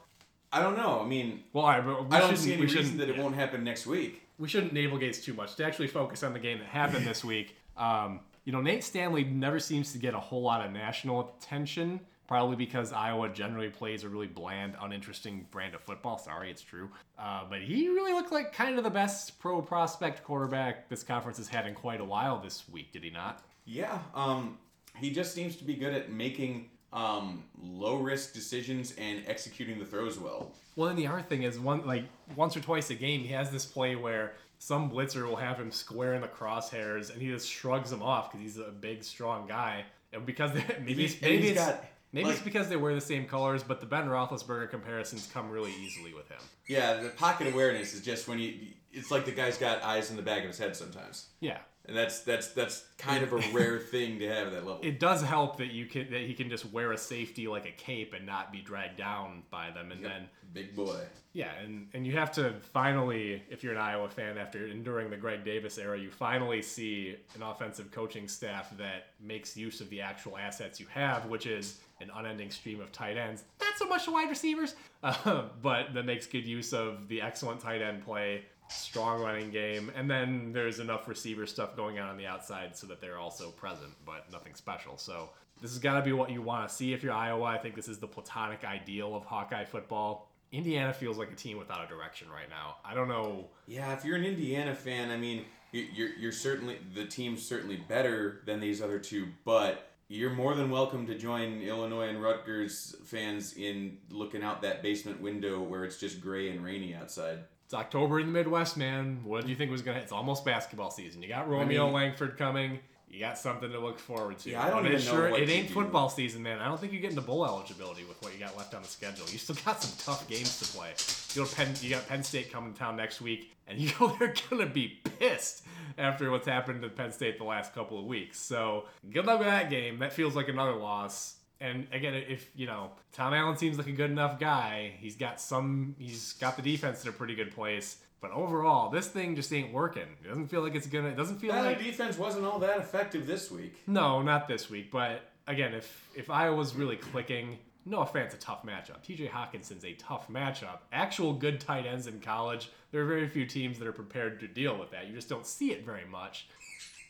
I 0.55 0.61
don't 0.61 0.77
know. 0.77 1.01
I 1.01 1.07
mean, 1.07 1.45
Well, 1.55 1.81
but 1.81 2.11
we 2.11 2.17
I 2.17 2.21
don't 2.21 2.37
see 2.37 2.53
any 2.53 2.67
reason 2.67 2.99
that 2.99 3.09
it 3.09 3.17
won't 3.17 3.35
happen 3.35 3.65
next 3.65 3.87
week. 3.87 4.21
we 4.39 4.49
shouldn't 4.49 4.75
navel 4.75 4.99
gaze 4.99 5.25
too 5.25 5.33
much 5.33 5.55
to 5.57 5.65
actually 5.65 5.87
focus 5.87 6.23
on 6.23 6.35
the 6.35 6.39
game 6.39 6.59
that 6.59 6.69
happened 6.69 7.07
this 7.07 7.25
week. 7.25 7.57
Um, 7.75 8.21
you 8.45 8.53
know, 8.53 8.61
Nate 8.61 8.85
Stanley 8.85 9.25
never 9.25 9.59
seems 9.59 9.93
to 9.93 9.99
get 9.99 10.13
a 10.15 10.21
whole 10.21 10.43
lot 10.43 10.67
of 10.67 10.71
national 10.73 11.33
attention 11.39 12.01
Probably 12.29 12.57
because 12.57 12.93
Iowa 12.93 13.29
generally 13.29 13.69
plays 13.69 14.05
a 14.05 14.09
really 14.09 14.27
bland, 14.29 14.75
uninteresting 14.81 15.47
brand 15.51 15.75
of 15.75 15.81
football. 15.83 16.19
Sorry, 16.19 16.51
it's 16.51 16.63
true. 16.63 16.89
Uh, 17.19 17.43
but 17.51 17.61
he 17.61 17.89
really 17.89 18.13
looked 18.13 18.33
like 18.33 18.53
kind 18.55 18.79
of 18.79 18.85
the 18.85 18.91
best 18.91 19.39
pro 19.39 19.61
prospect 19.61 20.23
quarterback 20.25 20.89
this 20.89 21.03
conference 21.03 21.37
has 21.39 21.49
had 21.49 21.67
in 21.67 21.75
quite 21.75 22.01
a 22.01 22.05
while 22.05 22.39
this 22.41 22.69
week, 22.71 22.93
did 22.93 23.03
he 23.05 23.11
not? 23.11 23.43
Yeah, 23.65 23.99
um, 24.15 24.57
he 24.97 25.11
just 25.11 25.35
seems 25.35 25.57
to 25.57 25.65
be 25.65 25.75
good 25.75 25.93
at 25.93 26.11
making 26.11 26.71
um, 26.93 27.45
low 27.63 27.97
risk 27.97 28.33
decisions 28.35 28.95
and 28.99 29.23
executing 29.27 29.79
the 29.79 29.85
throws 29.85 30.19
well. 30.19 30.53
Well, 30.77 30.89
and 30.89 30.99
the 30.99 31.07
other 31.07 31.23
thing 31.23 31.43
is, 31.43 31.59
one 31.59 31.85
like 31.87 32.05
once 32.35 32.57
or 32.57 32.61
twice 32.61 32.89
a 32.91 32.95
game, 32.95 33.21
he 33.21 33.29
has 33.29 33.51
this 33.51 33.67
play 33.67 33.95
where 33.97 34.35
some 34.59 34.91
blitzer 34.91 35.27
will 35.27 35.37
have 35.37 35.59
him 35.59 35.71
square 35.71 36.15
in 36.15 36.21
the 36.23 36.29
crosshairs, 36.29 37.13
and 37.13 37.21
he 37.21 37.29
just 37.29 37.49
shrugs 37.49 37.91
him 37.93 38.03
off 38.03 38.31
because 38.31 38.41
he's 38.45 38.59
a 38.59 38.71
big, 38.71 39.03
strong 39.05 39.47
guy. 39.47 39.85
And 40.13 40.25
because 40.27 40.53
maybe 40.81 40.95
He's- 40.95 41.17
maybe 41.23 41.49
he's 41.49 41.55
got, 41.57 41.85
maybe 42.13 42.29
it's 42.31 42.41
because 42.41 42.69
they 42.69 42.77
wear 42.77 42.95
the 42.95 43.01
same 43.01 43.27
colors, 43.27 43.63
but 43.63 43.81
the 43.81 43.87
Ben 43.87 44.07
Roethlisberger 44.07 44.71
comparisons 44.71 45.29
come 45.33 45.51
really 45.51 45.73
easily 45.83 46.15
with 46.15 46.29
him. 46.29 46.41
Yeah, 46.67 46.95
the 47.03 47.09
pocket 47.11 47.53
awareness 47.53 47.95
is 47.95 48.01
just 48.03 48.29
when 48.29 48.39
you. 48.39 48.55
It's 48.93 49.11
like 49.11 49.25
the 49.25 49.33
guy's 49.33 49.57
got 49.57 49.83
eyes 49.83 50.11
in 50.11 50.17
the 50.17 50.23
back 50.23 50.41
of 50.43 50.49
his 50.49 50.59
head 50.59 50.77
sometimes, 50.77 51.29
Yeah, 51.41 51.59
and 51.87 51.97
that's 51.97 52.21
that's 52.21 52.49
that's 52.49 52.85
kind 52.99 53.23
of 53.25 53.33
a 53.33 53.37
rare 53.53 53.79
thing 53.79 54.19
to 54.19 54.29
have 54.29 54.49
at 54.49 54.53
that 54.53 54.67
level. 54.67 54.81
it 54.83 55.01
does 55.01 55.23
help 55.23 55.57
that 55.57 55.73
you 55.73 55.87
can 55.87 56.11
that 56.11 56.21
he 56.21 56.35
can 56.35 56.51
just 56.51 56.71
wear 56.71 56.93
a 56.93 56.99
safety 56.99 57.49
like 57.49 57.65
a 57.67 57.71
cape 57.73 58.13
and 58.13 58.27
not 58.27 58.53
be 58.53 58.61
dragged 58.61 58.99
down 58.99 59.43
by 59.51 59.71
them, 59.71 59.93
and 59.93 60.05
then. 60.05 60.29
Big 60.53 60.77
boy. 60.77 61.01
Yeah, 61.33 61.51
and, 61.65 61.89
and 61.95 62.07
you 62.07 62.13
have 62.13 62.31
to 62.33 62.53
finally, 62.75 63.43
if 63.49 63.65
you're 63.65 63.73
an 63.73 63.79
Iowa 63.81 64.11
fan, 64.11 64.37
after 64.37 64.67
enduring 64.67 65.09
the 65.09 65.17
Greg 65.17 65.47
Davis 65.47 65.79
era, 65.79 65.99
you 65.99 66.11
finally 66.11 66.61
see 66.61 67.17
an 67.35 67.43
offensive 67.43 67.91
coaching 67.91 68.29
staff 68.29 68.77
that 68.77 69.07
makes 69.19 69.57
use 69.57 69.81
of 69.81 69.89
the 69.89 70.03
actual 70.03 70.37
assets 70.37 70.79
you 70.79 70.85
have, 70.93 71.25
which 71.25 71.47
is 71.47 71.81
an 72.03 72.11
unending 72.15 72.51
stream 72.51 72.81
of 72.81 72.93
tight 72.93 73.17
ends. 73.17 73.45
Not 73.61 73.79
so 73.79 73.87
much 73.87 74.05
the 74.05 74.13
wide 74.13 74.29
receivers, 74.29 74.75
uh, 75.03 75.45
but 75.63 75.95
that 75.95 76.05
makes 76.05 76.27
good 76.27 76.47
use 76.47 76.73
of 76.73 77.09
the 77.09 77.23
excellent 77.23 77.61
tight 77.61 77.81
end 77.83 78.05
play, 78.05 78.43
strong 78.69 79.23
running 79.23 79.51
game, 79.51 79.91
and 79.97 80.11
then 80.11 80.53
there's 80.53 80.79
enough 80.81 81.09
receiver 81.09 81.47
stuff 81.47 81.77
going 81.77 81.99
on 81.99 82.09
on 82.11 82.17
the 82.17 82.27
outside 82.27 82.77
so 82.77 82.87
that 82.89 83.01
they're 83.01 83.19
also 83.19 83.51
present, 83.51 83.93
but 84.05 84.31
nothing 84.33 84.55
special. 84.55 84.99
So 84.99 85.31
this 85.61 85.71
has 85.71 85.79
got 85.79 85.95
to 85.97 86.03
be 86.03 86.13
what 86.13 86.31
you 86.31 86.43
want 86.43 86.69
to 86.69 86.75
see 86.75 86.93
if 86.93 87.03
you're 87.03 87.13
Iowa. 87.13 87.45
I 87.45 87.59
think 87.59 87.75
this 87.77 87.89
is 87.89 87.99
the 87.99 88.07
platonic 88.09 88.65
ideal 88.65 89.15
of 89.15 89.25
Hawkeye 89.25 89.65
football. 89.65 90.29
Indiana 90.51 90.93
feels 90.93 91.17
like 91.17 91.31
a 91.31 91.35
team 91.35 91.57
without 91.59 91.83
a 91.85 91.89
direction 91.89 92.29
right 92.29 92.49
now. 92.51 92.77
I 92.85 92.93
don't 92.95 93.09
know. 93.09 93.47
Yeah, 93.67 93.93
if 93.95 94.05
you're 94.05 94.17
an 94.17 94.25
Indiana 94.25 94.75
fan, 94.75 95.11
I 95.11 95.17
mean, 95.17 95.45
you- 95.71 95.89
you're 95.95 96.11
you're 96.19 96.33
certainly 96.33 96.79
the 96.95 97.07
team's 97.07 97.43
certainly 97.47 97.77
better 97.77 98.43
than 98.45 98.61
these 98.61 98.83
other 98.83 98.99
two, 98.99 99.29
but 99.47 99.92
you're 100.13 100.31
more 100.31 100.55
than 100.55 100.69
welcome 100.71 101.07
to 101.07 101.17
join 101.17 101.63
Illinois 101.63 102.09
and 102.09 102.23
Rutgers 102.23 102.95
fans 103.05 103.55
in 103.55 103.97
looking 104.11 104.43
out 104.43 104.61
that 104.61 104.83
basement 104.83 105.23
window 105.23 105.63
where 105.63 105.85
it's 105.85 105.99
just 105.99 106.21
gray 106.21 106.51
and 106.51 106.63
rainy 106.63 106.95
outside. 106.95 107.39
It's 107.65 107.73
October 107.73 108.21
in 108.21 108.27
the 108.27 108.33
Midwest, 108.33 108.77
man. 108.77 109.21
What 109.25 109.45
do 109.45 109.49
you 109.49 109.57
think 109.57 109.71
was 109.71 109.81
gonna? 109.81 110.01
It's 110.01 110.13
almost 110.13 110.45
basketball 110.45 110.91
season. 110.91 111.23
You 111.23 111.29
got 111.29 111.49
Romeo 111.49 111.87
mean- 111.87 111.95
Langford 111.95 112.37
coming. 112.37 112.81
You 113.13 113.21
got 113.21 113.37
something 113.37 113.71
to 113.71 113.79
look 113.79 113.99
forward 113.99 114.39
to. 114.39 114.51
Yeah, 114.51 114.63
I 114.63 114.71
don't 114.71 114.87
even 114.87 114.93
know 114.93 114.99
sure, 114.99 115.31
what 115.31 115.43
It 115.43 115.51
ain't 115.51 115.69
do. 115.69 115.75
football 115.75 116.09
season, 116.09 116.43
man. 116.43 116.61
I 116.61 116.65
don't 116.65 116.81
think 116.81 116.95
you 116.95 116.99
get 116.99 117.11
into 117.11 117.21
bowl 117.21 117.45
eligibility 117.45 118.05
with 118.05 118.21
what 118.23 118.33
you 118.33 118.41
got 118.41 118.57
left 118.57 118.73
on 118.73 118.81
the 118.81 118.89
schedule. 118.89 119.27
You 119.29 119.37
still 119.37 119.55
got 119.67 119.83
some 119.83 119.93
tough 120.03 120.27
games 120.29 120.59
to 120.61 120.65
play. 120.75 120.95
You 121.35 121.43
know, 121.43 121.49
Penn, 121.55 121.75
you 121.83 121.91
got 121.91 122.09
Penn 122.09 122.23
State 122.23 122.51
coming 122.51 122.73
to 122.73 122.79
town 122.79 122.97
next 122.97 123.21
week, 123.21 123.53
and 123.69 123.79
you 123.79 123.91
know 124.01 124.17
they're 124.19 124.33
gonna 124.49 124.65
be 124.65 124.99
pissed 125.19 125.67
after 125.99 126.31
what's 126.31 126.47
happened 126.47 126.81
to 126.81 126.89
Penn 126.89 127.13
State 127.13 127.37
the 127.37 127.45
last 127.45 127.75
couple 127.75 127.99
of 127.99 128.07
weeks. 128.07 128.41
So 128.41 128.87
good 129.13 129.27
luck 129.27 129.41
with 129.41 129.49
that 129.49 129.69
game. 129.69 129.99
That 129.99 130.15
feels 130.15 130.35
like 130.35 130.49
another 130.49 130.75
loss. 130.75 131.37
And 131.61 131.87
again, 131.93 132.15
if 132.15 132.49
you 132.57 132.67
know 132.67 132.93
Tom 133.13 133.35
Allen 133.35 133.59
seems 133.59 133.77
like 133.77 133.89
a 133.89 133.93
good 133.93 134.11
enough 134.11 134.41
guy, 134.41 134.95
he's 134.99 135.17
got 135.17 135.39
some, 135.39 135.95
he's 135.99 136.33
got 136.33 136.57
the 136.57 136.63
defense 136.63 137.03
in 137.03 137.11
a 137.11 137.13
pretty 137.13 137.35
good 137.35 137.55
place. 137.55 137.99
But 138.23 138.31
overall, 138.31 138.89
this 138.89 139.09
thing 139.09 139.37
just 139.37 139.53
ain't 139.53 139.73
working. 139.73 140.07
It 140.25 140.29
doesn't 140.29 140.47
feel 140.49 140.63
like 140.63 140.75
it's 140.75 140.87
gonna. 140.87 141.09
It 141.09 141.17
doesn't 141.17 141.39
feel 141.41 141.53
That 141.53 141.65
like 141.65 141.79
defense 141.81 142.17
wasn't 142.17 142.47
all 142.47 142.59
that 142.61 142.79
effective 142.79 143.27
this 143.27 143.51
week. 143.51 143.75
no, 143.87 144.23
not 144.23 144.49
this 144.49 144.71
week. 144.71 144.91
But 144.91 145.23
again, 145.47 145.75
if 145.75 146.09
if 146.15 146.31
Iowa's 146.31 146.75
really 146.75 146.97
clicking, 146.97 147.59
no 147.85 147.99
offense, 148.01 148.33
a 148.33 148.37
tough 148.39 148.65
matchup. 148.65 149.03
T.J. 149.03 149.27
Hockenson's 149.27 149.85
a 149.85 149.93
tough 149.95 150.29
matchup. 150.29 150.79
Actual 150.93 151.33
good 151.35 151.61
tight 151.61 151.85
ends 151.85 152.07
in 152.07 152.21
college. 152.21 152.71
There 152.93 153.03
are 153.03 153.07
very 153.07 153.29
few 153.29 153.45
teams 153.45 153.79
that 153.81 153.89
are 153.89 153.93
prepared 153.93 154.39
to 154.41 154.47
deal 154.47 154.79
with 154.79 154.93
that. 154.93 155.09
You 155.09 155.15
just 155.15 155.29
don't 155.29 155.45
see 155.47 155.73
it 155.73 155.85
very 155.85 156.05
much 156.05 156.47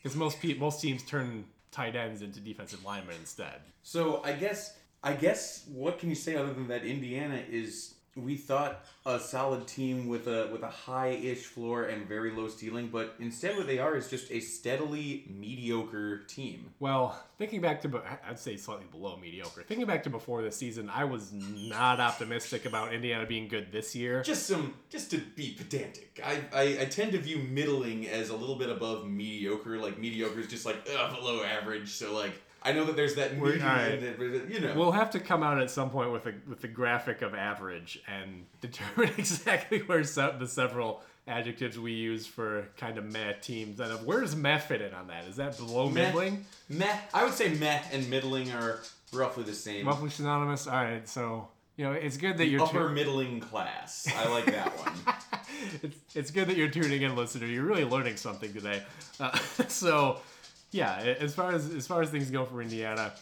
because 0.01 0.17
most 0.17 0.39
pe- 0.41 0.55
most 0.55 0.81
teams 0.81 1.03
turn 1.03 1.45
tight 1.71 1.95
ends 1.95 2.23
into 2.23 2.39
defensive 2.39 2.83
linemen 2.83 3.15
instead. 3.19 3.61
So 3.83 4.23
I 4.23 4.31
guess 4.33 4.77
I 5.03 5.13
guess 5.13 5.65
what 5.71 5.99
can 5.99 6.09
you 6.09 6.15
say 6.15 6.35
other 6.37 6.53
than 6.53 6.67
that 6.69 6.83
Indiana 6.85 7.39
is 7.47 7.92
we 8.15 8.35
thought 8.35 8.85
a 9.05 9.19
solid 9.19 9.67
team 9.67 10.07
with 10.07 10.27
a 10.27 10.49
with 10.51 10.63
a 10.63 10.69
high-ish 10.69 11.43
floor 11.43 11.85
and 11.85 12.07
very 12.07 12.31
low 12.31 12.47
ceiling, 12.47 12.89
but 12.91 13.15
instead 13.19 13.57
what 13.57 13.67
they 13.67 13.79
are 13.79 13.95
is 13.95 14.09
just 14.09 14.31
a 14.31 14.39
steadily 14.39 15.25
mediocre 15.29 16.19
team. 16.19 16.71
Well, 16.79 17.19
thinking 17.37 17.61
back 17.61 17.81
to, 17.81 18.01
I'd 18.27 18.39
say 18.39 18.55
slightly 18.57 18.85
below 18.91 19.17
mediocre. 19.17 19.63
Thinking 19.63 19.87
back 19.87 20.03
to 20.03 20.09
before 20.09 20.41
the 20.41 20.51
season, 20.51 20.89
I 20.89 21.05
was 21.05 21.31
not 21.33 21.99
optimistic 21.99 22.65
about 22.65 22.93
Indiana 22.93 23.25
being 23.25 23.47
good 23.47 23.71
this 23.71 23.95
year. 23.95 24.21
Just 24.21 24.45
some 24.45 24.75
just 24.89 25.09
to 25.11 25.17
be 25.17 25.55
pedantic. 25.57 26.21
I, 26.23 26.41
I, 26.53 26.61
I 26.81 26.85
tend 26.85 27.13
to 27.13 27.17
view 27.17 27.39
middling 27.39 28.07
as 28.07 28.29
a 28.29 28.35
little 28.35 28.57
bit 28.57 28.69
above 28.69 29.07
mediocre. 29.07 29.77
Like 29.79 29.97
mediocre 29.97 30.39
is 30.39 30.47
just 30.47 30.65
like 30.65 30.87
ugh, 30.95 31.15
below 31.15 31.43
average. 31.43 31.89
So 31.89 32.13
like 32.13 32.33
I 32.65 32.71
know 32.71 32.85
that 32.85 32.95
there's 32.95 33.15
that 33.15 33.37
medium, 33.37 33.61
alright. 33.67 33.99
that- 34.01 34.49
you 34.49 34.59
know. 34.61 34.73
We'll 34.75 34.91
have 34.93 35.11
to 35.11 35.19
come 35.19 35.43
out 35.43 35.59
at 35.61 35.69
some 35.69 35.89
point 35.89 36.11
with 36.11 36.25
a 36.27 36.33
with 36.47 36.61
the 36.61 36.67
graphic 36.67 37.21
of 37.21 37.33
average 37.35 38.01
and 38.07 38.45
determine 38.61 39.11
exactly 39.17 39.79
where 39.79 40.03
se- 40.03 40.35
the 40.39 40.47
several 40.47 41.01
adjectives 41.27 41.79
we 41.79 41.93
use 41.93 42.25
for 42.27 42.67
kind 42.77 42.97
of 42.97 43.05
meh 43.05 43.31
teams 43.41 43.79
and 43.79 43.91
of 43.91 44.05
where 44.05 44.19
does 44.21 44.35
meh 44.35 44.57
fit 44.57 44.81
in 44.81 44.93
on 44.93 45.07
that? 45.07 45.25
Is 45.25 45.37
that 45.37 45.57
below 45.57 45.89
Meh. 45.89 46.05
middling? 46.07 46.45
meh. 46.69 46.97
I 47.13 47.23
would 47.23 47.33
say 47.33 47.49
meh 47.53 47.81
and 47.91 48.09
middling 48.09 48.51
are 48.51 48.79
roughly 49.13 49.43
the 49.43 49.53
same. 49.53 49.85
Roughly 49.87 50.09
synonymous. 50.09 50.67
All 50.67 50.73
right, 50.73 51.07
so 51.07 51.47
you 51.77 51.85
know 51.85 51.91
it's 51.93 52.17
good 52.17 52.37
that 52.37 52.47
you're 52.47 52.61
Upper 52.61 52.87
tu- 52.89 52.93
middling 52.93 53.39
class. 53.39 54.07
I 54.15 54.27
like 54.29 54.45
that 54.45 54.71
one. 54.79 55.15
it's, 55.83 55.97
it's 56.15 56.31
good 56.31 56.47
that 56.49 56.57
you're 56.57 56.67
tuning 56.69 57.01
in, 57.01 57.15
listener. 57.15 57.47
You're 57.47 57.63
really 57.65 57.85
learning 57.85 58.17
something 58.17 58.51
today. 58.53 58.83
Uh, 59.19 59.37
so, 59.69 60.19
yeah, 60.73 61.15
as 61.19 61.33
far 61.35 61.51
as 61.51 61.73
as 61.73 61.87
far 61.87 62.01
as 62.01 62.09
things 62.09 62.31
go 62.31 62.45
for 62.45 62.61
Indiana, 62.61 63.13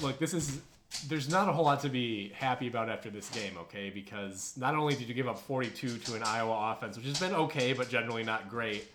look, 0.00 0.18
this 0.18 0.32
is 0.32 0.60
there's 1.08 1.28
not 1.28 1.48
a 1.48 1.52
whole 1.52 1.64
lot 1.64 1.80
to 1.80 1.88
be 1.88 2.30
happy 2.34 2.68
about 2.68 2.88
after 2.88 3.10
this 3.10 3.28
game, 3.30 3.56
okay? 3.58 3.90
Because 3.90 4.54
not 4.56 4.74
only 4.74 4.94
did 4.94 5.08
you 5.08 5.14
give 5.14 5.28
up 5.28 5.38
42 5.38 5.98
to 5.98 6.14
an 6.14 6.22
Iowa 6.22 6.72
offense, 6.72 6.96
which 6.96 7.06
has 7.06 7.18
been 7.18 7.32
okay 7.32 7.72
but 7.72 7.88
generally 7.88 8.24
not 8.24 8.48
great, 8.50 8.86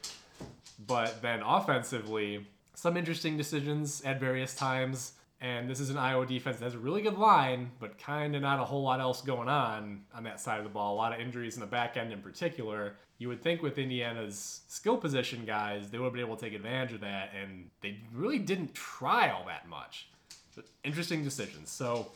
but 0.88 1.22
then 1.22 1.42
offensively, 1.42 2.46
some 2.74 2.98
interesting 2.98 3.38
decisions 3.38 4.02
at 4.04 4.20
various 4.20 4.56
times. 4.56 5.14
And 5.42 5.70
this 5.70 5.80
is 5.80 5.90
an 5.90 5.98
Iowa 5.98 6.26
defense 6.26 6.58
that 6.58 6.66
has 6.66 6.76
a 6.76 6.80
really 6.80 7.02
good 7.02 7.18
line, 7.18 7.72
but 7.80 8.00
kind 8.00 8.36
of 8.36 8.42
not 8.42 8.60
a 8.60 8.66
whole 8.66 8.82
lot 8.82 9.00
else 9.00 9.22
going 9.22 9.50
on 9.50 10.02
on 10.14 10.24
that 10.24 10.40
side 10.40 10.60
of 10.60 10.64
the 10.64 10.70
ball. 10.70 10.96
A 10.96 10.98
lot 10.98 11.14
of 11.14 11.20
injuries 11.20 11.56
in 11.56 11.60
the 11.60 11.68
back 11.68 11.98
end 11.98 12.12
in 12.12 12.22
particular. 12.22 12.96
You 13.18 13.30
would 13.30 13.42
think 13.42 13.62
with 13.62 13.78
Indiana's 13.78 14.62
skill 14.68 14.98
position 14.98 15.46
guys, 15.46 15.90
they 15.90 15.98
would 15.98 16.14
be 16.14 16.20
able 16.20 16.36
to 16.36 16.46
take 16.46 16.54
advantage 16.54 16.94
of 16.94 17.00
that, 17.02 17.32
and 17.42 17.70
they 17.82 17.98
really 18.14 18.40
didn't 18.40 18.74
try 18.74 19.30
all 19.32 19.46
that 19.48 19.70
much. 19.70 20.10
But 20.56 20.66
interesting 20.84 21.24
decisions. 21.24 21.70
So, 21.70 22.08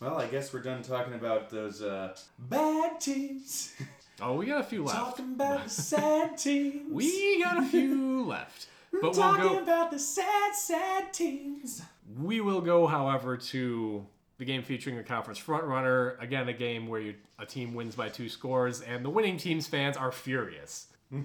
Well, 0.00 0.18
I 0.18 0.26
guess 0.26 0.52
we're 0.52 0.62
done 0.62 0.82
talking 0.82 1.14
about 1.14 1.48
those 1.50 1.80
uh, 1.82 2.14
bad 2.38 3.00
teams. 3.00 3.74
oh, 4.20 4.34
we 4.34 4.46
got 4.46 4.60
a 4.60 4.64
few 4.64 4.84
left. 4.84 4.98
talking 4.98 5.32
about 5.34 5.64
the 5.64 5.70
sad 5.70 6.36
teams. 6.46 6.92
We 6.92 7.42
got 7.42 7.58
a 7.58 7.66
few 7.66 8.24
left. 8.24 8.66
We're 8.92 9.00
But 9.00 9.16
we'll 9.16 9.36
go. 9.36 9.58
about 9.62 9.90
the 9.90 9.98
sad, 9.98 10.54
sad 10.54 11.12
teams. 11.12 11.82
We 12.20 12.40
will 12.42 12.60
go, 12.60 12.86
however, 12.86 13.36
to 13.38 14.06
the 14.38 14.44
game 14.44 14.62
featuring 14.62 14.96
the 14.96 15.02
conference 15.02 15.38
frontrunner. 15.40 16.20
Again, 16.22 16.48
a 16.48 16.52
game 16.52 16.86
where 16.88 17.00
you, 17.00 17.14
a 17.38 17.46
team 17.46 17.74
wins 17.74 17.94
by 17.94 18.08
two 18.08 18.28
scores, 18.28 18.80
and 18.80 19.04
the 19.04 19.10
winning 19.10 19.36
team's 19.36 19.66
fans 19.66 19.96
are 19.96 20.12
furious. 20.12 20.86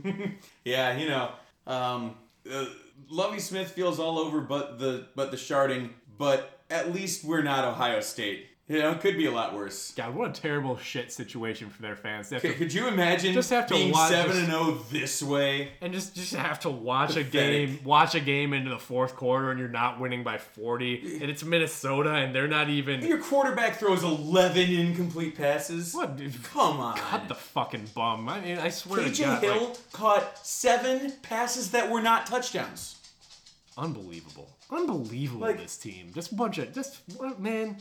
Yeah, 0.66 0.98
you 0.98 1.08
know, 1.08 1.32
um, 1.66 2.16
uh, 2.52 2.66
Lovie 3.10 3.40
Smith 3.40 3.72
feels 3.72 4.00
all 4.00 4.20
over, 4.20 4.42
but 4.42 4.78
the 4.78 5.08
but 5.16 5.32
the 5.32 5.38
sharding. 5.38 5.90
But 6.18 6.60
at 6.70 6.94
least 6.94 7.24
we're 7.24 7.42
not 7.42 7.66
Ohio 7.66 8.02
State. 8.02 8.48
Know, 8.72 8.92
it 8.92 9.02
could 9.02 9.18
be 9.18 9.26
a 9.26 9.32
lot 9.32 9.56
worse. 9.56 9.94
God, 9.96 10.14
what 10.14 10.30
a 10.30 10.42
terrible 10.42 10.78
shit 10.78 11.12
situation 11.12 11.72
for 11.72 11.82
their 11.82 11.96
fans. 11.96 12.30
Could, 12.30 12.42
to, 12.42 12.54
could 12.54 12.72
you 12.72 12.88
imagine 12.88 13.34
Just 13.34 13.50
have 13.50 13.66
to 13.66 13.74
being 13.74 13.92
seven 13.96 14.38
and 14.38 14.46
zero 14.46 14.78
this 14.92 15.24
way? 15.24 15.72
and 15.82 15.92
just 15.92 16.14
just 16.16 16.36
have 16.36 16.60
to 16.60 16.70
watch 16.70 17.16
a 17.16 17.24
game, 17.24 17.80
watch 17.84 18.14
a 18.14 18.20
game 18.20 18.54
into 18.54 18.70
the 18.70 18.78
fourth 18.78 19.16
quarter, 19.16 19.50
and 19.50 19.60
you're 19.60 19.70
not 19.70 20.00
winning 20.00 20.24
by 20.24 20.38
40, 20.38 21.20
and 21.20 21.32
it's 21.32 21.44
Minnesota, 21.44 22.12
and 22.14 22.36
they're 22.36 22.48
not 22.48 22.70
even. 22.70 23.02
Your 23.02 23.18
quarterback 23.18 23.78
throws 23.80 24.04
eleven 24.04 24.70
incomplete 24.70 25.36
passes. 25.36 25.96
What? 25.96 26.16
dude, 26.18 26.44
Come 26.44 26.80
on. 26.80 26.96
Cut 26.96 27.28
the 27.28 27.34
fucking 27.36 27.90
bum. 27.96 28.30
I 28.30 28.40
mean, 28.40 28.60
I 28.60 28.70
swear 28.70 29.04
to 29.04 29.10
KJ 29.10 29.20
God, 29.24 29.44
Hill 29.44 29.66
like, 29.70 29.92
caught 29.94 30.46
seven 30.46 31.12
passes 31.24 31.72
that 31.72 31.90
were 31.90 32.02
not 32.04 32.28
touchdowns. 32.28 32.98
unbelievable, 33.78 34.50
unbelievable. 34.70 35.42
Like- 35.42 35.58
this 35.58 35.78
team, 35.78 36.12
just 36.14 36.32
a 36.32 36.36
bunch 36.36 36.60
of 36.60 36.72
just 36.74 37.00
man. 37.40 37.78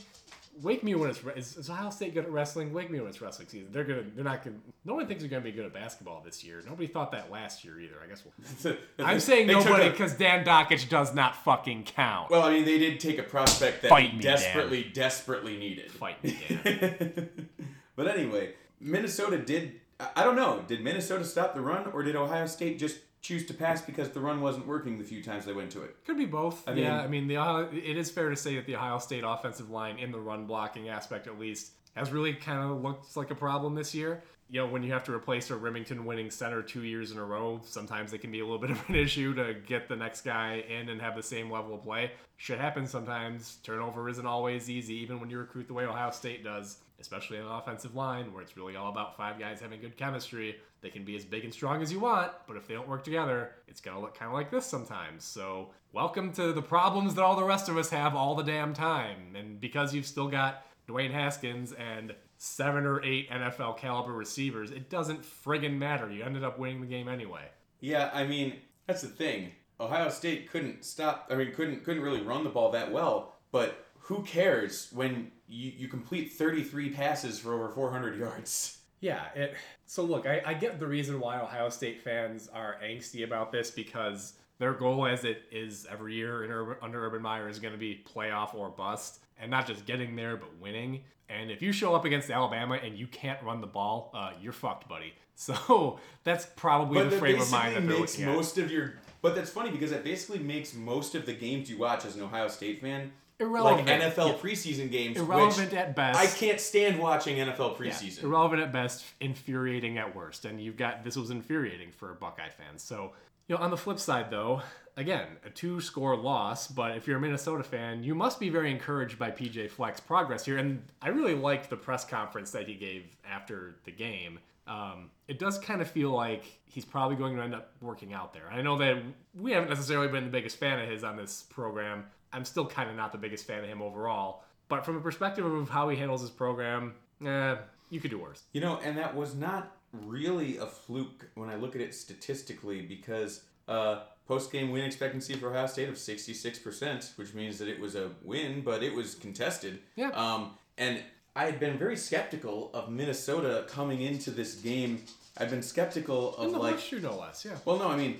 Wake 0.63 0.83
me 0.83 0.95
when 0.95 1.11
it's 1.11 1.21
is, 1.37 1.57
is 1.57 1.71
Ohio 1.71 1.91
State 1.91 2.15
good 2.15 2.25
at 2.25 2.33
wrestling? 2.33 2.73
Wake 2.73 2.91
me 2.91 2.99
when 2.99 3.09
it's 3.09 3.21
wrestling 3.21 3.49
season. 3.49 3.69
They're 3.71 3.85
gonna 3.85 4.05
they're 4.15 4.25
not 4.25 4.45
gonna. 4.45 4.57
No 4.85 4.95
one 4.95 5.07
thinks 5.07 5.23
they're 5.23 5.31
gonna 5.31 5.43
be 5.43 5.53
good 5.53 5.67
at 5.67 5.73
basketball 5.73 6.23
this 6.25 6.43
year. 6.43 6.63
Nobody 6.67 6.87
thought 6.87 7.13
that 7.13 7.31
last 7.31 7.65
year 7.65 7.79
either. 7.81 7.95
I 8.03 8.07
guess 8.07 8.25
we'll. 8.65 9.07
I'm 9.07 9.21
saying 9.21 9.47
nobody 9.47 9.89
because 9.91 10.15
Dan 10.15 10.45
Dakich 10.45 10.89
does 10.89 11.15
not 11.15 11.37
fucking 11.45 11.85
count. 11.85 12.31
Well, 12.31 12.43
I 12.43 12.53
mean, 12.53 12.65
they 12.65 12.79
did 12.79 13.01
take 13.01 13.19
a 13.19 13.23
prospect 13.23 13.83
that 13.83 13.89
Fight 13.89 14.17
me, 14.17 14.23
desperately, 14.23 14.85
desperately 14.93 15.57
needed. 15.57 15.91
Fight 15.91 16.23
me, 16.25 16.39
Dan. 16.49 17.29
but 17.97 18.09
anyway, 18.09 18.55
Minnesota 18.81 19.39
did. 19.39 19.81
I 20.15 20.23
don't 20.23 20.37
know. 20.37 20.65
Did 20.67 20.83
Minnesota 20.83 21.25
stop 21.25 21.55
the 21.55 21.61
run, 21.61 21.87
or 21.93 22.03
did 22.03 22.15
Ohio 22.15 22.47
State 22.47 22.79
just 22.79 22.99
choose 23.21 23.47
to 23.47 23.55
pass 23.55 23.83
because 23.83 24.11
the 24.11 24.21
run 24.21 24.41
wasn't 24.41 24.67
working 24.67 24.99
the 24.99 25.05
few 25.05 25.23
times 25.23 25.45
they 25.45 25.53
went 25.53 25.71
to 25.73 25.83
it? 25.83 25.97
Could 26.07 26.19
be 26.19 26.25
both. 26.27 26.67
I 26.69 26.73
yeah, 26.73 26.91
mean- 26.97 27.01
I 27.01 27.07
mean 27.09 27.29
the 27.29 27.37
Ohio, 27.39 27.69
it 27.73 27.97
is 27.97 28.11
fair 28.11 28.31
to 28.31 28.37
say 28.37 28.57
that 28.57 28.67
the 28.67 28.77
Ohio 28.77 28.99
State 28.99 29.25
offensive 29.27 29.71
line 29.71 29.99
in 29.99 30.13
the 30.13 30.21
run 30.21 30.47
blocking 30.47 30.89
aspect 30.89 31.27
at 31.27 31.39
least 31.39 31.73
has 31.95 32.13
really 32.13 32.33
kind 32.35 32.61
of 32.71 32.83
looked 32.83 33.17
like 33.17 33.31
a 33.31 33.35
problem 33.35 33.75
this 33.75 33.95
year. 33.95 34.23
You 34.51 34.63
know, 34.63 34.67
when 34.67 34.83
you 34.83 34.93
have 34.93 35.05
to 35.05 35.13
replace 35.13 35.51
a 35.51 35.55
Rimington 35.55 36.05
winning 36.05 36.31
center 36.31 36.63
two 36.63 36.83
years 36.83 37.13
in 37.13 37.19
a 37.19 37.25
row, 37.25 37.61
sometimes 37.65 38.15
it 38.15 38.19
can 38.19 38.31
be 38.31 38.41
a 38.41 38.45
little 38.45 38.59
bit 38.67 38.71
of 38.71 38.83
an 38.89 38.95
issue 38.95 39.35
to 39.35 39.55
get 39.55 39.89
the 39.89 39.97
next 39.97 40.23
guy 40.23 40.65
in 40.69 40.89
and 40.89 41.03
have 41.03 41.17
the 41.17 41.23
same 41.23 41.51
level 41.51 41.75
of 41.75 41.83
play. 41.83 42.13
Shit 42.39 42.59
happens 42.59 42.91
sometimes. 42.91 43.59
Turnover 43.63 44.09
isn't 44.09 44.25
always 44.25 44.71
easy, 44.71 44.95
even 44.95 45.21
when 45.21 45.29
you 45.29 45.39
recruit 45.39 45.69
the 45.69 45.75
way 45.75 45.85
Ohio 45.85 46.11
State 46.11 46.43
does, 46.43 46.79
especially 46.99 47.39
on 47.39 47.45
an 47.45 47.53
offensive 47.53 47.95
line 47.95 48.33
where 48.33 48.43
it's 48.43 48.57
really 48.57 48.75
all 48.75 48.91
about 48.91 49.19
five 49.19 49.39
guys 49.39 49.61
having 49.61 49.83
good 49.83 49.99
chemistry. 49.99 50.57
They 50.81 50.89
can 50.89 51.05
be 51.05 51.17
as 51.17 51.27
big 51.27 51.45
and 51.45 51.53
strong 51.53 51.83
as 51.83 51.93
you 51.93 52.01
want, 52.01 52.33
but 52.47 52.57
if 52.57 52.67
they 52.67 52.75
don't 52.75 52.89
work 52.89 53.05
together, 53.05 53.51
it's 53.67 53.83
gonna 53.83 54.01
look 54.01 54.17
kind 54.17 54.31
of 54.31 54.35
like 54.35 54.51
this 54.51 54.65
sometimes. 54.65 55.25
So, 55.25 55.71
welcome 55.93 56.33
to 56.35 56.53
the 56.55 56.63
problems 56.63 57.17
that 57.17 57.23
all 57.23 57.37
the 57.37 57.45
rest 57.45 57.69
of 57.69 57.77
us 57.77 57.91
have 57.91 58.15
all 58.15 58.35
the 58.35 58.45
damn 58.45 58.73
time. 58.73 59.35
And 59.37 59.61
because 59.61 59.93
you've 59.93 60.07
still 60.07 60.29
got 60.29 60.65
Dwayne 60.89 61.13
Haskins 61.13 61.73
and 61.73 62.15
seven 62.39 62.87
or 62.87 63.05
eight 63.05 63.31
NFL 63.31 63.77
caliber 63.77 64.13
receivers, 64.13 64.71
it 64.71 64.89
doesn't 64.89 65.23
friggin' 65.23 65.77
matter. 65.77 66.11
You 66.11 66.23
ended 66.23 66.45
up 66.45 66.59
winning 66.59 66.81
the 66.81 66.87
game 66.87 67.09
anyway. 67.09 67.49
Yeah, 67.81 68.11
I 68.15 68.25
mean, 68.25 68.55
that's 68.87 69.03
the 69.03 69.09
thing. 69.09 69.53
Ohio 69.81 70.09
State 70.09 70.51
couldn't 70.51 70.85
stop. 70.85 71.29
I 71.31 71.35
mean, 71.35 71.53
couldn't 71.53 71.85
couldn't 71.85 72.03
really 72.03 72.23
run 72.23 72.45
the 72.45 72.51
ball 72.51 72.71
that 72.73 72.91
well. 72.91 73.35
But 73.53 73.87
who 73.99 74.23
cares 74.23 74.89
when 74.93 75.31
you, 75.47 75.73
you 75.77 75.89
complete 75.89 76.33
33 76.33 76.91
passes 76.91 77.39
for 77.39 77.55
over 77.55 77.69
400 77.69 78.19
yards? 78.19 78.79
Yeah, 79.01 79.27
it. 79.35 79.55
So 79.87 80.03
look, 80.03 80.27
I, 80.27 80.43
I 80.45 80.55
get 80.55 80.81
the 80.81 80.87
reason 80.87 81.21
why 81.21 81.41
Ohio 81.41 81.69
State 81.69 82.03
fans 82.03 82.49
are 82.49 82.77
angsty 82.85 83.25
about 83.25 83.53
this 83.53 83.71
because 83.71 84.35
their 84.59 84.73
goal, 84.73 85.07
as 85.07 85.25
it 85.25 85.45
is 85.53 85.87
every 85.91 86.15
year 86.15 86.45
in 86.45 86.77
under 86.83 87.07
Urban 87.07 87.23
Meyer, 87.23 87.49
is 87.49 87.61
going 87.61 87.75
to 87.75 87.79
be 87.79 88.03
playoff 88.13 88.55
or 88.55 88.69
bust, 88.71 89.21
and 89.41 89.51
not 89.51 89.67
just 89.67 89.87
getting 89.87 90.17
there 90.17 90.37
but 90.37 90.49
winning. 90.59 91.03
And 91.29 91.51
if 91.51 91.61
you 91.63 91.73
show 91.73 91.95
up 91.95 92.05
against 92.05 92.31
Alabama 92.31 92.75
and 92.83 92.97
you 92.99 93.07
can't 93.07 93.43
run 93.43 93.61
the 93.61 93.67
ball, 93.67 94.11
uh, 94.15 94.31
you're 94.41 94.53
fucked, 94.53 94.89
buddy. 94.89 95.13
So 95.41 96.01
that's 96.25 96.47
probably 96.57 97.01
the 97.05 97.11
that 97.11 97.19
frame 97.21 97.41
of 97.41 97.49
mind 97.53 97.77
that 97.77 97.87
they're 97.87 97.97
makes 98.01 98.15
looking 98.19 98.29
at. 98.33 98.35
most 98.37 98.59
of 98.59 98.73
your. 98.73 98.95
But 99.23 99.37
that's 99.37 99.51
funny 99.51 99.71
because 99.71 99.93
that 99.93 100.03
basically 100.03 100.41
makes 100.41 100.75
most 100.75 101.15
of 101.15 101.27
the 101.27 101.33
games 101.33 101.71
you 101.71 101.79
watch 101.79 102.05
as 102.05 102.17
an 102.17 102.23
Ohio 102.23 102.49
State 102.49 102.81
fan 102.81 103.13
Irrelevant. 103.39 103.87
like 103.87 104.01
NFL 104.01 104.31
Yeah. 104.31 104.35
preseason 104.35 104.91
games. 104.91 105.17
Irrelevant 105.17 105.71
which 105.71 105.79
at 105.79 105.95
best. 105.95 106.19
I 106.19 106.27
can't 106.27 106.59
stand 106.59 106.99
watching 106.99 107.37
NFL 107.37 107.77
Yeah, 107.81 107.93
preseason. 107.93 108.25
irrelevant 108.25 108.63
at 108.63 108.73
best, 108.73 109.05
infuriating 109.21 109.97
at 109.97 110.17
worst. 110.17 110.45
And 110.45 110.61
you've 110.61 110.77
got 110.77 111.05
this 111.05 111.15
was 111.17 111.31
infuriating 111.31 111.93
for 111.93 112.13
Buckeye 112.15 112.49
fans. 112.49 112.83
So, 112.83 113.13
you 113.47 113.55
know, 113.57 113.63
on 113.63 113.71
the 113.71 113.77
flip 113.77 114.01
side 114.01 114.33
though, 114.33 114.63
again, 114.99 115.27
a 115.47 115.51
two 115.51 115.81
score 115.81 116.17
loss, 116.17 116.67
but 116.67 116.97
if 116.97 117.07
you're 117.07 117.17
a 117.17 117.21
Minnesota 117.21 117.63
fan, 117.63 118.03
you 118.03 118.15
must 118.15 118.41
be 118.41 118.51
very 118.51 118.71
encouraged 118.71 119.19
by 119.19 119.31
PJ 119.31 119.71
Fleck's 119.71 120.01
progress 120.01 120.45
here. 120.45 120.59
And 120.59 120.83
I 121.01 121.09
really 121.09 121.35
liked 121.35 121.71
the 121.71 121.77
press 121.77 122.05
conference 122.05 122.51
that 122.51 122.67
he 122.67 122.75
gave 122.75 123.05
after 123.31 123.77
the 123.85 123.93
game. 123.93 124.41
Um, 124.67 125.11
it 125.29 125.39
does 125.39 125.59
kind 125.59 125.81
of 125.81 125.89
feel 125.89 126.11
like 126.11 126.45
he's 126.67 126.85
probably 126.85 127.17
going 127.17 127.37
to 127.37 127.43
end 127.43 127.55
up 127.55 127.71
working 127.81 128.13
out 128.13 128.35
there. 128.35 128.51
I 128.51 128.61
know 128.61 128.77
that 128.79 129.03
we 129.35 129.53
haven't 129.53 129.71
necessarily 129.71 130.09
been 130.09 130.25
the 130.25 130.31
biggest 130.31 130.59
fan 130.59 130.81
of 130.81 130.91
his 130.91 131.05
on 131.05 131.17
this 131.17 131.45
program. 131.49 132.05
I'm 132.33 132.45
still 132.45 132.67
kind 132.67 132.91
of 132.91 132.97
not 132.97 133.13
the 133.13 133.19
biggest 133.19 133.47
fan 133.47 133.63
of 133.63 133.71
him 133.71 133.81
overall. 133.81 134.43
But 134.69 134.85
from 134.85 134.97
a 134.97 135.01
perspective 135.01 135.47
of 135.47 135.71
how 135.71 135.89
he 135.89 135.97
handles 135.97 136.21
his 136.21 136.31
program, 136.31 136.95
eh, 137.25 137.57
you 137.89 138.01
could 138.01 138.11
do 138.11 138.19
worse. 138.19 138.43
You 138.53 138.61
know, 138.61 138.79
and 138.85 138.99
that 138.99 139.15
was 139.15 139.35
not 139.35 139.77
really 139.93 140.59
a 140.59 140.67
fluke 140.67 141.31
when 141.35 141.49
I 141.49 141.55
look 141.55 141.75
at 141.75 141.81
it 141.81 141.95
statistically 141.95 142.83
because 142.83 143.45
uh, 143.69 144.01
post 144.27 144.51
game 144.51 144.71
win 144.71 144.85
expectancy 144.85 145.35
for 145.35 145.51
Ohio 145.51 145.67
State 145.67 145.89
of 145.89 145.95
66%, 145.95 147.17
which 147.17 147.35
means 147.35 147.59
that 147.59 147.69
it 147.69 147.79
was 147.81 147.95
a 147.95 148.11
win, 148.23 148.63
but 148.63 148.83
it 148.83 148.95
was 148.95 149.15
contested. 149.15 149.81
Yeah. 149.97 150.09
Um, 150.11 150.53
and 150.77 151.03
I 151.37 151.45
had 151.45 151.61
been 151.61 151.79
very 151.79 151.97
skeptical 151.97 152.71
of 152.75 152.91
Minnesota 152.91 153.65
coming 153.69 154.01
into 154.03 154.31
this 154.31 154.55
game. 154.57 155.03
I've 155.37 155.51
been 155.51 155.63
skeptical 155.63 156.37
of 156.37 156.47
In 156.47 156.53
the 156.53 156.59
like 156.59 156.73
horseshoe, 156.75 157.01
no 157.01 157.17
less. 157.17 157.45
Yeah. 157.45 157.57
well, 157.65 157.79
no, 157.79 157.89
I 157.89 157.97
mean, 157.97 158.19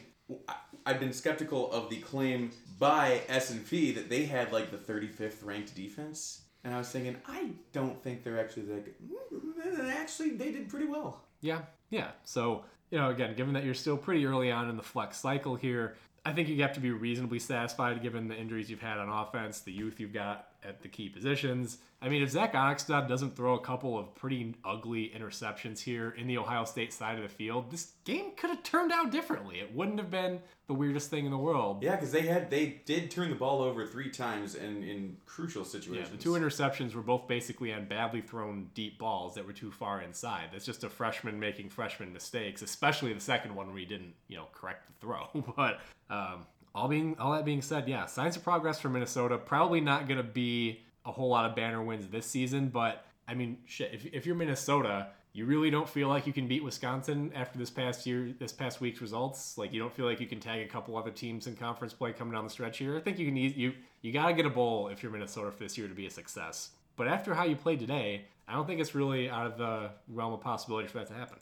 I've 0.87 1.01
been 1.01 1.13
skeptical 1.13 1.71
of 1.73 1.91
the 1.91 1.97
claim 1.99 2.53
by 2.79 3.23
S&P 3.29 3.93
that 3.93 4.09
they 4.09 4.25
had 4.25 4.53
like 4.53 4.71
the 4.71 4.77
35th 4.77 5.45
ranked 5.45 5.75
defense. 5.75 6.43
And 6.65 6.75
I 6.75 6.79
was 6.79 6.91
thinking, 6.91 7.17
I 7.27 7.51
don't 7.73 8.03
think 8.03 8.25
they're 8.25 8.39
actually 8.41 8.67
that 8.67 8.85
good. 8.85 8.95
Mm, 9.75 9.91
Actually, 9.95 10.31
they 10.31 10.53
did 10.53 10.69
pretty 10.69 10.87
well. 10.87 11.23
Yeah. 11.41 11.61
Yeah. 11.91 12.11
So 12.25 12.65
you 12.91 12.99
know, 12.99 13.11
again, 13.11 13.35
given 13.35 13.55
that 13.55 13.65
you're 13.65 13.75
still 13.75 13.97
pretty 13.97 14.25
early 14.27 14.51
on 14.51 14.69
in 14.69 14.77
the 14.77 14.83
flex 14.83 15.19
cycle 15.19 15.57
here, 15.57 15.97
I 16.25 16.33
think 16.33 16.49
you 16.49 16.61
have 16.63 16.75
to 16.75 16.81
be 16.81 16.91
reasonably 16.91 17.39
satisfied 17.39 18.03
given 18.03 18.29
the 18.29 18.37
injuries 18.37 18.71
you've 18.71 18.83
had 18.83 18.99
on 18.99 19.09
offense, 19.09 19.61
the 19.61 19.73
youth 19.73 20.01
you've 20.01 20.13
got 20.13 20.48
at 20.65 20.83
the 20.83 20.89
key 20.89 21.09
positions. 21.09 21.79
I 22.01 22.09
mean, 22.09 22.23
if 22.23 22.31
Zach 22.31 22.53
Annexstad 22.53 23.09
doesn't 23.09 23.35
throw 23.35 23.55
a 23.55 23.61
couple 23.61 23.99
of 23.99 24.15
pretty 24.15 24.55
ugly 24.65 25.13
interceptions 25.17 25.81
here 25.81 26.11
in 26.17 26.27
the 26.29 26.39
Ohio 26.39 26.65
State 26.65 26.93
side 26.93 27.17
of 27.17 27.23
the 27.23 27.29
field, 27.29 27.71
this 27.71 27.93
game 28.05 28.33
could 28.37 28.51
have 28.51 28.63
turned 28.63 28.93
out 28.93 29.11
differently. 29.11 29.59
It 29.59 29.75
wouldn't 29.75 29.99
have 29.99 30.11
been 30.11 30.41
the 30.69 30.75
weirdest 30.75 31.11
thing 31.11 31.25
in 31.25 31.33
the 31.33 31.39
world. 31.39 31.83
Yeah, 31.83 31.97
because 31.97 32.13
they 32.13 32.23
had 32.23 32.51
they 32.51 32.83
did 32.85 33.11
turn 33.11 33.31
the 33.31 33.37
ball 33.37 33.63
over 33.63 33.85
three 33.87 34.11
times 34.11 34.55
and 34.55 34.85
in 34.85 35.17
crucial 35.27 35.63
Yeah, 35.63 35.69
situations. 35.69 36.11
the 36.11 36.19
two 36.19 36.33
interceptions 36.33 36.95
were 36.95 37.03
both 37.03 37.27
basically 37.27 37.73
on 37.73 37.87
badly 37.87 38.21
thrown 38.21 38.69
deep 38.75 38.99
balls 38.99 39.35
that 39.35 39.45
were 39.47 39.53
too 39.53 39.73
far 39.73 40.03
inside. 40.03 40.51
That's 40.53 40.67
just 40.67 40.85
a 40.85 40.89
freshman 40.91 41.41
making 41.41 41.71
freshman 41.71 42.13
mistakes, 42.13 42.63
especially 42.63 43.13
the 43.13 43.21
second 43.21 43.55
one 43.55 43.69
where 43.69 43.79
he 43.79 43.87
didn't, 43.87 44.15
you 44.29 44.37
know, 44.37 44.47
correct 44.53 44.87
the 44.87 44.93
throw. 45.01 45.29
but 45.57 45.81
um, 46.11 46.47
all 46.75 46.89
being 46.89 47.17
all 47.19 47.33
that 47.33 47.45
being 47.45 47.63
said, 47.63 47.89
yeah, 47.89 48.07
signs 48.07 48.37
of 48.37 48.45
progress 48.45 48.81
for 48.81 48.89
Minnesota. 48.89 49.39
Probably 49.39 49.81
not 49.81 50.09
to 50.09 50.23
be 50.23 50.81
a 51.05 51.13
whole 51.13 51.29
lot 51.29 51.49
of 51.49 51.57
banner 51.57 51.83
wins 51.83 52.09
this 52.09 52.27
season, 52.27 52.69
but 52.69 53.05
I 53.27 53.35
mean, 53.35 53.59
shit, 53.67 53.93
if, 53.93 54.07
if 54.07 54.27
you're 54.27 54.35
Minnesota, 54.35 55.09
you 55.33 55.45
really 55.45 55.71
don't 55.71 55.89
feel 55.89 56.09
like 56.09 56.27
you 56.27 56.33
can 56.33 56.49
beat 56.49 56.65
Wisconsin 56.65 57.31
after 57.35 57.59
this 57.59 57.71
past 57.71 58.07
year, 58.07 58.35
this 58.39 58.53
past 58.53 58.81
week's 58.81 59.01
results. 59.01 59.57
Like 59.57 59.73
you 59.73 59.81
don't 59.81 59.95
feel 59.95 60.07
like 60.07 60.21
you 60.21 60.27
can 60.27 60.41
tag 60.41 60.61
a 60.61 60.69
couple 60.69 60.97
other 60.97 61.11
teams 61.11 61.47
in 61.47 61.55
conference 61.55 61.93
play 61.93 62.13
coming 62.13 62.35
down 62.35 62.45
the 62.45 62.51
stretch 62.51 62.79
here. 62.79 62.97
I 62.97 63.01
think 63.01 63.19
you 63.19 63.27
can 63.27 63.37
you 63.37 63.75
you 64.01 64.13
got 64.13 64.29
to 64.29 64.35
get 64.35 64.47
a 64.47 64.51
bowl 64.51 64.89
if 64.89 65.03
you're 65.03 65.13
Minnesota 65.13 65.51
for 65.51 65.59
this 65.59 65.77
year 65.79 65.89
to 65.89 65.95
be 65.95 66.07
a 66.07 66.11
success. 66.11 66.71
But 66.97 67.09
after 67.09 67.35
how 67.35 67.45
you 67.45 67.55
played 67.55 67.79
today, 67.79 68.25
I 68.49 68.55
don't 68.55 68.67
think 68.67 68.81
it's 68.81 68.95
really 68.95 69.31
out 69.31 69.47
of 69.47 69.59
the 69.59 69.91
realm 70.09 70.33
of 70.33 70.41
possibility 70.41 70.89
for 70.89 70.99
that 70.99 71.07
to 71.09 71.15
happen. 71.15 71.39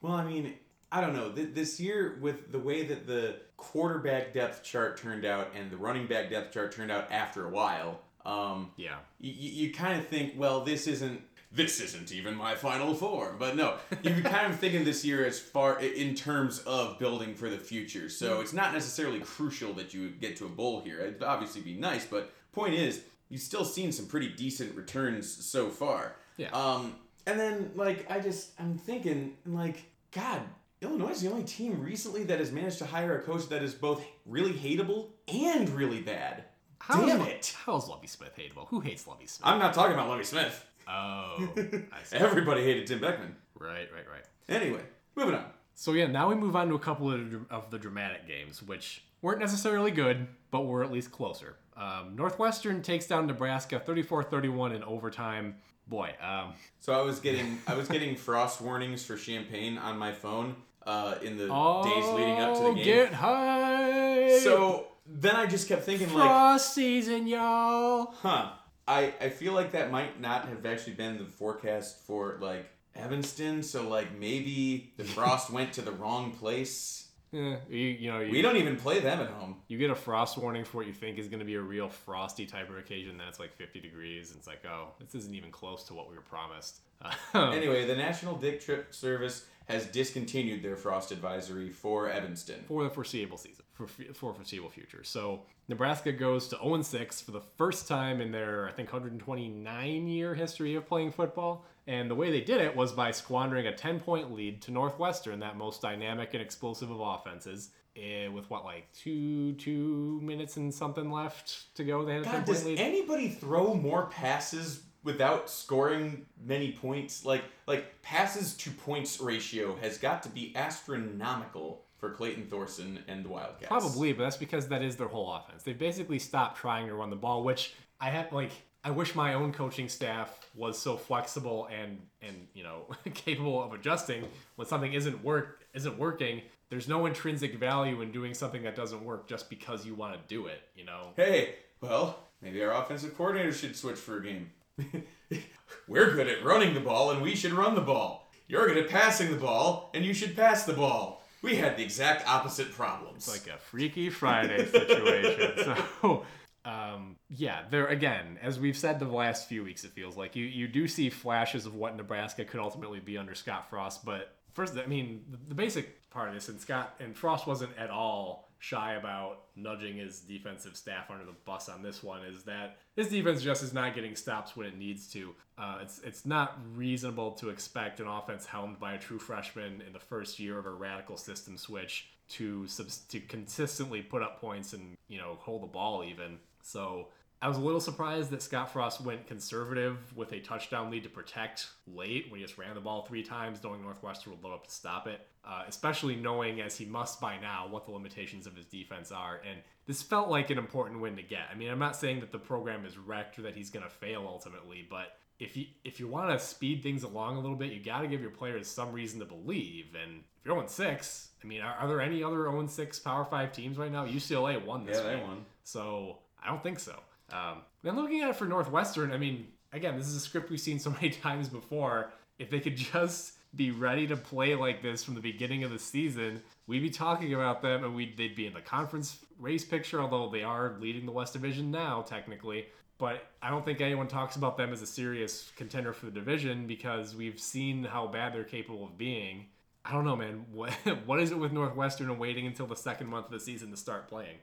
Well, 0.00 0.12
I 0.12 0.24
mean, 0.24 0.54
I 0.96 1.00
don't 1.00 1.14
know. 1.14 1.30
Th- 1.32 1.52
This 1.52 1.80
year, 1.80 2.18
with 2.20 2.52
the 2.52 2.58
way 2.58 2.84
that 2.86 3.06
the 3.06 3.36
quarterback 3.56 4.32
depth 4.32 4.62
chart 4.62 4.96
turned 4.96 5.24
out 5.24 5.48
and 5.56 5.70
the 5.70 5.76
running 5.76 6.06
back 6.06 6.30
depth 6.30 6.52
chart 6.54 6.70
turned 6.72 6.90
out 6.92 7.10
after 7.10 7.46
a 7.46 7.50
while, 7.50 8.00
um, 8.24 8.70
Yeah. 8.76 8.98
you, 9.20 9.32
you 9.66 9.72
kind 9.72 9.98
of 9.98 10.06
think, 10.06 10.34
well, 10.36 10.64
this 10.64 10.86
isn't 10.86 11.20
this 11.52 11.80
isn't 11.80 12.10
even 12.10 12.34
my 12.34 12.54
final 12.56 12.94
form. 12.94 13.36
But 13.38 13.54
no, 13.54 13.76
you're 14.02 14.20
kind 14.22 14.52
of 14.52 14.58
thinking 14.58 14.84
this 14.84 15.04
year 15.04 15.24
as 15.24 15.38
far 15.38 15.78
in 15.80 16.14
terms 16.16 16.58
of 16.60 16.98
building 16.98 17.34
for 17.36 17.48
the 17.48 17.58
future. 17.58 18.08
So 18.08 18.40
it's 18.40 18.52
not 18.52 18.72
necessarily 18.72 19.20
crucial 19.20 19.72
that 19.74 19.94
you 19.94 20.08
get 20.10 20.36
to 20.38 20.46
a 20.46 20.48
bowl 20.48 20.80
here. 20.80 20.98
It'd 21.00 21.22
obviously 21.22 21.60
be 21.60 21.74
nice, 21.74 22.04
but 22.06 22.32
point 22.52 22.74
is, 22.74 23.02
you've 23.28 23.40
still 23.40 23.64
seen 23.64 23.92
some 23.92 24.06
pretty 24.06 24.30
decent 24.30 24.74
returns 24.74 25.30
so 25.32 25.70
far. 25.70 26.16
Yeah. 26.38 26.50
Um, 26.50 26.96
and 27.26 27.38
then 27.38 27.70
like 27.76 28.10
I 28.10 28.18
just 28.20 28.50
I'm 28.58 28.76
thinking 28.76 29.36
like 29.46 29.84
God. 30.10 30.40
Illinois 30.84 31.10
is 31.10 31.20
the 31.22 31.30
only 31.30 31.44
team 31.44 31.80
recently 31.82 32.24
that 32.24 32.38
has 32.38 32.52
managed 32.52 32.78
to 32.78 32.86
hire 32.86 33.18
a 33.18 33.22
coach 33.22 33.48
that 33.48 33.62
is 33.62 33.74
both 33.74 34.04
really 34.26 34.52
hateable 34.52 35.08
and 35.32 35.68
really 35.70 36.00
bad. 36.00 36.44
How's, 36.78 37.06
Damn 37.06 37.22
it! 37.22 37.54
How's 37.64 37.88
Lovie 37.88 38.06
Smith 38.06 38.32
hateable? 38.38 38.68
Who 38.68 38.80
hates 38.80 39.06
Lovie 39.06 39.26
Smith? 39.26 39.46
I'm 39.46 39.58
not 39.58 39.72
talking 39.74 39.94
about 39.94 40.08
Lovie 40.08 40.24
Smith. 40.24 40.64
oh, 40.86 41.48
I 41.56 42.02
see. 42.04 42.16
Everybody 42.16 42.62
hated 42.62 42.86
Tim 42.86 43.00
Beckman. 43.00 43.34
right, 43.58 43.88
right, 43.94 44.04
right. 44.10 44.24
Anyway, 44.48 44.82
moving 45.16 45.34
on. 45.34 45.46
So 45.74 45.92
yeah, 45.92 46.06
now 46.06 46.28
we 46.28 46.34
move 46.34 46.54
on 46.54 46.68
to 46.68 46.74
a 46.74 46.78
couple 46.78 47.10
of, 47.10 47.30
the- 47.30 47.40
of 47.50 47.70
the 47.70 47.78
dramatic 47.78 48.28
games, 48.28 48.62
which 48.62 49.02
weren't 49.22 49.40
necessarily 49.40 49.90
good, 49.90 50.26
but 50.50 50.66
were 50.66 50.84
at 50.84 50.92
least 50.92 51.10
closer. 51.10 51.56
Um, 51.76 52.14
Northwestern 52.14 52.82
takes 52.82 53.06
down 53.06 53.26
Nebraska 53.26 53.82
34-31 53.84 54.76
in 54.76 54.84
overtime. 54.84 55.56
Boy, 55.86 56.12
um, 56.22 56.52
So 56.80 56.92
I 56.92 57.02
was 57.02 57.18
getting 57.18 57.58
I 57.66 57.74
was 57.74 57.88
getting 57.88 58.14
frost 58.28 58.60
warnings 58.60 59.04
for 59.04 59.16
Champaign 59.16 59.76
on 59.78 59.98
my 59.98 60.12
phone 60.12 60.54
uh, 60.86 61.14
in 61.22 61.36
the 61.36 61.48
oh, 61.50 61.82
days 61.84 62.06
leading 62.12 62.38
up 62.40 62.56
to 62.56 62.62
the 62.64 62.74
game. 62.74 62.84
get 62.84 63.12
high. 63.12 64.38
So 64.40 64.86
then 65.06 65.36
I 65.36 65.46
just 65.46 65.68
kept 65.68 65.84
thinking 65.84 66.12
like, 66.12 66.26
frost 66.26 66.74
season, 66.74 67.26
y'all. 67.26 68.12
huh. 68.22 68.50
I, 68.86 69.02
I 69.02 69.14
I 69.22 69.28
feel 69.30 69.52
like 69.52 69.72
that 69.72 69.90
might 69.90 70.20
not 70.20 70.48
have 70.48 70.64
actually 70.66 70.94
been 70.94 71.18
the 71.18 71.24
forecast 71.24 72.00
for 72.06 72.38
like 72.40 72.66
Evanston. 72.94 73.62
So 73.62 73.88
like 73.88 74.16
maybe 74.18 74.92
the 74.96 75.04
frost 75.04 75.50
went 75.50 75.72
to 75.74 75.82
the 75.82 75.92
wrong 75.92 76.32
place. 76.32 77.00
Yeah, 77.34 77.56
you, 77.68 77.78
you 77.78 78.12
know, 78.12 78.20
you, 78.20 78.30
We 78.30 78.42
don't 78.42 78.58
even 78.58 78.76
play 78.76 79.00
them 79.00 79.18
at 79.18 79.28
home. 79.28 79.56
you 79.66 79.76
get 79.76 79.90
a 79.90 79.94
frost 79.96 80.38
warning 80.38 80.62
for 80.64 80.76
what 80.76 80.86
you 80.86 80.92
think 80.92 81.18
is 81.18 81.26
going 81.26 81.40
to 81.40 81.44
be 81.44 81.56
a 81.56 81.60
real 81.60 81.88
frosty 81.88 82.46
type 82.46 82.70
of 82.70 82.76
occasion. 82.76 83.18
Then 83.18 83.26
it's 83.26 83.40
like 83.40 83.52
50 83.56 83.80
degrees. 83.80 84.30
And 84.30 84.38
it's 84.38 84.46
like, 84.46 84.64
oh, 84.64 84.90
this 85.00 85.16
isn't 85.16 85.34
even 85.34 85.50
close 85.50 85.82
to 85.88 85.94
what 85.94 86.08
we 86.08 86.14
were 86.14 86.20
promised. 86.22 86.76
Anyway, 87.34 87.86
the 87.86 87.96
National 87.96 88.36
Dick 88.36 88.60
Trip 88.60 88.94
Service 88.94 89.46
has 89.66 89.86
discontinued 89.86 90.62
their 90.62 90.76
frost 90.76 91.10
advisory 91.10 91.70
for 91.70 92.08
Evanston. 92.10 92.64
for 92.68 92.84
the 92.84 92.90
foreseeable 92.90 93.38
season, 93.38 93.64
for 93.72 93.86
for 93.86 94.34
foreseeable 94.34 94.70
future. 94.70 95.02
So 95.04 95.42
Nebraska 95.68 96.12
goes 96.12 96.48
to 96.48 96.56
0 96.56 96.82
6 96.82 97.20
for 97.22 97.30
the 97.30 97.40
first 97.56 97.88
time 97.88 98.20
in 98.20 98.30
their 98.30 98.68
I 98.68 98.72
think 98.72 98.92
129 98.92 100.06
year 100.08 100.34
history 100.34 100.74
of 100.74 100.86
playing 100.86 101.12
football. 101.12 101.64
And 101.86 102.10
the 102.10 102.14
way 102.14 102.30
they 102.30 102.40
did 102.40 102.60
it 102.62 102.74
was 102.74 102.92
by 102.92 103.10
squandering 103.10 103.66
a 103.66 103.74
10 103.74 104.00
point 104.00 104.32
lead 104.32 104.62
to 104.62 104.70
Northwestern, 104.70 105.40
that 105.40 105.56
most 105.56 105.82
dynamic 105.82 106.32
and 106.34 106.42
explosive 106.42 106.90
of 106.90 107.00
offenses. 107.00 107.70
eh, 107.96 108.28
with 108.28 108.48
what 108.50 108.64
like 108.64 108.86
two 108.92 109.52
two 109.54 110.20
minutes 110.22 110.56
and 110.56 110.72
something 110.74 111.10
left 111.10 111.74
to 111.76 111.84
go, 111.84 112.04
they 112.04 112.14
had 112.14 112.22
a 112.22 112.24
10 112.24 112.32
God, 112.32 112.36
point 112.38 112.46
does 112.46 112.64
lead. 112.64 112.78
anybody 112.80 113.28
throw 113.28 113.74
more 113.74 114.06
passes 114.06 114.82
without 115.04 115.48
scoring 115.48 116.26
many 116.44 116.72
points? 116.72 117.24
Like 117.24 117.44
like 117.66 118.02
passes 118.02 118.54
to 118.58 118.70
points 118.70 119.20
ratio 119.20 119.76
has 119.76 119.98
got 119.98 120.22
to 120.24 120.28
be 120.28 120.52
astronomical 120.56 121.82
for 121.98 122.10
Clayton 122.10 122.46
Thorson 122.46 122.98
and 123.08 123.24
the 123.24 123.28
Wildcats. 123.28 123.68
Probably, 123.68 124.12
but 124.12 124.24
that's 124.24 124.36
because 124.36 124.68
that 124.68 124.82
is 124.82 124.96
their 124.96 125.08
whole 125.08 125.32
offense. 125.32 125.62
They've 125.62 125.78
basically 125.78 126.18
stopped 126.18 126.58
trying 126.58 126.86
to 126.88 126.94
run 126.94 127.10
the 127.10 127.16
ball, 127.16 127.44
which 127.44 127.74
I 128.00 128.10
have 128.10 128.32
like 128.32 128.50
I 128.84 128.90
wish 128.90 129.14
my 129.14 129.32
own 129.32 129.52
coaching 129.52 129.88
staff 129.88 130.46
was 130.54 130.78
so 130.78 130.96
flexible 130.96 131.68
and 131.72 131.98
and 132.20 132.46
you 132.52 132.62
know 132.62 132.86
capable 133.14 133.62
of 133.62 133.72
adjusting 133.72 134.28
when 134.56 134.68
something 134.68 134.92
isn't 134.92 135.24
work 135.24 135.62
isn't 135.72 135.98
working. 135.98 136.42
There's 136.68 136.88
no 136.88 137.06
intrinsic 137.06 137.54
value 137.54 138.02
in 138.02 138.12
doing 138.12 138.34
something 138.34 138.62
that 138.64 138.74
doesn't 138.76 139.02
work 139.02 139.26
just 139.26 139.48
because 139.48 139.86
you 139.86 139.94
want 139.94 140.14
to 140.14 140.20
do 140.28 140.46
it, 140.46 140.60
you 140.74 140.84
know. 140.84 141.10
Hey, 141.16 141.56
well, 141.80 142.18
maybe 142.42 142.62
our 142.62 142.74
offensive 142.74 143.16
coordinator 143.16 143.52
should 143.52 143.76
switch 143.76 143.98
for 143.98 144.18
a 144.18 144.22
game. 144.22 144.50
We're 145.88 146.14
good 146.14 146.28
at 146.28 146.44
running 146.44 146.74
the 146.74 146.80
ball 146.80 147.10
and 147.10 147.22
we 147.22 147.34
should 147.34 147.52
run 147.52 147.74
the 147.74 147.80
ball. 147.80 148.30
You're 148.48 148.66
good 148.66 148.78
at 148.78 148.90
passing 148.90 149.30
the 149.30 149.36
ball 149.36 149.90
and 149.94 150.04
you 150.04 150.14
should 150.14 150.36
pass 150.36 150.64
the 150.64 150.72
ball. 150.72 151.22
We 151.42 151.56
had 151.56 151.76
the 151.76 151.82
exact 151.82 152.26
opposite 152.26 152.72
problems. 152.72 153.28
It's 153.28 153.46
like 153.46 153.54
a 153.54 153.58
Freaky 153.58 154.08
Friday 154.08 154.64
situation. 154.66 155.52
so, 156.02 156.24
um, 156.64 157.16
yeah, 157.28 157.62
there 157.70 157.86
again, 157.86 158.38
as 158.40 158.58
we've 158.58 158.76
said 158.76 158.98
the 158.98 159.04
last 159.04 159.46
few 159.48 159.62
weeks, 159.62 159.84
it 159.84 159.92
feels 159.92 160.16
like 160.16 160.34
you 160.34 160.46
you 160.46 160.66
do 160.66 160.88
see 160.88 161.10
flashes 161.10 161.66
of 161.66 161.74
what 161.74 161.96
Nebraska 161.96 162.46
could 162.46 162.60
ultimately 162.60 162.98
be 162.98 163.18
under 163.18 163.34
Scott 163.34 163.68
Frost. 163.68 164.06
But 164.06 164.34
first, 164.54 164.78
I 164.78 164.86
mean, 164.86 165.24
the, 165.30 165.38
the 165.48 165.54
basic 165.54 166.08
part 166.08 166.28
of 166.28 166.34
this, 166.34 166.48
and 166.48 166.58
Scott 166.58 166.94
and 166.98 167.14
Frost 167.14 167.46
wasn't 167.46 167.76
at 167.76 167.90
all 167.90 168.43
shy 168.64 168.94
about 168.94 169.42
nudging 169.56 169.98
his 169.98 170.20
defensive 170.20 170.74
staff 170.74 171.10
under 171.10 171.24
the 171.24 171.34
bus 171.44 171.68
on 171.68 171.82
this 171.82 172.02
one. 172.02 172.24
Is 172.24 172.44
that 172.44 172.78
his 172.96 173.08
defense 173.08 173.42
just 173.42 173.62
is 173.62 173.74
not 173.74 173.94
getting 173.94 174.16
stops 174.16 174.56
when 174.56 174.66
it 174.66 174.78
needs 174.78 175.06
to. 175.12 175.34
Uh, 175.58 175.78
it's 175.82 176.00
it's 176.02 176.24
not 176.24 176.58
reasonable 176.74 177.32
to 177.32 177.50
expect 177.50 178.00
an 178.00 178.08
offense 178.08 178.46
helmed 178.46 178.80
by 178.80 178.94
a 178.94 178.98
true 178.98 179.18
freshman 179.18 179.82
in 179.86 179.92
the 179.92 179.98
first 179.98 180.38
year 180.38 180.58
of 180.58 180.64
a 180.64 180.70
radical 180.70 181.18
system 181.18 181.58
switch 181.58 182.08
to 182.30 182.66
to 183.10 183.20
consistently 183.20 184.00
put 184.00 184.22
up 184.22 184.40
points 184.40 184.72
and 184.72 184.96
you 185.08 185.18
know 185.18 185.36
hold 185.40 185.62
the 185.62 185.66
ball 185.66 186.02
even. 186.02 186.38
So 186.62 187.08
I 187.44 187.48
was 187.48 187.58
a 187.58 187.60
little 187.60 187.78
surprised 187.78 188.30
that 188.30 188.40
Scott 188.40 188.72
Frost 188.72 189.02
went 189.02 189.26
conservative 189.26 189.98
with 190.16 190.32
a 190.32 190.40
touchdown 190.40 190.90
lead 190.90 191.02
to 191.02 191.10
protect 191.10 191.68
late 191.86 192.30
when 192.30 192.40
he 192.40 192.46
just 192.46 192.56
ran 192.56 192.74
the 192.74 192.80
ball 192.80 193.02
three 193.02 193.22
times, 193.22 193.62
knowing 193.62 193.82
Northwestern 193.82 194.32
would 194.32 194.42
load 194.42 194.54
up 194.54 194.66
to 194.66 194.72
stop 194.72 195.06
it. 195.06 195.20
Uh, 195.44 195.62
especially 195.68 196.16
knowing, 196.16 196.62
as 196.62 196.78
he 196.78 196.86
must 196.86 197.20
by 197.20 197.38
now, 197.38 197.66
what 197.68 197.84
the 197.84 197.92
limitations 197.92 198.46
of 198.46 198.56
his 198.56 198.64
defense 198.64 199.12
are. 199.12 199.42
And 199.46 199.60
this 199.86 200.00
felt 200.00 200.30
like 200.30 200.48
an 200.48 200.56
important 200.56 201.02
win 201.02 201.16
to 201.16 201.22
get. 201.22 201.42
I 201.52 201.54
mean, 201.54 201.70
I'm 201.70 201.78
not 201.78 201.96
saying 201.96 202.20
that 202.20 202.32
the 202.32 202.38
program 202.38 202.86
is 202.86 202.96
wrecked 202.96 203.38
or 203.38 203.42
that 203.42 203.54
he's 203.54 203.68
going 203.68 203.84
to 203.84 203.90
fail 203.90 204.24
ultimately, 204.26 204.86
but 204.88 205.18
if 205.38 205.54
you 205.54 205.66
if 205.84 206.00
you 206.00 206.08
want 206.08 206.30
to 206.30 206.42
speed 206.42 206.82
things 206.82 207.02
along 207.02 207.36
a 207.36 207.40
little 207.40 207.58
bit, 207.58 207.72
you 207.72 207.84
got 207.84 208.00
to 208.00 208.08
give 208.08 208.22
your 208.22 208.30
players 208.30 208.68
some 208.68 208.90
reason 208.90 209.20
to 209.20 209.26
believe. 209.26 209.88
And 210.02 210.22
if 210.40 210.46
you're 210.46 210.54
0 210.54 210.66
6, 210.66 211.28
I 211.42 211.46
mean, 211.46 211.60
are, 211.60 211.74
are 211.74 211.88
there 211.88 212.00
any 212.00 212.22
other 212.22 212.44
0 212.44 212.66
6 212.66 212.98
Power 213.00 213.26
Five 213.26 213.52
teams 213.52 213.76
right 213.76 213.92
now? 213.92 214.06
UCLA 214.06 214.64
won 214.64 214.86
this 214.86 214.96
Yeah, 214.96 215.02
they 215.02 215.16
won. 215.16 215.44
So 215.62 216.20
I 216.42 216.48
don't 216.48 216.62
think 216.62 216.80
so. 216.80 216.98
Um, 217.32 217.62
then 217.82 217.96
looking 217.96 218.22
at 218.22 218.30
it 218.30 218.36
for 218.36 218.44
Northwestern, 218.44 219.12
I 219.12 219.18
mean, 219.18 219.48
again, 219.72 219.98
this 219.98 220.06
is 220.06 220.16
a 220.16 220.20
script 220.20 220.50
we've 220.50 220.60
seen 220.60 220.78
so 220.78 220.90
many 221.02 221.10
times 221.10 221.48
before. 221.48 222.12
If 222.38 222.50
they 222.50 222.60
could 222.60 222.76
just 222.76 223.34
be 223.54 223.70
ready 223.70 224.06
to 224.06 224.16
play 224.16 224.54
like 224.54 224.82
this 224.82 225.04
from 225.04 225.14
the 225.14 225.20
beginning 225.20 225.62
of 225.64 225.70
the 225.70 225.78
season, 225.78 226.42
we'd 226.66 226.80
be 226.80 226.90
talking 226.90 227.34
about 227.34 227.62
them 227.62 227.84
and 227.84 227.94
we'd 227.94 228.16
they'd 228.16 228.34
be 228.34 228.46
in 228.46 228.52
the 228.52 228.60
conference 228.60 229.18
race 229.38 229.64
picture, 229.64 230.00
although 230.00 230.28
they 230.28 230.42
are 230.42 230.76
leading 230.80 231.06
the 231.06 231.12
West 231.12 231.32
Division 231.32 231.70
now, 231.70 232.02
technically. 232.02 232.66
But 232.98 233.26
I 233.42 233.50
don't 233.50 233.64
think 233.64 233.80
anyone 233.80 234.06
talks 234.06 234.36
about 234.36 234.56
them 234.56 234.72
as 234.72 234.80
a 234.80 234.86
serious 234.86 235.50
contender 235.56 235.92
for 235.92 236.06
the 236.06 236.12
division 236.12 236.66
because 236.66 237.14
we've 237.14 237.40
seen 237.40 237.84
how 237.84 238.06
bad 238.06 238.34
they're 238.34 238.44
capable 238.44 238.84
of 238.84 238.96
being. 238.96 239.46
I 239.84 239.92
don't 239.92 240.04
know, 240.04 240.16
man. 240.16 240.46
What 240.52 240.72
what 241.06 241.20
is 241.20 241.30
it 241.30 241.38
with 241.38 241.52
Northwestern 241.52 242.10
and 242.10 242.18
waiting 242.18 242.46
until 242.46 242.66
the 242.66 242.76
second 242.76 243.08
month 243.08 243.26
of 243.26 243.32
the 243.32 243.40
season 243.40 243.70
to 243.70 243.76
start 243.76 244.08
playing? 244.08 244.36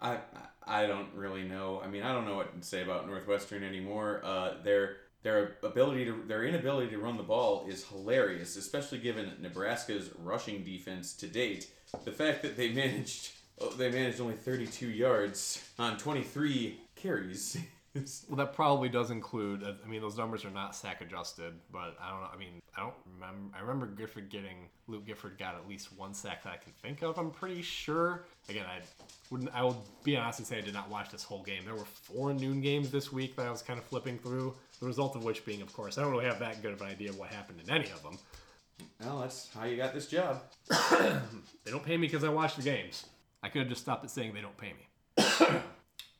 I 0.00 0.18
I 0.66 0.86
don't 0.86 1.08
really 1.14 1.42
know. 1.42 1.80
I 1.84 1.88
mean, 1.88 2.02
I 2.02 2.12
don't 2.12 2.26
know 2.26 2.36
what 2.36 2.60
to 2.60 2.66
say 2.66 2.82
about 2.82 3.06
Northwestern 3.06 3.62
anymore. 3.62 4.20
Uh, 4.24 4.54
their 4.62 4.96
their 5.22 5.56
ability 5.62 6.04
to 6.04 6.22
their 6.26 6.44
inability 6.44 6.90
to 6.90 6.98
run 6.98 7.16
the 7.16 7.22
ball 7.22 7.66
is 7.68 7.84
hilarious, 7.86 8.56
especially 8.56 8.98
given 8.98 9.32
Nebraska's 9.40 10.10
rushing 10.18 10.62
defense 10.62 11.14
to 11.14 11.26
date. 11.26 11.70
The 12.04 12.12
fact 12.12 12.42
that 12.42 12.56
they 12.56 12.68
managed 12.72 13.32
oh, 13.60 13.70
they 13.70 13.90
managed 13.90 14.20
only 14.20 14.34
32 14.34 14.88
yards 14.88 15.66
on 15.78 15.96
23 15.98 16.78
carries. 16.96 17.56
Well, 17.94 18.36
that 18.38 18.54
probably 18.54 18.88
does 18.88 19.12
include. 19.12 19.62
uh, 19.62 19.74
I 19.84 19.88
mean, 19.88 20.00
those 20.00 20.18
numbers 20.18 20.44
are 20.44 20.50
not 20.50 20.74
sack 20.74 21.00
adjusted, 21.00 21.54
but 21.70 21.96
I 22.02 22.10
don't 22.10 22.22
know. 22.22 22.28
I 22.34 22.36
mean, 22.36 22.60
I 22.76 22.80
don't 22.80 22.94
remember. 23.14 23.56
I 23.56 23.60
remember 23.60 23.86
Gifford 23.86 24.30
getting 24.30 24.68
Luke 24.88 25.06
Gifford 25.06 25.38
got 25.38 25.54
at 25.54 25.68
least 25.68 25.96
one 25.96 26.12
sack 26.12 26.42
that 26.42 26.52
I 26.52 26.56
can 26.56 26.72
think 26.82 27.02
of. 27.02 27.16
I'm 27.18 27.30
pretty 27.30 27.62
sure. 27.62 28.24
Again, 28.48 28.64
I 28.66 28.80
wouldn't. 29.30 29.54
I 29.54 29.62
will 29.62 29.84
be 30.02 30.16
honest 30.16 30.40
and 30.40 30.48
say 30.48 30.58
I 30.58 30.60
did 30.60 30.74
not 30.74 30.90
watch 30.90 31.10
this 31.10 31.22
whole 31.22 31.44
game. 31.44 31.64
There 31.64 31.76
were 31.76 31.84
four 31.84 32.34
noon 32.34 32.60
games 32.60 32.90
this 32.90 33.12
week 33.12 33.36
that 33.36 33.46
I 33.46 33.50
was 33.50 33.62
kind 33.62 33.78
of 33.78 33.84
flipping 33.84 34.18
through. 34.18 34.54
The 34.80 34.86
result 34.86 35.14
of 35.14 35.22
which 35.22 35.44
being, 35.44 35.62
of 35.62 35.72
course, 35.72 35.96
I 35.96 36.02
don't 36.02 36.10
really 36.10 36.24
have 36.24 36.40
that 36.40 36.62
good 36.62 36.72
of 36.72 36.80
an 36.80 36.88
idea 36.88 37.10
of 37.10 37.18
what 37.18 37.28
happened 37.28 37.60
in 37.64 37.70
any 37.72 37.90
of 37.92 38.02
them. 38.02 38.18
well, 39.04 39.20
that's 39.20 39.50
how 39.54 39.66
you 39.66 39.76
got 39.76 39.94
this 39.94 40.08
job. 40.08 40.42
They 41.64 41.70
don't 41.70 41.84
pay 41.84 41.96
me 41.96 42.08
because 42.08 42.24
I 42.24 42.28
watch 42.28 42.56
the 42.56 42.62
games. 42.62 43.06
I 43.42 43.48
could 43.48 43.60
have 43.60 43.68
just 43.68 43.80
stopped 43.82 44.04
at 44.04 44.10
saying 44.10 44.34
they 44.34 44.40
don't 44.42 44.56
pay 44.56 44.72
me. 44.72 45.56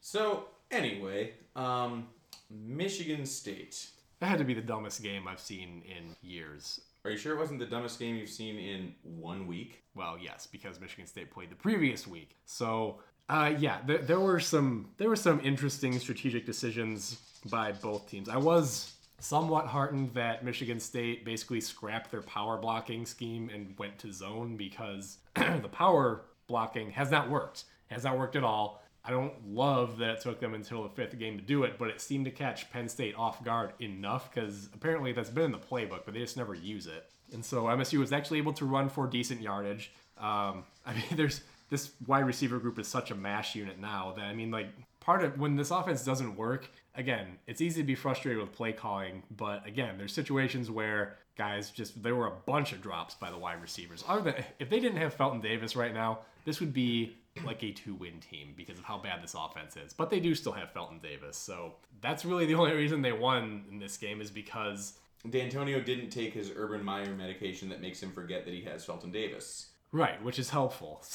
So 0.01 0.45
anyway, 0.75 1.33
um, 1.57 2.07
Michigan 2.51 3.25
State. 3.27 3.89
That 4.21 4.27
had 4.27 4.39
to 4.39 4.45
be 4.45 4.55
the 4.55 4.61
dumbest 4.61 5.03
game 5.03 5.27
I've 5.29 5.41
seen 5.41 5.83
in 5.87 6.15
years. 6.23 6.81
Are 7.05 7.11
you 7.11 7.17
sure 7.17 7.35
it 7.35 7.39
wasn't 7.39 7.59
the 7.59 7.67
dumbest 7.67 7.99
game 7.99 8.17
you've 8.17 8.31
seen 8.31 8.59
in 8.59 8.95
one 9.03 9.47
week? 9.47 9.83
Well, 9.95 10.17
yes, 10.19 10.47
because 10.51 10.81
Michigan 10.81 11.07
State 11.07 11.31
played 11.31 11.51
the 11.51 11.57
previous 11.57 12.07
week. 12.07 12.31
So, 12.47 13.01
uh, 13.29 13.53
yeah, 13.59 13.79
there, 13.87 13.99
there 13.99 14.21
were 14.21 14.41
some 14.41 14.91
there 14.97 15.09
were 15.09 15.17
some 15.17 15.41
interesting 15.41 15.99
strategic 15.99 16.47
decisions 16.47 17.19
by 17.51 17.73
both 17.73 18.09
teams. 18.09 18.29
I 18.29 18.39
was 18.39 18.95
somewhat 19.19 19.67
heartened 19.67 20.13
that 20.15 20.45
Michigan 20.45 20.81
State 20.81 21.25
basically 21.25 21.61
scrapped 21.61 22.11
their 22.11 22.23
power 22.23 22.57
blocking 22.57 23.07
scheme 23.07 23.51
and 23.53 23.75
went 23.79 23.99
to 23.99 24.13
zone 24.13 24.57
because 24.57 25.19
the 25.35 25.69
power 25.71 26.23
blocking 26.47 26.91
has 26.91 27.11
not 27.11 27.29
worked. 27.31 27.65
Has 27.89 28.05
not 28.05 28.19
worked 28.19 28.37
at 28.37 28.45
all. 28.45 28.83
I 29.05 29.11
don't 29.11 29.35
love 29.55 29.99
that 29.99 30.11
it 30.11 30.21
took 30.23 30.41
them 30.41 30.55
until 30.55 30.83
the 30.83 30.89
fifth 30.89 31.19
game 31.19 31.37
to 31.37 31.45
do 31.45 31.65
it, 31.65 31.79
but 31.79 31.89
it 31.89 32.01
seemed 32.01 32.25
to 32.25 32.31
catch 32.31 32.71
Penn 32.71 32.89
State 32.89 33.15
off 33.17 33.45
guard 33.45 33.73
enough 33.79 34.33
because 34.33 34.71
apparently 34.73 35.13
that's 35.13 35.29
been 35.29 35.45
in 35.45 35.53
the 35.53 35.59
playbook, 35.59 36.01
but 36.07 36.15
they 36.15 36.21
just 36.21 36.39
never 36.39 36.55
use 36.55 36.87
it. 36.87 37.11
And 37.33 37.45
so 37.45 37.65
MSU 37.65 37.99
was 37.99 38.13
actually 38.13 38.39
able 38.39 38.55
to 38.55 38.65
run 38.65 38.89
for 38.89 39.07
decent 39.07 39.43
yardage. 39.43 39.93
Um, 40.19 40.65
I 40.87 40.95
mean, 40.95 41.05
there's 41.17 41.43
this 41.69 41.91
wide 42.07 42.27
receiver 42.27 42.59
group 42.59 42.79
is 42.79 42.89
such 42.89 43.11
a 43.11 43.15
mash 43.15 43.55
unit 43.55 43.79
now 43.79 44.15
that 44.17 44.25
I 44.25 44.35
mean, 44.35 44.51
like 44.51 44.69
part 45.01 45.23
of 45.23 45.39
when 45.39 45.57
this 45.57 45.71
offense 45.71 46.05
doesn't 46.05 46.37
work, 46.37 46.71
again, 46.95 47.39
it's 47.47 47.61
easy 47.61 47.83
to 47.83 47.87
be 47.87 47.95
frustrated 47.95 48.41
with 48.41 48.53
play 48.53 48.73
calling, 48.73 49.23
but 49.37 49.67
again, 49.67 49.99
there's 49.99 50.13
situations 50.13 50.71
where 50.71 51.17
guys 51.37 51.71
just 51.71 52.03
there 52.03 52.15
were 52.15 52.29
a 52.29 52.37
bunch 52.47 52.73
of 52.73 52.81
drops 52.81 53.15
by 53.15 53.31
the 53.31 53.37
wide 53.37 53.61
receivers. 53.61 54.05
Other 54.09 54.33
than 54.33 54.45
if 54.59 54.71
they 54.71 54.81
didn't 54.81 54.99
have 54.99 55.13
Felton 55.13 55.41
Davis 55.41 55.77
right 55.77 55.93
now, 55.93 56.21
this 56.45 56.61
would 56.61 56.73
be 56.73 57.17
like 57.45 57.63
a 57.65 57.73
two-win 57.73 58.21
team 58.21 58.55
because 58.57 58.79
of 58.79 58.85
how 58.85 58.99
bad 58.99 59.23
this 59.23 59.35
offense 59.35 59.77
is. 59.77 59.93
But 59.93 60.11
they 60.11 60.21
do 60.21 60.35
still 60.35 60.53
have 60.53 60.73
Felton 60.73 61.01
Davis, 61.03 61.37
so 61.37 61.75
that's 62.01 62.25
really 62.25 62.47
the 62.47 62.55
only 62.61 62.73
reason 62.73 63.03
they 63.03 63.13
won 63.13 63.65
in 63.71 63.79
this 63.79 63.97
game 63.97 64.21
is 64.21 64.31
because 64.31 64.95
D'Antonio 65.29 65.81
didn't 65.81 66.11
take 66.11 66.35
his 66.35 66.53
Urban 66.55 66.85
Meyer 66.85 67.15
medication 67.15 67.69
that 67.71 67.81
makes 67.81 68.03
him 68.03 68.13
forget 68.13 68.45
that 68.45 68.53
he 68.53 68.63
has 68.63 68.85
Felton 68.85 69.11
Davis. 69.11 69.71
Right, 69.91 70.23
which 70.23 70.39
is 70.39 70.51
helpful. 70.51 71.03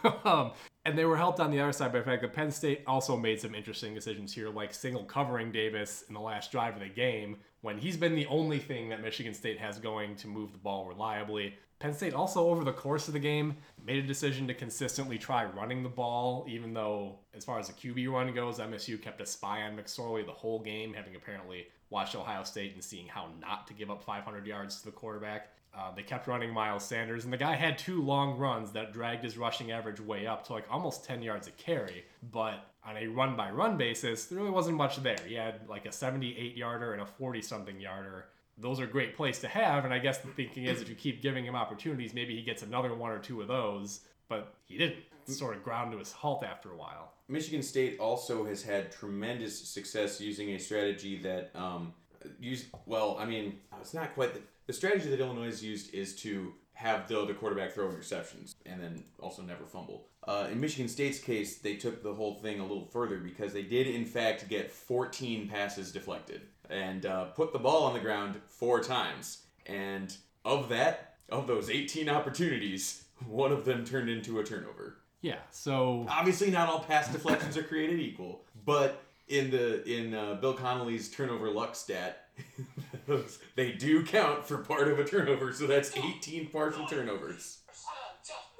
So, 0.00 0.14
um, 0.24 0.52
And 0.84 0.96
they 0.96 1.04
were 1.04 1.16
helped 1.16 1.40
on 1.40 1.50
the 1.50 1.60
other 1.60 1.72
side 1.72 1.92
by 1.92 1.98
the 1.98 2.04
fact 2.04 2.22
that 2.22 2.32
Penn 2.32 2.52
State 2.52 2.84
also 2.86 3.16
made 3.16 3.40
some 3.40 3.52
interesting 3.52 3.94
decisions 3.94 4.32
here, 4.32 4.48
like 4.48 4.72
single 4.72 5.02
covering 5.02 5.50
Davis 5.50 6.04
in 6.06 6.14
the 6.14 6.20
last 6.20 6.52
drive 6.52 6.74
of 6.74 6.80
the 6.80 6.88
game, 6.88 7.38
when 7.62 7.78
he's 7.78 7.96
been 7.96 8.14
the 8.14 8.26
only 8.26 8.60
thing 8.60 8.88
that 8.90 9.02
Michigan 9.02 9.34
State 9.34 9.58
has 9.58 9.80
going 9.80 10.14
to 10.16 10.28
move 10.28 10.52
the 10.52 10.58
ball 10.58 10.86
reliably. 10.86 11.56
Penn 11.78 11.94
State 11.94 12.12
also, 12.12 12.48
over 12.48 12.64
the 12.64 12.72
course 12.72 13.06
of 13.06 13.14
the 13.14 13.20
game, 13.20 13.56
made 13.84 14.02
a 14.02 14.06
decision 14.06 14.48
to 14.48 14.54
consistently 14.54 15.16
try 15.16 15.44
running 15.44 15.84
the 15.84 15.88
ball, 15.88 16.44
even 16.48 16.74
though, 16.74 17.20
as 17.34 17.44
far 17.44 17.60
as 17.60 17.68
the 17.68 17.72
QB 17.72 18.10
run 18.10 18.34
goes, 18.34 18.58
MSU 18.58 19.00
kept 19.00 19.20
a 19.20 19.26
spy 19.26 19.62
on 19.62 19.76
McSorley 19.76 20.26
the 20.26 20.32
whole 20.32 20.58
game, 20.58 20.92
having 20.92 21.14
apparently 21.14 21.68
watched 21.90 22.16
Ohio 22.16 22.42
State 22.42 22.74
and 22.74 22.82
seeing 22.82 23.06
how 23.06 23.28
not 23.40 23.66
to 23.68 23.74
give 23.74 23.90
up 23.90 24.02
500 24.02 24.44
yards 24.44 24.80
to 24.80 24.86
the 24.86 24.90
quarterback. 24.90 25.50
Uh, 25.72 25.94
they 25.94 26.02
kept 26.02 26.26
running 26.26 26.52
Miles 26.52 26.84
Sanders, 26.84 27.22
and 27.22 27.32
the 27.32 27.36
guy 27.38 27.54
had 27.54 27.78
two 27.78 28.02
long 28.02 28.36
runs 28.36 28.72
that 28.72 28.92
dragged 28.92 29.22
his 29.22 29.38
rushing 29.38 29.70
average 29.70 30.00
way 30.00 30.26
up 30.26 30.44
to 30.46 30.54
like 30.54 30.64
almost 30.68 31.04
10 31.04 31.22
yards 31.22 31.46
a 31.46 31.52
carry. 31.52 32.04
But 32.32 32.66
on 32.84 32.96
a 32.96 33.06
run 33.06 33.36
by 33.36 33.50
run 33.50 33.76
basis, 33.76 34.24
there 34.24 34.38
really 34.38 34.50
wasn't 34.50 34.76
much 34.76 34.96
there. 34.96 35.18
He 35.24 35.34
had 35.34 35.68
like 35.68 35.86
a 35.86 35.92
78 35.92 36.56
yarder 36.56 36.92
and 36.92 37.02
a 37.02 37.06
40 37.06 37.42
something 37.42 37.80
yarder 37.80 38.26
those 38.60 38.80
are 38.80 38.86
great 38.86 39.16
plays 39.16 39.38
to 39.40 39.48
have. 39.48 39.84
And 39.84 39.94
I 39.94 39.98
guess 39.98 40.18
the 40.18 40.28
thinking 40.28 40.64
is 40.64 40.82
if 40.82 40.88
you 40.88 40.94
keep 40.94 41.22
giving 41.22 41.44
him 41.44 41.54
opportunities, 41.54 42.14
maybe 42.14 42.34
he 42.34 42.42
gets 42.42 42.62
another 42.62 42.94
one 42.94 43.10
or 43.10 43.18
two 43.18 43.40
of 43.40 43.48
those. 43.48 44.00
But 44.28 44.54
he 44.66 44.78
didn't. 44.78 45.04
Sort 45.26 45.56
of 45.56 45.62
ground 45.62 45.92
to 45.92 45.98
his 45.98 46.10
halt 46.10 46.42
after 46.42 46.72
a 46.72 46.76
while. 46.76 47.12
Michigan 47.28 47.62
State 47.62 48.00
also 48.00 48.46
has 48.46 48.62
had 48.62 48.90
tremendous 48.90 49.58
success 49.68 50.22
using 50.22 50.52
a 50.52 50.58
strategy 50.58 51.18
that 51.18 51.50
um, 51.54 51.92
use 52.40 52.66
well. 52.86 53.18
I 53.20 53.26
mean, 53.26 53.58
it's 53.78 53.92
not 53.92 54.14
quite 54.14 54.32
the, 54.32 54.40
the 54.66 54.72
strategy 54.72 55.10
that 55.10 55.20
Illinois 55.20 55.46
has 55.46 55.62
used 55.62 55.92
is 55.92 56.16
to 56.22 56.54
have 56.72 57.08
the 57.08 57.20
other 57.20 57.34
quarterback 57.34 57.72
throw 57.72 57.88
interceptions 57.88 58.54
and 58.64 58.80
then 58.80 59.04
also 59.20 59.42
never 59.42 59.66
fumble. 59.66 60.06
Uh, 60.26 60.46
in 60.50 60.60
Michigan 60.60 60.88
State's 60.88 61.18
case, 61.18 61.58
they 61.58 61.74
took 61.74 62.02
the 62.02 62.14
whole 62.14 62.34
thing 62.36 62.60
a 62.60 62.62
little 62.62 62.86
further 62.86 63.18
because 63.18 63.52
they 63.52 63.62
did 63.62 63.86
in 63.86 64.04
fact 64.04 64.48
get 64.48 64.70
14 64.70 65.48
passes 65.48 65.90
deflected 65.90 66.42
and 66.70 67.06
uh, 67.06 67.24
put 67.26 67.52
the 67.52 67.58
ball 67.58 67.84
on 67.84 67.94
the 67.94 68.00
ground 68.00 68.40
four 68.46 68.80
times. 68.82 69.42
And 69.66 70.14
of 70.44 70.68
that, 70.70 71.14
of 71.28 71.46
those 71.46 71.70
18 71.70 72.08
opportunities, 72.08 73.04
one 73.26 73.52
of 73.52 73.64
them 73.64 73.84
turned 73.84 74.08
into 74.08 74.38
a 74.40 74.44
turnover. 74.44 74.96
Yeah. 75.20 75.38
So 75.50 76.06
Obviously, 76.08 76.50
not 76.50 76.68
all 76.68 76.80
pass 76.80 77.12
deflections 77.12 77.56
are 77.56 77.62
created 77.64 78.00
equal, 78.00 78.44
but 78.64 79.02
in 79.28 79.50
the 79.50 79.84
in 79.88 80.14
uh, 80.14 80.34
Bill 80.34 80.54
Connolly's 80.54 81.10
turnover 81.10 81.50
luck 81.50 81.74
stat, 81.74 82.28
those- 83.06 83.38
they 83.56 83.72
do 83.72 84.04
count 84.04 84.46
for 84.46 84.58
part 84.58 84.88
of 84.88 84.98
a 84.98 85.04
turnover. 85.04 85.52
So 85.52 85.66
that's 85.66 85.94
18 85.96 86.48
partial 86.50 86.86
turnovers. 86.86 87.58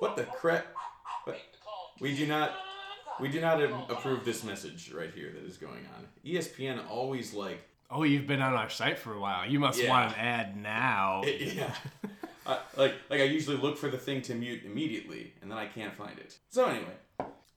What 0.00 0.16
the 0.16 0.24
crap? 0.24 0.66
We 2.00 2.14
do 2.14 2.26
not 2.26 2.52
we 3.20 3.28
do 3.28 3.40
not 3.40 3.60
approve 3.90 4.24
this 4.24 4.44
message 4.44 4.92
right 4.92 5.12
here 5.12 5.32
that 5.32 5.44
is 5.44 5.56
going 5.56 5.84
on. 5.96 6.06
ESPN 6.24 6.88
always 6.88 7.34
like 7.34 7.68
oh, 7.90 8.02
you've 8.02 8.26
been 8.26 8.40
on 8.42 8.54
our 8.54 8.68
site 8.70 8.98
for 8.98 9.12
a 9.14 9.20
while. 9.20 9.48
You 9.48 9.58
must 9.60 9.80
Yeah. 9.82 9.88
want 9.90 10.12
an 10.12 10.18
ad 10.18 10.56
now. 10.56 11.22
yeah. 11.40 11.74
Uh, 12.46 12.58
like 12.76 12.94
like 13.10 13.20
I 13.20 13.24
usually 13.24 13.56
look 13.56 13.76
for 13.76 13.88
the 13.90 13.98
thing 13.98 14.22
to 14.22 14.34
mute 14.34 14.62
immediately, 14.64 15.34
and 15.42 15.50
then 15.50 15.58
I 15.58 15.66
can't 15.66 15.94
find 15.94 16.18
it. 16.18 16.38
So 16.48 16.66
anyway, 16.66 16.94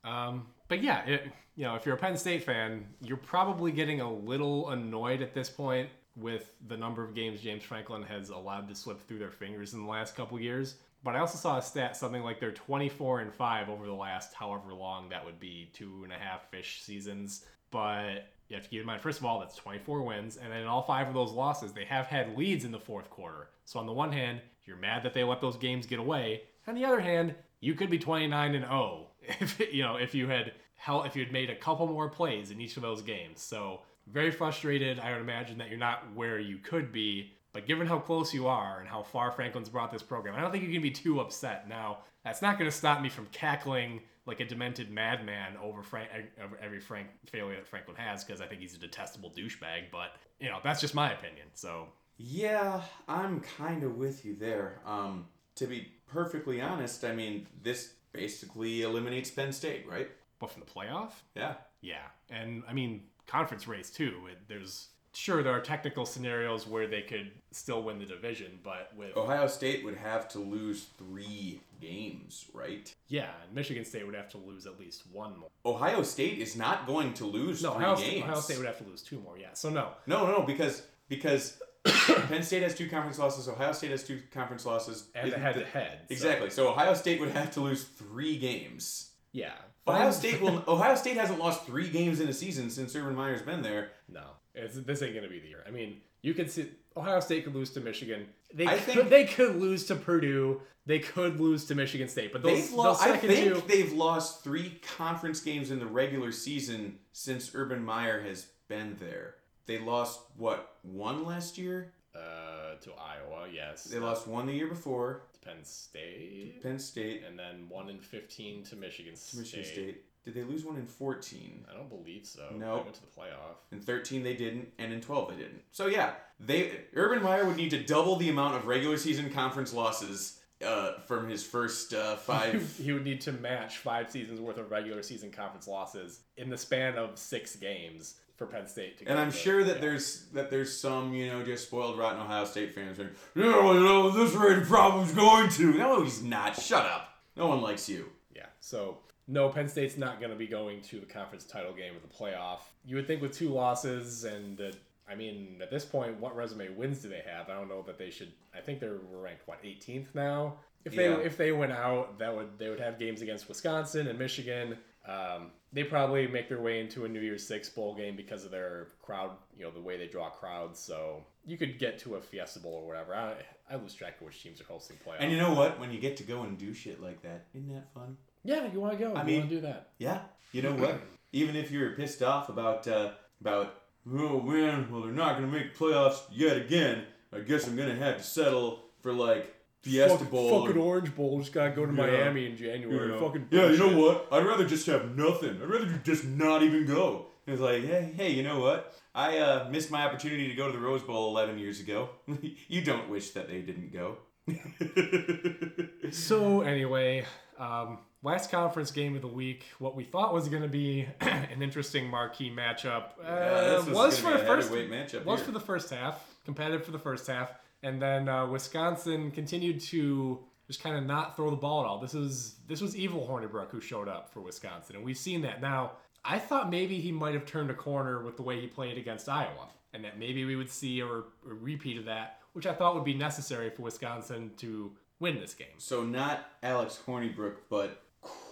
Um, 0.04 0.48
but 0.68 0.82
yeah, 0.82 1.06
it, 1.06 1.32
you 1.56 1.64
know, 1.66 1.76
if 1.76 1.86
you're 1.86 1.96
a 1.96 1.98
Penn 1.98 2.18
State 2.18 2.44
fan, 2.44 2.86
you're 3.02 3.18
probably 3.18 3.72
getting 3.72 4.02
a 4.02 4.12
little 4.12 4.70
annoyed 4.72 5.22
at 5.22 5.34
this 5.34 5.50
point 5.50 5.90
with 6.18 6.52
the 6.68 6.76
number 6.76 7.04
of 7.04 7.14
games 7.16 7.40
James 7.42 7.64
Franklin 7.64 8.04
has 8.04 8.30
allowed 8.30 8.68
to 8.68 8.76
slip 8.76 9.06
through 9.08 9.20
their 9.20 9.32
fingers 9.32 9.74
in 9.74 9.82
the 9.84 9.90
last 9.90 10.16
couple 10.16 10.38
years. 10.40 10.76
But 11.04 11.16
I 11.16 11.20
also 11.20 11.38
saw 11.38 11.58
a 11.58 11.62
stat 11.62 11.96
something 11.96 12.22
like 12.22 12.40
they're 12.40 12.52
24 12.52 13.22
and 13.22 13.34
five 13.34 13.70
over 13.70 13.86
the 13.86 13.94
last 13.94 14.34
however 14.34 14.74
long 14.74 15.08
that 15.10 15.24
would 15.26 15.40
be 15.40 15.70
two 15.74 16.02
and 16.04 16.12
a 16.12 16.18
half 16.18 16.50
fish 16.52 16.82
seasons. 16.84 17.46
But 17.72 18.28
you 18.52 18.58
have 18.58 18.64
to 18.66 18.70
keep 18.70 18.82
in 18.82 18.86
mind, 18.86 19.02
first 19.02 19.20
of 19.20 19.26
all, 19.26 19.40
that's 19.40 19.56
24 19.56 20.02
wins, 20.04 20.38
and 20.38 20.52
then 20.52 20.62
in 20.62 20.68
all 20.68 20.84
five 20.84 21.08
of 21.08 21.14
those 21.14 21.32
losses, 21.32 21.72
they 21.72 21.86
have 21.86 22.08
had 22.08 22.38
leads 22.38 22.66
in 22.66 22.72
the 22.72 22.80
fourth 22.80 23.10
quarter. 23.10 23.48
So 23.64 23.80
on 23.80 23.86
the 23.86 23.94
one 23.94 24.12
hand, 24.12 24.42
you're 24.66 24.78
mad 24.78 25.04
that 25.04 25.14
they 25.14 25.24
let 25.24 25.40
those 25.40 25.58
games 25.58 25.86
get 25.86 26.00
away. 26.00 26.44
On 26.68 26.76
the 26.76 26.86
other 26.86 27.00
hand, 27.00 27.34
you 27.62 27.74
could 27.76 27.90
be 27.90 27.98
29 27.98 28.56
and 28.56 28.66
0 28.66 29.08
if 29.40 29.60
you 29.72 29.84
know 29.84 29.96
if 29.96 30.14
you 30.14 30.28
had 30.28 30.52
hell 30.76 31.04
if 31.04 31.16
you 31.16 31.24
had 31.24 31.32
made 31.32 31.50
a 31.50 31.56
couple 31.56 31.88
more 31.88 32.10
plays 32.10 32.52
in 32.52 32.60
each 32.60 32.76
of 32.76 32.84
those 32.84 33.02
games. 33.02 33.42
So 33.42 33.82
very 34.08 34.32
frustrated. 34.32 35.00
I 35.00 35.12
would 35.12 35.22
imagine 35.22 35.58
that 35.60 35.70
you're 35.70 35.78
not 35.78 36.04
where 36.14 36.40
you 36.40 36.58
could 36.58 36.92
be. 36.92 37.32
But 37.54 37.68
given 37.68 37.86
how 37.86 38.00
close 38.00 38.34
you 38.34 38.48
are 38.48 38.80
and 38.80 38.88
how 38.88 39.04
far 39.04 39.32
Franklin's 39.32 39.70
brought 39.70 39.92
this 39.92 40.04
program, 40.04 40.36
I 40.36 40.42
don't 40.42 40.52
think 40.52 40.64
you 40.64 40.72
can 40.72 40.82
be 40.82 40.92
too 40.92 41.20
upset. 41.20 41.68
Now, 41.68 42.00
that's 42.24 42.42
not 42.42 42.58
going 42.58 42.70
to 42.70 42.76
stop 42.76 43.02
me 43.02 43.10
from 43.10 43.28
cackling 43.28 44.02
like 44.26 44.40
a 44.40 44.46
demented 44.46 44.92
madman 44.92 45.58
over 45.62 45.82
Frank, 45.82 46.10
over 46.44 46.58
every 46.62 46.80
Frank 46.80 47.08
failure 47.28 47.56
that 47.56 47.68
Franklin 47.68 47.98
has 47.98 48.24
because 48.24 48.42
I 48.42 48.46
think 48.46 48.62
he's 48.62 48.76
a 48.76 48.80
detestable 48.80 49.32
douchebag. 49.32 49.92
But 49.92 50.16
you 50.40 50.50
know, 50.50 50.60
that's 50.64 50.82
just 50.82 50.94
my 50.94 51.12
opinion. 51.12 51.48
So 51.54 51.88
yeah, 52.18 52.82
I'm 53.08 53.42
kind 53.42 53.84
of 53.84 53.98
with 53.98 54.26
you 54.26 54.36
there. 54.36 54.80
Um, 54.86 55.26
to 55.56 55.66
be 55.66 55.92
perfectly 56.08 56.62
honest, 56.62 57.04
I 57.04 57.14
mean 57.14 57.48
this 57.64 57.94
basically 58.14 58.84
eliminates 58.84 59.32
Penn 59.32 59.52
State, 59.52 59.88
right? 59.90 60.10
but 60.42 60.52
from 60.52 60.62
the 60.62 60.70
playoff, 60.70 61.12
Yeah. 61.36 61.54
Yeah, 61.82 62.08
and 62.30 62.64
I 62.68 62.74
mean 62.74 63.04
conference 63.28 63.68
race 63.68 63.90
too. 63.90 64.28
It, 64.30 64.40
there's 64.48 64.90
sure 65.14 65.42
there 65.44 65.54
are 65.54 65.62
technical 65.62 66.06
scenarios 66.06 66.68
where 66.68 66.88
they 66.88 67.02
could 67.02 67.32
still 67.52 67.84
win 67.84 68.00
the 68.00 68.06
division, 68.06 68.60
but 68.64 68.92
with 68.98 69.16
Ohio 69.16 69.48
State 69.48 69.86
would 69.86 69.98
have 69.98 70.28
to 70.30 70.40
lose 70.40 70.88
three 70.98 71.62
games, 71.82 72.46
right? 72.54 72.94
yeah, 73.08 73.30
and 73.44 73.54
Michigan 73.54 73.84
State 73.84 74.06
would 74.06 74.16
have 74.16 74.30
to 74.30 74.38
lose 74.38 74.66
at 74.66 74.80
least 74.80 75.04
one 75.12 75.38
more. 75.38 75.50
Ohio 75.66 76.04
State 76.04 76.38
is 76.38 76.56
not 76.56 76.86
going 76.88 77.14
to 77.16 77.26
lose 77.26 77.62
No, 77.64 77.74
three 77.74 77.86
Ohio 77.86 77.96
games. 77.98 78.24
Ohio 78.24 78.40
State 78.40 78.58
would 78.58 78.68
have 78.68 78.78
to 78.78 78.84
lose 78.86 79.02
two 79.02 79.20
more. 79.20 79.38
Yeah, 79.38 79.54
so 79.54 79.70
no. 79.70 79.90
No, 80.08 80.26
no, 80.26 80.40
no, 80.40 80.44
because 80.44 80.84
because 81.10 81.62
Penn 81.86 82.44
State 82.44 82.64
has 82.64 82.76
two 82.76 82.88
conference 82.90 83.18
losses. 83.20 83.50
Ohio 83.50 83.72
State 83.72 83.92
has 83.92 84.04
two 84.04 84.22
conference 84.32 84.66
losses. 84.66 85.10
And 85.16 85.34
head 85.34 85.56
the- 85.56 85.62
to 85.62 85.66
head. 85.66 86.00
so- 86.08 86.14
Exactly. 86.14 86.50
So 86.50 86.70
Ohio 86.70 86.94
State 86.94 87.20
would 87.20 87.30
have 87.32 87.52
to 87.52 87.62
lose 87.62 87.84
three 87.84 88.38
games. 88.38 89.12
Yeah. 89.34 89.54
Ohio 89.88 90.12
State 90.12 90.40
will. 90.42 90.64
Ohio 90.68 90.96
State 90.96 91.18
hasn't 91.18 91.40
lost 91.40 91.66
three 91.66 91.90
games 91.90 92.20
in 92.20 92.28
a 92.28 92.34
season 92.34 92.70
since 92.70 92.96
Urban 92.96 93.16
Meyer's 93.16 93.42
been 93.42 93.62
there. 93.64 93.90
No, 94.08 94.24
it's, 94.54 94.76
this 94.76 95.02
ain't 95.02 95.16
gonna 95.16 95.28
be 95.28 95.40
the 95.40 95.48
year. 95.48 95.64
I 95.68 95.72
mean, 95.72 96.02
you 96.22 96.34
could 96.36 96.52
see 96.52 96.68
Ohio 96.98 97.20
State 97.20 97.44
could 97.46 97.56
lose 97.56 97.70
to 97.72 97.80
Michigan. 97.80 98.28
They 98.54 98.68
I 98.68 98.78
could, 98.78 98.94
think- 98.96 99.10
they 99.10 99.26
could 99.26 99.56
lose 99.56 99.86
to 99.86 99.96
Purdue. 99.96 100.62
They 100.86 101.00
could 101.00 101.40
lose 101.40 101.66
to 101.66 101.76
Michigan 101.76 102.08
State. 102.10 102.34
But 102.34 102.42
those, 102.42 102.70
They've 102.70 102.74
lost. 102.74 103.04
I 103.04 103.16
think 103.16 103.56
two, 103.56 103.64
they've 103.68 103.94
lost 103.94 104.44
three 104.44 104.80
conference 104.98 105.40
games 105.40 105.70
in 105.70 105.80
the 105.80 105.86
regular 105.86 106.32
season 106.32 106.98
since 107.14 107.52
Urban 107.54 107.84
Meyer 107.86 108.20
has 108.22 108.48
been 108.68 108.98
there. 109.00 109.36
They 109.68 109.78
lost 109.78 110.20
what 110.38 110.78
one 110.82 111.24
last 111.24 111.58
year. 111.58 111.94
uh, 112.16 112.76
to 112.82 112.92
Iowa, 112.94 113.48
yes. 113.54 113.84
They 113.86 114.00
lost 114.00 114.28
one 114.28 114.48
the 114.48 114.54
year 114.54 114.68
before. 114.68 115.22
Penn 115.46 115.64
State. 115.64 116.62
Penn 116.64 116.80
State, 116.80 117.24
and 117.28 117.38
then 117.38 117.68
one 117.70 117.88
in 117.90 118.00
15 118.00 118.64
to 118.64 118.76
Michigan 118.76 119.16
State. 119.16 119.40
Michigan 119.40 119.66
State. 119.66 120.06
Did 120.24 120.36
they 120.36 120.44
lose 120.44 120.64
one 120.64 120.76
in 120.78 120.86
fourteen? 120.86 121.66
I 121.72 121.76
don't 121.76 121.90
believe 121.90 122.26
so. 122.26 122.48
Nope. 122.56 122.82
I 122.82 122.84
went 122.84 122.94
to 122.96 123.02
the 123.02 123.08
playoff. 123.08 123.56
In 123.72 123.80
13 123.80 124.22
they 124.24 124.36
didn't, 124.36 124.68
and 124.78 124.94
in 124.94 125.02
12 125.02 125.30
they 125.32 125.36
didn't. 125.38 125.62
So 125.72 125.88
yeah, 125.88 126.12
they 126.40 126.82
Urban 126.96 127.24
Meyer 127.24 127.46
would 127.46 127.58
need 127.58 127.72
to 127.72 127.84
double 127.84 128.16
the 128.18 128.30
amount 128.30 128.56
of 128.56 128.68
regular 128.68 128.98
season 128.98 129.32
conference 129.32 129.74
losses 129.74 130.40
uh, 130.66 131.00
from 131.08 131.28
his 131.28 131.44
first 131.44 131.94
uh, 131.94 132.16
five. 132.18 132.76
he 132.78 132.92
would 132.92 133.04
need 133.04 133.22
to 133.22 133.32
match 133.32 133.78
five 133.80 134.12
seasons 134.12 134.40
worth 134.40 134.58
of 134.58 134.70
regular 134.70 135.02
season 135.02 135.32
conference 135.32 135.68
losses 135.68 136.22
in 136.38 136.50
the 136.50 136.58
span 136.58 136.98
of 136.98 137.18
six 137.18 137.56
games 137.56 138.16
for 138.38 138.46
Penn 138.46 138.68
State 138.68 139.00
to. 139.00 139.06
and 139.06 139.20
I'm 139.20 139.32
sure 139.32 139.64
that 139.64 139.82
there's 139.82 140.26
that 140.34 140.50
there's 140.52 140.76
some 140.80 141.14
you 141.14 141.28
know 141.32 141.44
just 141.44 141.66
spoiled 141.68 141.98
rotten 141.98 142.22
Ohio 142.22 142.46
State 142.46 142.76
fans 142.76 142.98
saying, 142.98 143.10
you 143.36 143.44
know 143.44 144.12
this 144.12 144.34
rate 144.36 144.64
problem's 144.66 145.14
going 145.14 145.50
to. 145.50 145.74
No, 145.74 146.04
he's 146.04 146.22
not. 146.22 146.56
Shut 146.60 146.86
up. 146.86 147.08
No 147.36 147.48
one 147.48 147.62
likes 147.62 147.90
you. 147.90 148.10
Yeah. 148.36 148.46
So 148.60 148.98
no, 149.32 149.50
Penn 149.50 149.68
State's 149.68 149.98
not 149.98 150.20
going 150.20 150.32
to 150.32 150.38
be 150.38 150.48
going 150.48 150.82
to 150.84 151.00
the 151.00 151.06
conference 151.06 151.46
title 151.46 151.74
game 151.74 151.94
or 151.96 152.00
the 152.00 152.14
playoff. 152.14 152.60
You 152.86 152.98
would 152.98 153.08
think 153.08 153.22
with 153.22 153.32
two 153.34 153.50
losses 153.50 154.24
and. 154.24 154.60
Uh, 154.60 154.72
I 155.10 155.16
mean, 155.16 155.60
at 155.62 155.70
this 155.70 155.84
point, 155.84 156.22
what 156.22 156.38
resume 156.38 156.70
wins 156.70 157.00
do 157.00 157.10
they 157.10 157.22
have? 157.26 157.50
I 157.50 157.54
don't 157.56 157.68
know 157.68 157.82
that 157.86 157.98
they 157.98 158.10
should. 158.12 158.32
I 158.56 158.62
think 158.62 158.80
they're 158.80 159.00
ranked 159.12 159.46
what 159.46 159.62
18th 159.62 160.06
now. 160.14 160.56
If 160.86 160.96
they 160.96 161.10
Yeah. 161.10 161.18
if 161.18 161.36
they 161.36 161.52
went 161.52 161.74
out, 161.74 162.18
that 162.20 162.34
would 162.34 162.58
they 162.58 162.70
would 162.70 162.80
have 162.80 162.98
games 162.98 163.22
against 163.22 163.50
Wisconsin 163.50 164.08
and 164.08 164.18
Michigan. 164.18 164.78
Um, 165.06 165.52
they 165.74 165.84
probably 165.84 166.28
make 166.28 166.48
their 166.48 166.62
way 166.62 166.80
into 166.80 167.04
a 167.06 167.10
New 167.10 167.20
Year's 167.20 167.46
Six 167.46 167.68
bowl 167.70 167.94
game 167.96 168.16
because 168.16 168.46
of 168.46 168.52
their 168.52 168.90
crowd, 169.02 169.32
you 169.58 169.66
know, 169.66 169.72
the 169.72 169.82
way 169.82 169.98
they 169.98 170.08
draw 170.08 170.30
crowds. 170.30 170.80
So 170.80 171.26
you 171.46 171.58
could 171.58 171.78
get 171.78 172.00
to 172.00 172.16
a 172.16 172.22
Fiesta 172.22 172.60
Bowl 172.60 172.74
or 172.76 172.88
whatever. 172.88 173.14
I, 173.14 173.34
I 173.70 173.76
lose 173.76 173.94
track 173.94 174.16
of 174.22 174.28
which 174.28 174.42
teams 174.42 174.62
are 174.62 174.66
hosting 174.66 174.98
playoffs. 174.98 175.18
And 175.20 175.32
you 175.32 175.38
know 175.38 175.54
what? 175.54 175.80
When 175.80 175.92
you 175.92 176.00
get 176.00 176.16
to 176.18 176.24
go 176.24 176.44
and 176.44 176.58
do 176.58 176.74
shit 176.74 177.02
like 177.02 177.22
that, 177.24 177.48
isn't 177.54 177.74
that 177.74 177.92
fun? 177.94 178.16
Yeah, 178.44 178.68
you 178.72 178.80
want 178.80 178.98
to 178.98 179.04
go? 179.04 179.14
I 179.14 179.22
you 179.22 179.26
mean- 179.28 179.40
want 179.40 179.50
to 179.50 179.56
do 179.56 179.62
that? 179.62 179.90
Yeah. 179.98 180.20
You 180.52 180.62
know 180.64 180.74
what? 180.74 181.02
Even 181.34 181.56
if 181.56 181.72
you're 181.72 181.92
pissed 181.92 182.22
off 182.22 182.50
about 182.50 182.88
uh, 182.88 183.12
about 183.40 183.74
oh 184.12 184.42
man, 184.42 184.92
well 184.92 185.02
they're 185.04 185.12
not 185.14 185.36
gonna 185.36 185.48
make 185.48 185.78
playoffs 185.78 186.20
yet 186.32 186.58
again. 186.58 187.04
I 187.34 187.40
guess 187.40 187.68
I'm 187.68 187.76
gonna 187.78 187.96
have 187.96 188.18
to 188.18 188.24
settle 188.24 188.84
for 189.02 189.14
like 189.14 189.56
Fiesta 189.82 190.18
Fuck- 190.20 190.30
Bowl. 190.32 190.66
fucking 190.66 190.82
Orange 190.82 191.16
Bowl. 191.16 191.40
Just 191.40 191.54
gotta 191.54 191.72
go 191.72 191.86
to 191.86 191.94
Yeah. 191.94 192.06
Miami 192.06 192.46
in 192.48 192.58
January. 192.58 193.14
Yeah. 193.14 193.20
Fucking 193.20 193.48
yeah, 193.50 193.68
you 193.70 193.78
know 193.78 193.98
what? 193.98 194.28
I'd 194.32 194.46
rather 194.46 194.66
just 194.68 194.86
have 194.88 195.16
nothing. 195.16 195.62
I'd 195.62 195.70
rather 195.70 195.88
just 196.04 196.26
not 196.26 196.64
even 196.64 196.86
go. 196.86 197.28
It's 197.48 197.62
like, 197.62 197.84
hey, 197.84 198.14
hey, 198.16 198.32
you 198.32 198.44
know 198.44 198.60
what? 198.60 198.94
I 199.16 199.40
uh, 199.40 199.70
missed 199.72 199.90
my 199.90 200.06
opportunity 200.06 200.48
to 200.50 200.54
go 200.54 200.68
to 200.68 200.74
the 200.74 200.80
Rose 200.84 201.02
Bowl 201.02 201.30
11 201.36 201.58
years 201.58 201.80
ago. 201.80 202.10
you 202.68 202.82
don't 202.84 203.10
wish 203.10 203.32
that 203.32 203.48
they 203.48 203.62
didn't 203.62 203.92
go. 203.92 204.18
So 206.12 206.62
anyway, 206.62 207.26
um, 207.58 208.00
last 208.24 208.52
conference 208.52 208.92
game 208.92 209.16
of 209.16 209.22
the 209.22 209.28
week, 209.28 209.66
what 209.80 209.96
we 209.96 210.04
thought 210.04 210.34
was 210.34 210.48
going 210.48 210.62
to 210.62 210.70
be 210.70 211.08
an 211.22 211.62
interesting 211.62 212.08
marquee 212.08 212.52
matchup 212.56 213.12
uh, 213.20 213.24
Yeah, 213.24 213.62
this 213.62 213.86
was 213.88 214.22
gonna 214.22 214.38
for 214.38 214.42
the 214.42 214.46
first 214.46 214.72
matchup 214.72 215.26
was 215.26 215.40
here. 215.40 215.46
for 215.46 215.52
the 215.52 215.60
first 215.60 215.90
half, 215.90 216.24
competitive 216.46 216.86
for 216.86 216.92
the 216.92 217.00
first 217.00 217.28
half, 217.28 217.52
and 217.84 218.02
then 218.02 218.30
uh, 218.30 218.46
Wisconsin 218.48 219.32
continued 219.32 219.80
to 219.82 220.40
just 220.68 220.82
kind 220.82 220.96
of 220.96 221.06
not 221.06 221.36
throw 221.36 221.50
the 221.50 221.56
ball 221.56 221.82
at 221.82 221.88
all. 221.88 222.00
This 222.00 222.14
was 222.14 222.56
this 222.68 222.82
was 222.82 222.96
evil 222.96 223.28
Hornibrook 223.28 223.70
who 223.72 223.82
showed 223.82 224.08
up 224.08 224.32
for 224.32 224.42
Wisconsin, 224.42 224.96
and 224.96 225.06
we've 225.06 225.18
seen 225.18 225.42
that 225.42 225.62
now. 225.62 225.94
I 226.24 226.38
thought 226.38 226.70
maybe 226.70 227.02
he 227.02 227.12
might 227.12 227.34
have 227.34 227.48
turned 227.48 227.72
a 227.72 227.74
corner 227.74 228.22
with 228.24 228.36
the 228.38 228.44
way 228.44 228.62
he 228.62 228.68
played 228.68 228.96
against 229.00 229.28
Iowa, 229.28 229.70
and 229.92 230.06
that 230.06 230.20
maybe 230.20 230.46
we 230.46 230.56
would 230.56 230.70
see 230.70 231.00
a, 231.00 231.06
a 231.08 231.24
repeat 231.44 231.98
of 231.98 232.06
that, 232.06 232.38
which 232.54 232.68
I 232.68 232.74
thought 232.74 232.94
would 232.94 233.04
be 233.04 233.16
necessary 233.16 233.72
for 233.72 233.82
Wisconsin 233.82 234.52
to 234.58 234.92
win 235.20 235.40
this 235.40 235.56
game. 235.56 235.80
So 235.80 236.04
not 236.04 236.46
Alex 236.62 237.00
Hornibrook, 237.08 237.56
but 237.72 238.04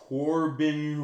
Corbin 0.10 1.01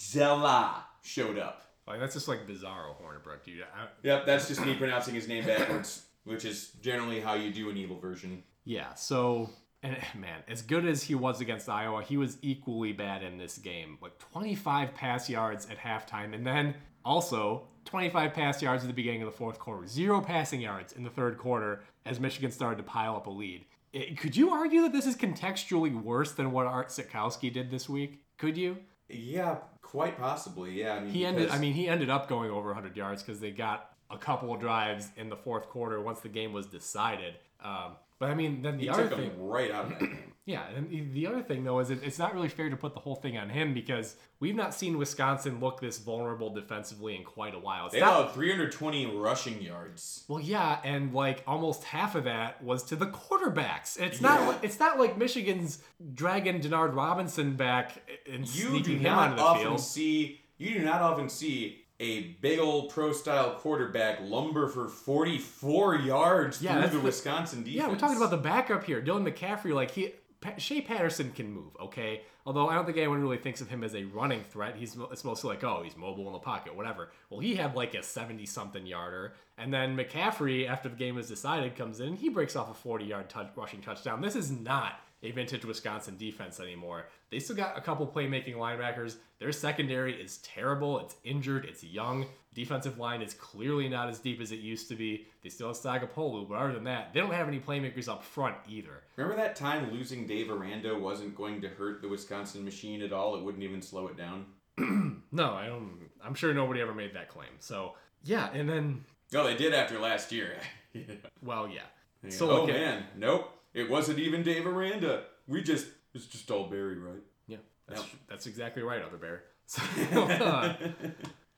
Zella 0.00 0.84
showed 1.02 1.38
up. 1.38 1.62
Like 1.86 2.00
that's 2.00 2.14
just 2.14 2.28
like 2.28 2.46
bizarro 2.46 2.94
Hornibrook, 3.02 3.44
dude. 3.44 3.62
I, 3.62 3.86
Yep, 4.02 4.26
that's 4.26 4.48
just 4.48 4.64
me 4.64 4.74
pronouncing 4.74 5.14
his 5.14 5.28
name 5.28 5.44
backwards, 5.46 6.04
which 6.24 6.44
is 6.44 6.72
generally 6.82 7.20
how 7.20 7.34
you 7.34 7.52
do 7.52 7.70
an 7.70 7.76
evil 7.76 7.98
version. 7.98 8.42
yeah. 8.64 8.94
So 8.94 9.50
and 9.82 9.96
man, 10.18 10.42
as 10.48 10.62
good 10.62 10.84
as 10.86 11.02
he 11.04 11.14
was 11.14 11.40
against 11.40 11.68
Iowa, 11.68 12.02
he 12.02 12.16
was 12.16 12.36
equally 12.42 12.92
bad 12.92 13.22
in 13.22 13.38
this 13.38 13.58
game. 13.58 13.98
Like 14.02 14.18
25 14.18 14.94
pass 14.94 15.30
yards 15.30 15.66
at 15.70 15.78
halftime, 15.78 16.34
and 16.34 16.46
then 16.46 16.74
also 17.04 17.68
25 17.84 18.34
pass 18.34 18.60
yards 18.60 18.82
at 18.82 18.88
the 18.88 18.92
beginning 18.94 19.22
of 19.22 19.26
the 19.26 19.36
fourth 19.36 19.58
quarter. 19.58 19.86
Zero 19.86 20.20
passing 20.20 20.60
yards 20.60 20.92
in 20.94 21.04
the 21.04 21.10
third 21.10 21.38
quarter 21.38 21.84
as 22.04 22.18
Michigan 22.20 22.50
started 22.50 22.76
to 22.76 22.82
pile 22.82 23.16
up 23.16 23.28
a 23.28 23.30
lead. 23.30 23.64
It- 23.92 24.18
could 24.18 24.36
you 24.36 24.50
argue 24.50 24.82
that 24.82 24.92
this 24.92 25.06
is 25.06 25.16
contextually 25.16 25.94
worse 26.00 26.32
than 26.32 26.52
what 26.52 26.66
Art 26.66 26.88
Sitkowski 26.88 27.52
did 27.52 27.70
this 27.70 27.88
week? 27.88 28.22
Could 28.36 28.56
you? 28.56 28.78
Yeah, 29.08 29.56
quite 29.82 30.18
possibly. 30.18 30.72
Yeah, 30.72 30.94
I 30.96 31.00
mean, 31.00 31.10
He 31.12 31.24
ended. 31.24 31.44
because- 31.44 31.56
I 31.58 31.60
mean, 31.60 31.72
he 31.72 31.88
ended 31.88 32.10
up 32.10 32.28
going 32.28 32.50
over 32.50 32.68
100 32.68 32.96
yards 32.96 33.22
because 33.22 33.40
they 33.40 33.50
got 33.50 33.92
a 34.10 34.18
couple 34.18 34.52
of 34.54 34.60
drives 34.60 35.10
in 35.16 35.28
the 35.28 35.36
fourth 35.36 35.68
quarter 35.68 36.00
once 36.00 36.20
the 36.20 36.28
game 36.28 36.52
was 36.52 36.66
decided. 36.66 37.34
Um, 37.62 37.92
but 38.18 38.30
I 38.30 38.34
mean, 38.34 38.62
then 38.62 38.76
the 38.76 38.84
he 38.84 38.88
other 38.90 39.08
took 39.08 39.18
thing, 39.18 39.32
right 39.38 39.70
out 39.70 39.84
of 39.92 39.98
that. 39.98 40.08
Yeah, 40.48 40.64
and 40.74 40.88
the- 40.88 41.02
the 41.12 41.26
other 41.26 41.42
thing 41.42 41.62
though 41.64 41.78
is 41.78 41.90
it, 41.90 42.00
it's 42.02 42.18
not 42.18 42.34
really 42.34 42.48
fair 42.48 42.70
to 42.70 42.76
put 42.76 42.94
the 42.94 43.00
whole 43.00 43.14
thing 43.16 43.36
on 43.36 43.50
him 43.50 43.74
because 43.74 44.16
we've 44.40 44.54
not 44.54 44.72
seen 44.74 44.96
Wisconsin 44.96 45.60
look 45.60 45.80
this 45.80 45.98
vulnerable 45.98 46.50
defensively 46.50 47.14
in 47.14 47.22
quite 47.22 47.54
a 47.54 47.58
while. 47.58 47.84
It's 47.86 47.94
They 47.94 48.00
not, 48.00 48.14
allowed 48.20 48.32
320 48.34 49.06
rushing 49.16 49.60
yards. 49.60 50.24
well, 50.28 50.40
yeah, 50.40 50.78
and 50.84 51.12
like 51.12 51.42
almost 51.46 51.84
half 51.84 52.14
of 52.14 52.24
that 52.24 52.62
was 52.64 52.82
to 52.84 52.96
the 52.96 53.06
quarterbacks. 53.06 54.00
It's 54.00 54.20
not. 54.20 54.40
Yeah. 54.40 54.48
li- 54.48 54.56
It's 54.62 54.80
not 54.80 54.98
like 54.98 55.18
Michigan's 55.18 55.82
dragging 56.14 56.60
Denard 56.60 56.94
Robinson 56.96 57.54
back 57.56 58.02
and 58.26 58.40
You 58.48 58.68
sneaking 58.70 58.96
him 58.98 59.02
not 59.02 59.18
onto 59.30 59.36
the 59.36 59.42
often 59.42 59.62
field. 59.64 59.80
see. 59.80 60.40
You 60.56 60.74
do 60.74 60.80
not 60.80 61.02
often 61.02 61.28
see 61.28 61.84
a 62.00 62.22
big 62.40 62.58
old 62.58 62.90
pro 62.90 63.12
style 63.12 63.54
quarterback 63.56 64.20
lumber 64.22 64.68
for 64.68 64.88
44 64.88 65.96
yards 65.96 66.62
Yeah, 66.62 66.80
through 66.80 66.90
the 66.90 66.96
the- 66.98 67.04
Wisconsin 67.04 67.64
defense. 67.64 67.76
Yeah, 67.76 67.88
we're 67.88 67.96
talking 67.98 68.16
about 68.16 68.30
the 68.30 68.36
backup 68.38 68.84
here, 68.84 69.02
Dylan 69.02 69.28
McCaffrey. 69.28 69.74
Like 69.74 69.90
he, 69.92 70.12
pa- 70.40 70.56
Shea 70.58 70.80
Patterson 70.80 71.32
can 71.32 71.52
move, 71.52 71.76
okay. 71.80 72.22
Although 72.46 72.68
I 72.68 72.74
don't 72.74 72.86
think 72.86 72.96
anyone 72.96 73.20
really 73.20 73.36
thinks 73.36 73.60
of 73.60 73.68
him 73.68 73.84
as 73.84 73.94
a 73.94 74.04
running 74.04 74.42
threat. 74.42 74.76
He's 74.76 74.96
it's 75.12 75.24
mostly 75.24 75.50
like, 75.50 75.64
oh, 75.64 75.82
he's 75.84 75.96
mobile 75.96 76.26
in 76.28 76.32
the 76.32 76.38
pocket, 76.38 76.74
whatever. 76.74 77.10
Well, 77.28 77.40
he 77.40 77.54
had 77.54 77.74
like 77.74 77.94
a 77.94 78.02
seventy-something 78.02 78.86
yarder, 78.86 79.34
and 79.58 79.72
then 79.72 79.96
McCaffrey, 79.96 80.68
after 80.68 80.88
the 80.88 80.96
game 80.96 81.16
was 81.16 81.28
decided, 81.28 81.76
comes 81.76 82.00
in. 82.00 82.16
He 82.16 82.28
breaks 82.28 82.56
off 82.56 82.70
a 82.70 82.74
forty-yard 82.74 83.28
touch, 83.28 83.50
rushing 83.54 83.82
touchdown. 83.82 84.20
This 84.22 84.36
is 84.36 84.50
not 84.50 85.00
a 85.22 85.30
vintage 85.30 85.64
Wisconsin 85.64 86.16
defense 86.16 86.60
anymore. 86.60 87.06
They 87.30 87.38
still 87.38 87.56
got 87.56 87.76
a 87.76 87.80
couple 87.80 88.06
playmaking 88.06 88.56
linebackers. 88.56 89.16
Their 89.38 89.52
secondary 89.52 90.14
is 90.20 90.38
terrible. 90.38 90.98
It's 91.00 91.16
injured. 91.24 91.64
It's 91.66 91.84
young. 91.84 92.26
Defensive 92.54 92.98
line 92.98 93.20
is 93.22 93.34
clearly 93.34 93.88
not 93.88 94.08
as 94.08 94.18
deep 94.18 94.40
as 94.40 94.50
it 94.50 94.60
used 94.60 94.88
to 94.88 94.94
be. 94.94 95.26
They 95.42 95.48
still 95.50 95.68
have 95.68 95.76
Sagapolu, 95.76 96.48
but 96.48 96.54
other 96.56 96.72
than 96.72 96.84
that, 96.84 97.12
they 97.12 97.20
don't 97.20 97.32
have 97.32 97.46
any 97.46 97.60
playmakers 97.60 98.08
up 98.08 98.24
front 98.24 98.56
either. 98.68 99.02
Remember 99.16 99.36
that 99.40 99.54
time 99.54 99.92
losing 99.92 100.26
Dave 100.26 100.50
Aranda 100.50 100.98
wasn't 100.98 101.36
going 101.36 101.60
to 101.60 101.68
hurt 101.68 102.00
the 102.02 102.08
Wisconsin 102.08 102.64
machine 102.64 103.02
at 103.02 103.12
all? 103.12 103.36
It 103.36 103.44
wouldn't 103.44 103.62
even 103.62 103.82
slow 103.82 104.08
it 104.08 104.16
down. 104.16 104.46
No, 105.30 105.52
I 105.52 105.66
don't. 105.66 106.08
I'm 106.24 106.34
sure 106.34 106.54
nobody 106.54 106.80
ever 106.80 106.94
made 106.94 107.14
that 107.14 107.28
claim. 107.28 107.50
So 107.58 107.94
yeah, 108.24 108.48
and 108.54 108.66
then 108.68 109.04
Oh, 109.34 109.44
they 109.44 109.54
did 109.56 109.74
after 109.74 109.98
last 109.98 110.32
year. 110.32 110.56
Yeah. 110.94 111.02
well, 111.42 111.68
yeah. 111.68 111.82
Yeah. 112.24 112.30
So 112.30 112.50
oh 112.50 112.60
look 112.62 112.70
at- 112.70 112.76
man, 112.76 113.04
nope. 113.16 113.50
It 113.74 113.90
wasn't 113.90 114.18
even 114.20 114.42
Dave 114.42 114.66
Aranda. 114.66 115.24
We 115.46 115.62
just 115.62 115.86
it's 116.24 116.32
just 116.32 116.50
all 116.50 116.68
Barry, 116.68 116.98
right? 116.98 117.22
Yeah, 117.46 117.58
that's, 117.88 118.00
Yep. 118.00 118.08
that's 118.28 118.46
exactly 118.46 118.82
right, 118.82 119.02
Other 119.02 119.16
Bear. 119.16 119.44
So, 119.70 119.82
uh, 120.14 120.74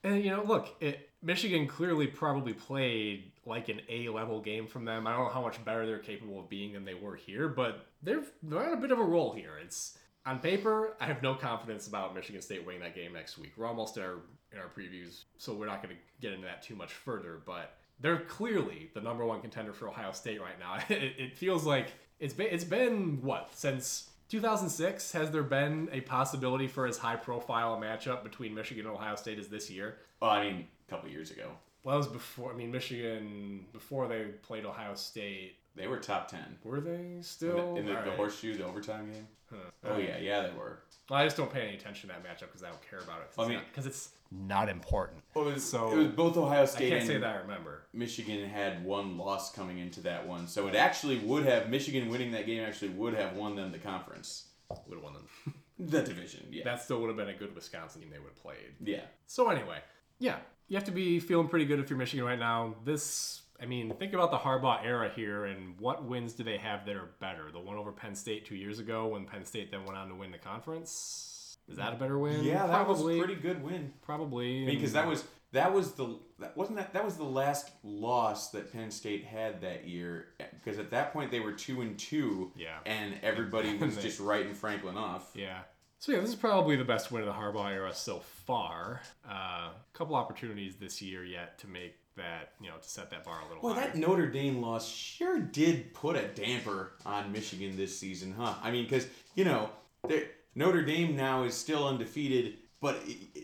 and 0.03 0.23
you 0.23 0.31
know, 0.31 0.43
look, 0.43 0.75
it, 0.81 1.09
Michigan 1.23 1.65
clearly 1.67 2.07
probably 2.07 2.53
played 2.53 3.31
like 3.45 3.69
an 3.69 3.79
A 3.89 4.09
level 4.09 4.41
game 4.41 4.67
from 4.67 4.83
them. 4.85 5.07
I 5.07 5.13
don't 5.15 5.25
know 5.25 5.31
how 5.31 5.41
much 5.41 5.63
better 5.63 5.85
they're 5.85 5.99
capable 5.99 6.39
of 6.41 6.49
being 6.49 6.73
than 6.73 6.83
they 6.83 6.93
were 6.93 7.15
here, 7.15 7.47
but 7.47 7.85
they're 8.03 8.23
they're 8.43 8.65
on 8.67 8.73
a 8.73 8.81
bit 8.81 8.91
of 8.91 8.99
a 8.99 9.03
roll 9.03 9.31
here. 9.33 9.51
It's 9.63 9.97
on 10.25 10.39
paper, 10.39 10.95
I 10.99 11.05
have 11.05 11.23
no 11.23 11.35
confidence 11.35 11.87
about 11.87 12.13
Michigan 12.13 12.41
State 12.41 12.65
winning 12.65 12.81
that 12.81 12.95
game 12.95 13.13
next 13.13 13.37
week. 13.37 13.53
We're 13.57 13.65
almost 13.67 13.97
in 13.97 14.03
our 14.03 14.17
in 14.51 14.59
our 14.59 14.67
previews, 14.77 15.23
so 15.37 15.53
we're 15.53 15.65
not 15.67 15.81
going 15.81 15.95
to 15.95 16.01
get 16.19 16.33
into 16.33 16.45
that 16.45 16.61
too 16.61 16.75
much 16.75 16.91
further. 16.93 17.39
But 17.45 17.75
they're 17.99 18.19
clearly 18.19 18.89
the 18.93 19.01
number 19.01 19.25
one 19.25 19.41
contender 19.41 19.73
for 19.73 19.87
Ohio 19.87 20.11
State 20.11 20.41
right 20.41 20.59
now. 20.59 20.77
It, 20.89 21.13
it 21.17 21.37
feels 21.37 21.65
like 21.65 21.87
it's 22.19 22.33
been 22.33 22.47
it's 22.51 22.63
been 22.65 23.21
what 23.21 23.49
since 23.53 24.09
2006 24.31 25.11
has 25.11 25.29
there 25.31 25.43
been 25.43 25.89
a 25.91 25.99
possibility 26.01 26.65
for 26.67 26.87
as 26.87 26.97
high 26.97 27.17
profile 27.17 27.73
a 27.73 27.77
matchup 27.77 28.23
between 28.23 28.55
Michigan 28.55 28.85
and 28.85 28.95
Ohio 28.95 29.15
State 29.15 29.37
as 29.37 29.49
this 29.49 29.69
year? 29.69 29.97
Well, 30.21 30.31
I 30.31 30.43
mean, 30.45 30.67
a 30.87 30.89
couple 30.89 31.09
years 31.09 31.31
ago, 31.31 31.49
Well, 31.83 31.95
it 31.95 31.97
was 31.97 32.07
before. 32.07 32.53
I 32.53 32.55
mean, 32.55 32.71
Michigan 32.71 33.65
before 33.73 34.07
they 34.07 34.23
played 34.41 34.65
Ohio 34.65 34.95
State. 34.95 35.55
they 35.75 35.87
were 35.87 35.97
top 35.97 36.29
ten 36.29 36.57
Were 36.63 36.79
they 36.79 36.95
in 36.95 37.23
still? 37.23 37.73
the, 37.73 37.79
in 37.81 37.85
the, 37.85 37.97
All 37.97 38.03
the 38.03 38.09
right. 38.11 38.17
horseshoe, 38.17 38.55
the 38.55 38.65
overtime 38.65 39.11
game. 39.11 39.27
Huh. 39.49 39.57
Oh 39.85 39.97
yeah, 39.97 40.17
yeah, 40.17 40.43
they 40.43 40.53
were. 40.57 40.79
Well, 41.09 41.19
I 41.19 41.25
just 41.25 41.35
don't 41.35 41.51
pay 41.51 41.63
any 41.67 41.75
attention 41.75 42.09
to 42.09 42.15
that 42.15 42.23
matchup 42.23 42.47
because 42.47 42.63
I 42.63 42.69
don't 42.69 42.89
care 42.89 42.99
about 42.99 43.19
it. 43.19 43.31
I 43.37 43.45
mean- 43.49 43.59
because 43.69 43.85
it's 43.85 44.11
not 44.31 44.69
important. 44.69 45.21
Well, 45.33 45.49
it 45.49 45.55
was, 45.55 45.63
So, 45.63 45.91
it 45.91 45.97
was 45.97 46.07
both 46.07 46.37
Ohio 46.37 46.65
State. 46.65 46.87
I 46.87 46.89
can't 46.89 47.01
and 47.01 47.07
say 47.07 47.17
that 47.17 47.35
I 47.35 47.39
remember. 47.39 47.83
Michigan 47.93 48.47
had 48.47 48.83
one 48.85 49.17
loss 49.17 49.51
coming 49.53 49.79
into 49.79 49.99
that 50.01 50.25
one, 50.27 50.47
so 50.47 50.67
it 50.67 50.75
actually 50.75 51.17
would 51.19 51.45
have 51.45 51.69
Michigan 51.69 52.09
winning 52.09 52.31
that 52.31 52.45
game 52.45 52.63
actually 52.63 52.89
would 52.89 53.13
have 53.13 53.35
won 53.35 53.55
them 53.55 53.71
the 53.71 53.77
conference, 53.77 54.45
Would 54.87 54.95
have 54.95 55.03
won 55.03 55.13
them. 55.13 55.53
the 55.79 56.01
division. 56.01 56.45
Yeah, 56.49 56.63
that 56.63 56.81
still 56.81 57.01
would 57.01 57.07
have 57.07 57.17
been 57.17 57.29
a 57.29 57.33
good 57.33 57.53
Wisconsin 57.53 58.01
team 58.01 58.09
they 58.11 58.19
would 58.19 58.29
have 58.29 58.41
played. 58.41 58.73
yeah. 58.79 59.01
So 59.27 59.49
anyway, 59.49 59.79
yeah, 60.19 60.37
you 60.69 60.77
have 60.77 60.85
to 60.85 60.91
be 60.91 61.19
feeling 61.19 61.47
pretty 61.49 61.65
good 61.65 61.79
if 61.79 61.89
you're 61.89 61.99
Michigan 61.99 62.23
right 62.25 62.39
now. 62.39 62.75
This, 62.85 63.41
I 63.61 63.65
mean, 63.65 63.93
think 63.95 64.13
about 64.13 64.31
the 64.31 64.37
Harbaugh 64.37 64.85
era 64.85 65.11
here 65.13 65.45
and 65.45 65.77
what 65.79 66.05
wins 66.05 66.33
do 66.33 66.43
they 66.43 66.57
have 66.57 66.85
that 66.85 66.95
are 66.95 67.09
better? 67.19 67.51
The 67.51 67.59
one 67.59 67.75
over 67.75 67.91
Penn 67.91 68.15
State 68.15 68.45
two 68.45 68.55
years 68.55 68.79
ago 68.79 69.07
when 69.07 69.25
Penn 69.25 69.43
State 69.43 69.71
then 69.71 69.83
went 69.85 69.97
on 69.97 70.07
to 70.09 70.15
win 70.15 70.31
the 70.31 70.37
conference. 70.37 71.30
Is 71.69 71.77
that 71.77 71.93
a 71.93 71.95
better 71.95 72.17
win? 72.19 72.43
Yeah, 72.43 72.67
that 72.67 72.85
probably. 72.85 73.15
was 73.15 73.23
a 73.23 73.25
pretty 73.25 73.41
good 73.41 73.63
win. 73.63 73.93
Probably. 74.01 74.65
because 74.65 74.93
that 74.93 75.07
was 75.07 75.23
that 75.53 75.73
was 75.73 75.91
the 75.93 76.17
that 76.39 76.55
wasn't 76.57 76.77
that 76.77 76.93
that 76.93 77.03
was 77.05 77.15
the 77.17 77.23
last 77.23 77.71
loss 77.83 78.51
that 78.51 78.71
Penn 78.71 78.91
State 78.91 79.23
had 79.25 79.61
that 79.61 79.87
year 79.87 80.27
because 80.53 80.79
at 80.79 80.91
that 80.91 81.13
point 81.13 81.31
they 81.31 81.39
were 81.39 81.51
two 81.53 81.81
and 81.81 81.97
two 81.97 82.51
Yeah. 82.55 82.77
and 82.85 83.15
everybody 83.23 83.75
was 83.77 83.97
just 83.97 84.19
writing 84.19 84.53
Franklin 84.53 84.97
off. 84.97 85.29
Yeah. 85.33 85.59
So 85.99 86.11
yeah, 86.13 86.19
this 86.19 86.29
is 86.31 86.35
probably 86.35 86.75
the 86.77 86.83
best 86.85 87.11
win 87.11 87.21
of 87.21 87.27
the 87.27 87.33
Harbaugh 87.33 87.71
era 87.71 87.93
so 87.93 88.19
far. 88.19 89.01
A 89.29 89.33
uh, 89.33 89.69
couple 89.93 90.15
opportunities 90.15 90.75
this 90.77 90.99
year 91.01 91.23
yet 91.23 91.59
to 91.59 91.67
make 91.67 91.93
that, 92.17 92.53
you 92.59 92.69
know, 92.69 92.77
to 92.77 92.89
set 92.89 93.11
that 93.11 93.23
bar 93.23 93.39
a 93.39 93.47
little 93.47 93.61
Well, 93.61 93.75
higher. 93.75 93.85
that 93.87 93.95
Notre 93.97 94.27
Dame 94.27 94.61
loss 94.61 94.89
sure 94.91 95.39
did 95.39 95.93
put 95.93 96.15
a 96.15 96.27
damper 96.27 96.93
on 97.05 97.31
Michigan 97.31 97.77
this 97.77 97.97
season, 97.97 98.33
huh? 98.37 98.55
I 98.63 98.71
mean, 98.71 98.83
because 98.85 99.07
you 99.35 99.45
know 99.45 99.69
they're- 100.07 100.29
Notre 100.55 100.83
Dame 100.83 101.15
now 101.15 101.43
is 101.43 101.53
still 101.53 101.87
undefeated, 101.87 102.55
but 102.81 102.95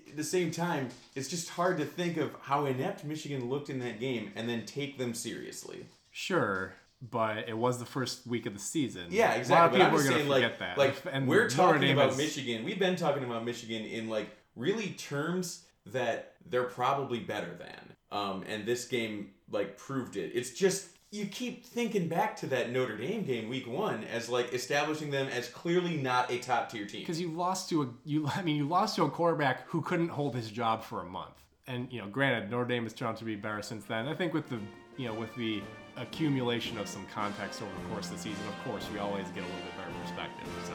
at 0.10 0.16
the 0.18 0.24
same 0.24 0.52
time, 0.52 0.90
it's 1.16 1.28
just 1.28 1.50
hard 1.50 1.78
to 1.78 1.86
think 1.86 2.18
of 2.18 2.32
how 2.42 2.66
inept 2.66 3.04
Michigan 3.06 3.50
looked 3.50 3.70
in 3.70 3.80
that 3.80 4.00
game 4.00 4.32
and 4.36 4.48
then 4.50 4.66
take 4.66 4.98
them 4.98 5.14
seriously. 5.14 5.86
Sure, 6.12 6.74
but 7.02 7.48
it 7.48 7.58
was 7.58 7.78
the 7.80 7.86
first 7.86 8.26
week 8.28 8.46
of 8.46 8.54
the 8.54 8.60
season. 8.60 9.06
Yeah, 9.10 9.34
exactly. 9.36 9.80
A 9.80 9.84
lot 9.84 9.94
of 9.94 10.00
people 10.00 10.08
are 10.08 10.12
going 10.14 10.26
to 10.26 10.30
like, 10.32 10.60
that. 10.60 10.78
like 10.78 10.96
And 11.12 11.28
we're 11.28 11.50
talking 11.50 11.92
about 11.92 12.12
is- 12.12 12.18
Michigan. 12.18 12.66
We've 12.66 12.80
been 12.80 12.96
talking 12.96 13.24
about 13.24 13.46
Michigan 13.46 13.84
in 13.86 14.10
like 14.10 14.30
really 14.56 14.90
terms 14.90 15.66
that 15.86 16.34
they're 16.50 16.64
probably 16.64 17.20
better 17.20 17.56
than. 17.58 17.94
Um, 18.12 18.44
and 18.48 18.66
this 18.66 18.86
game 18.88 19.32
like 19.52 19.78
proved 19.78 20.18
it. 20.18 20.32
It's 20.34 20.52
just 20.52 20.88
you 21.12 21.26
keep 21.26 21.66
thinking 21.66 22.08
back 22.10 22.36
to 22.36 22.48
that 22.48 22.72
Notre 22.72 22.98
Dame 22.98 23.24
game 23.24 23.48
week 23.48 23.66
one 23.66 24.04
as 24.06 24.28
like 24.28 24.54
establishing 24.54 25.10
them 25.10 25.28
as 25.28 25.48
clearly 25.48 25.96
not 25.96 26.30
a 26.30 26.38
top 26.38 26.70
tier 26.70 26.86
team. 26.86 27.02
because 27.02 27.22
you 27.22 27.32
lost 27.32 27.70
to 27.70 27.84
a 27.84 27.90
you 28.04 28.28
I 28.28 28.42
mean 28.42 28.58
you 28.58 28.68
lost 28.68 28.96
to 28.98 29.04
a 29.04 29.10
quarterback 29.10 29.68
who 29.68 29.82
couldn't 29.82 30.10
hold 30.10 30.36
his 30.36 30.52
job 30.52 30.84
for 30.84 31.02
a 31.02 31.06
month. 31.06 31.44
And 31.66 31.92
you 31.92 32.02
know, 32.02 32.08
granted, 32.08 32.50
Notre 32.50 32.66
Dame 32.66 32.84
has 32.84 32.94
turned 32.94 33.10
out 33.10 33.18
to 33.18 33.26
be 33.26 33.36
better 33.36 33.62
since 33.62 33.86
then. 33.86 34.08
I 34.08 34.14
think 34.16 34.34
with 34.34 34.50
the 34.50 34.60
you 34.98 35.08
know 35.08 35.14
with 35.14 35.34
the 35.36 35.62
accumulation 35.96 36.78
of 36.78 36.88
some 36.88 37.06
context 37.14 37.62
over 37.62 37.72
the 37.82 37.90
course 37.94 38.08
of 38.08 38.14
the 38.14 38.20
season, 38.20 38.46
of 38.48 38.70
course, 38.70 38.86
we 38.92 39.00
always 39.00 39.28
get 39.30 39.44
a 39.44 39.48
little 39.48 39.62
bit 39.62 39.78
better 39.78 39.92
perspective. 40.04 40.48
So 40.66 40.74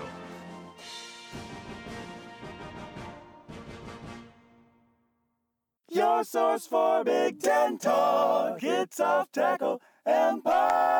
Your 5.89 6.25
source 6.25 6.67
for 6.67 7.05
Big 7.05 7.39
Ten 7.39 7.77
talk. 7.77 8.63
It's 8.63 8.99
off 8.99 9.31
tackle 9.31 9.83
Empire. 10.07 10.92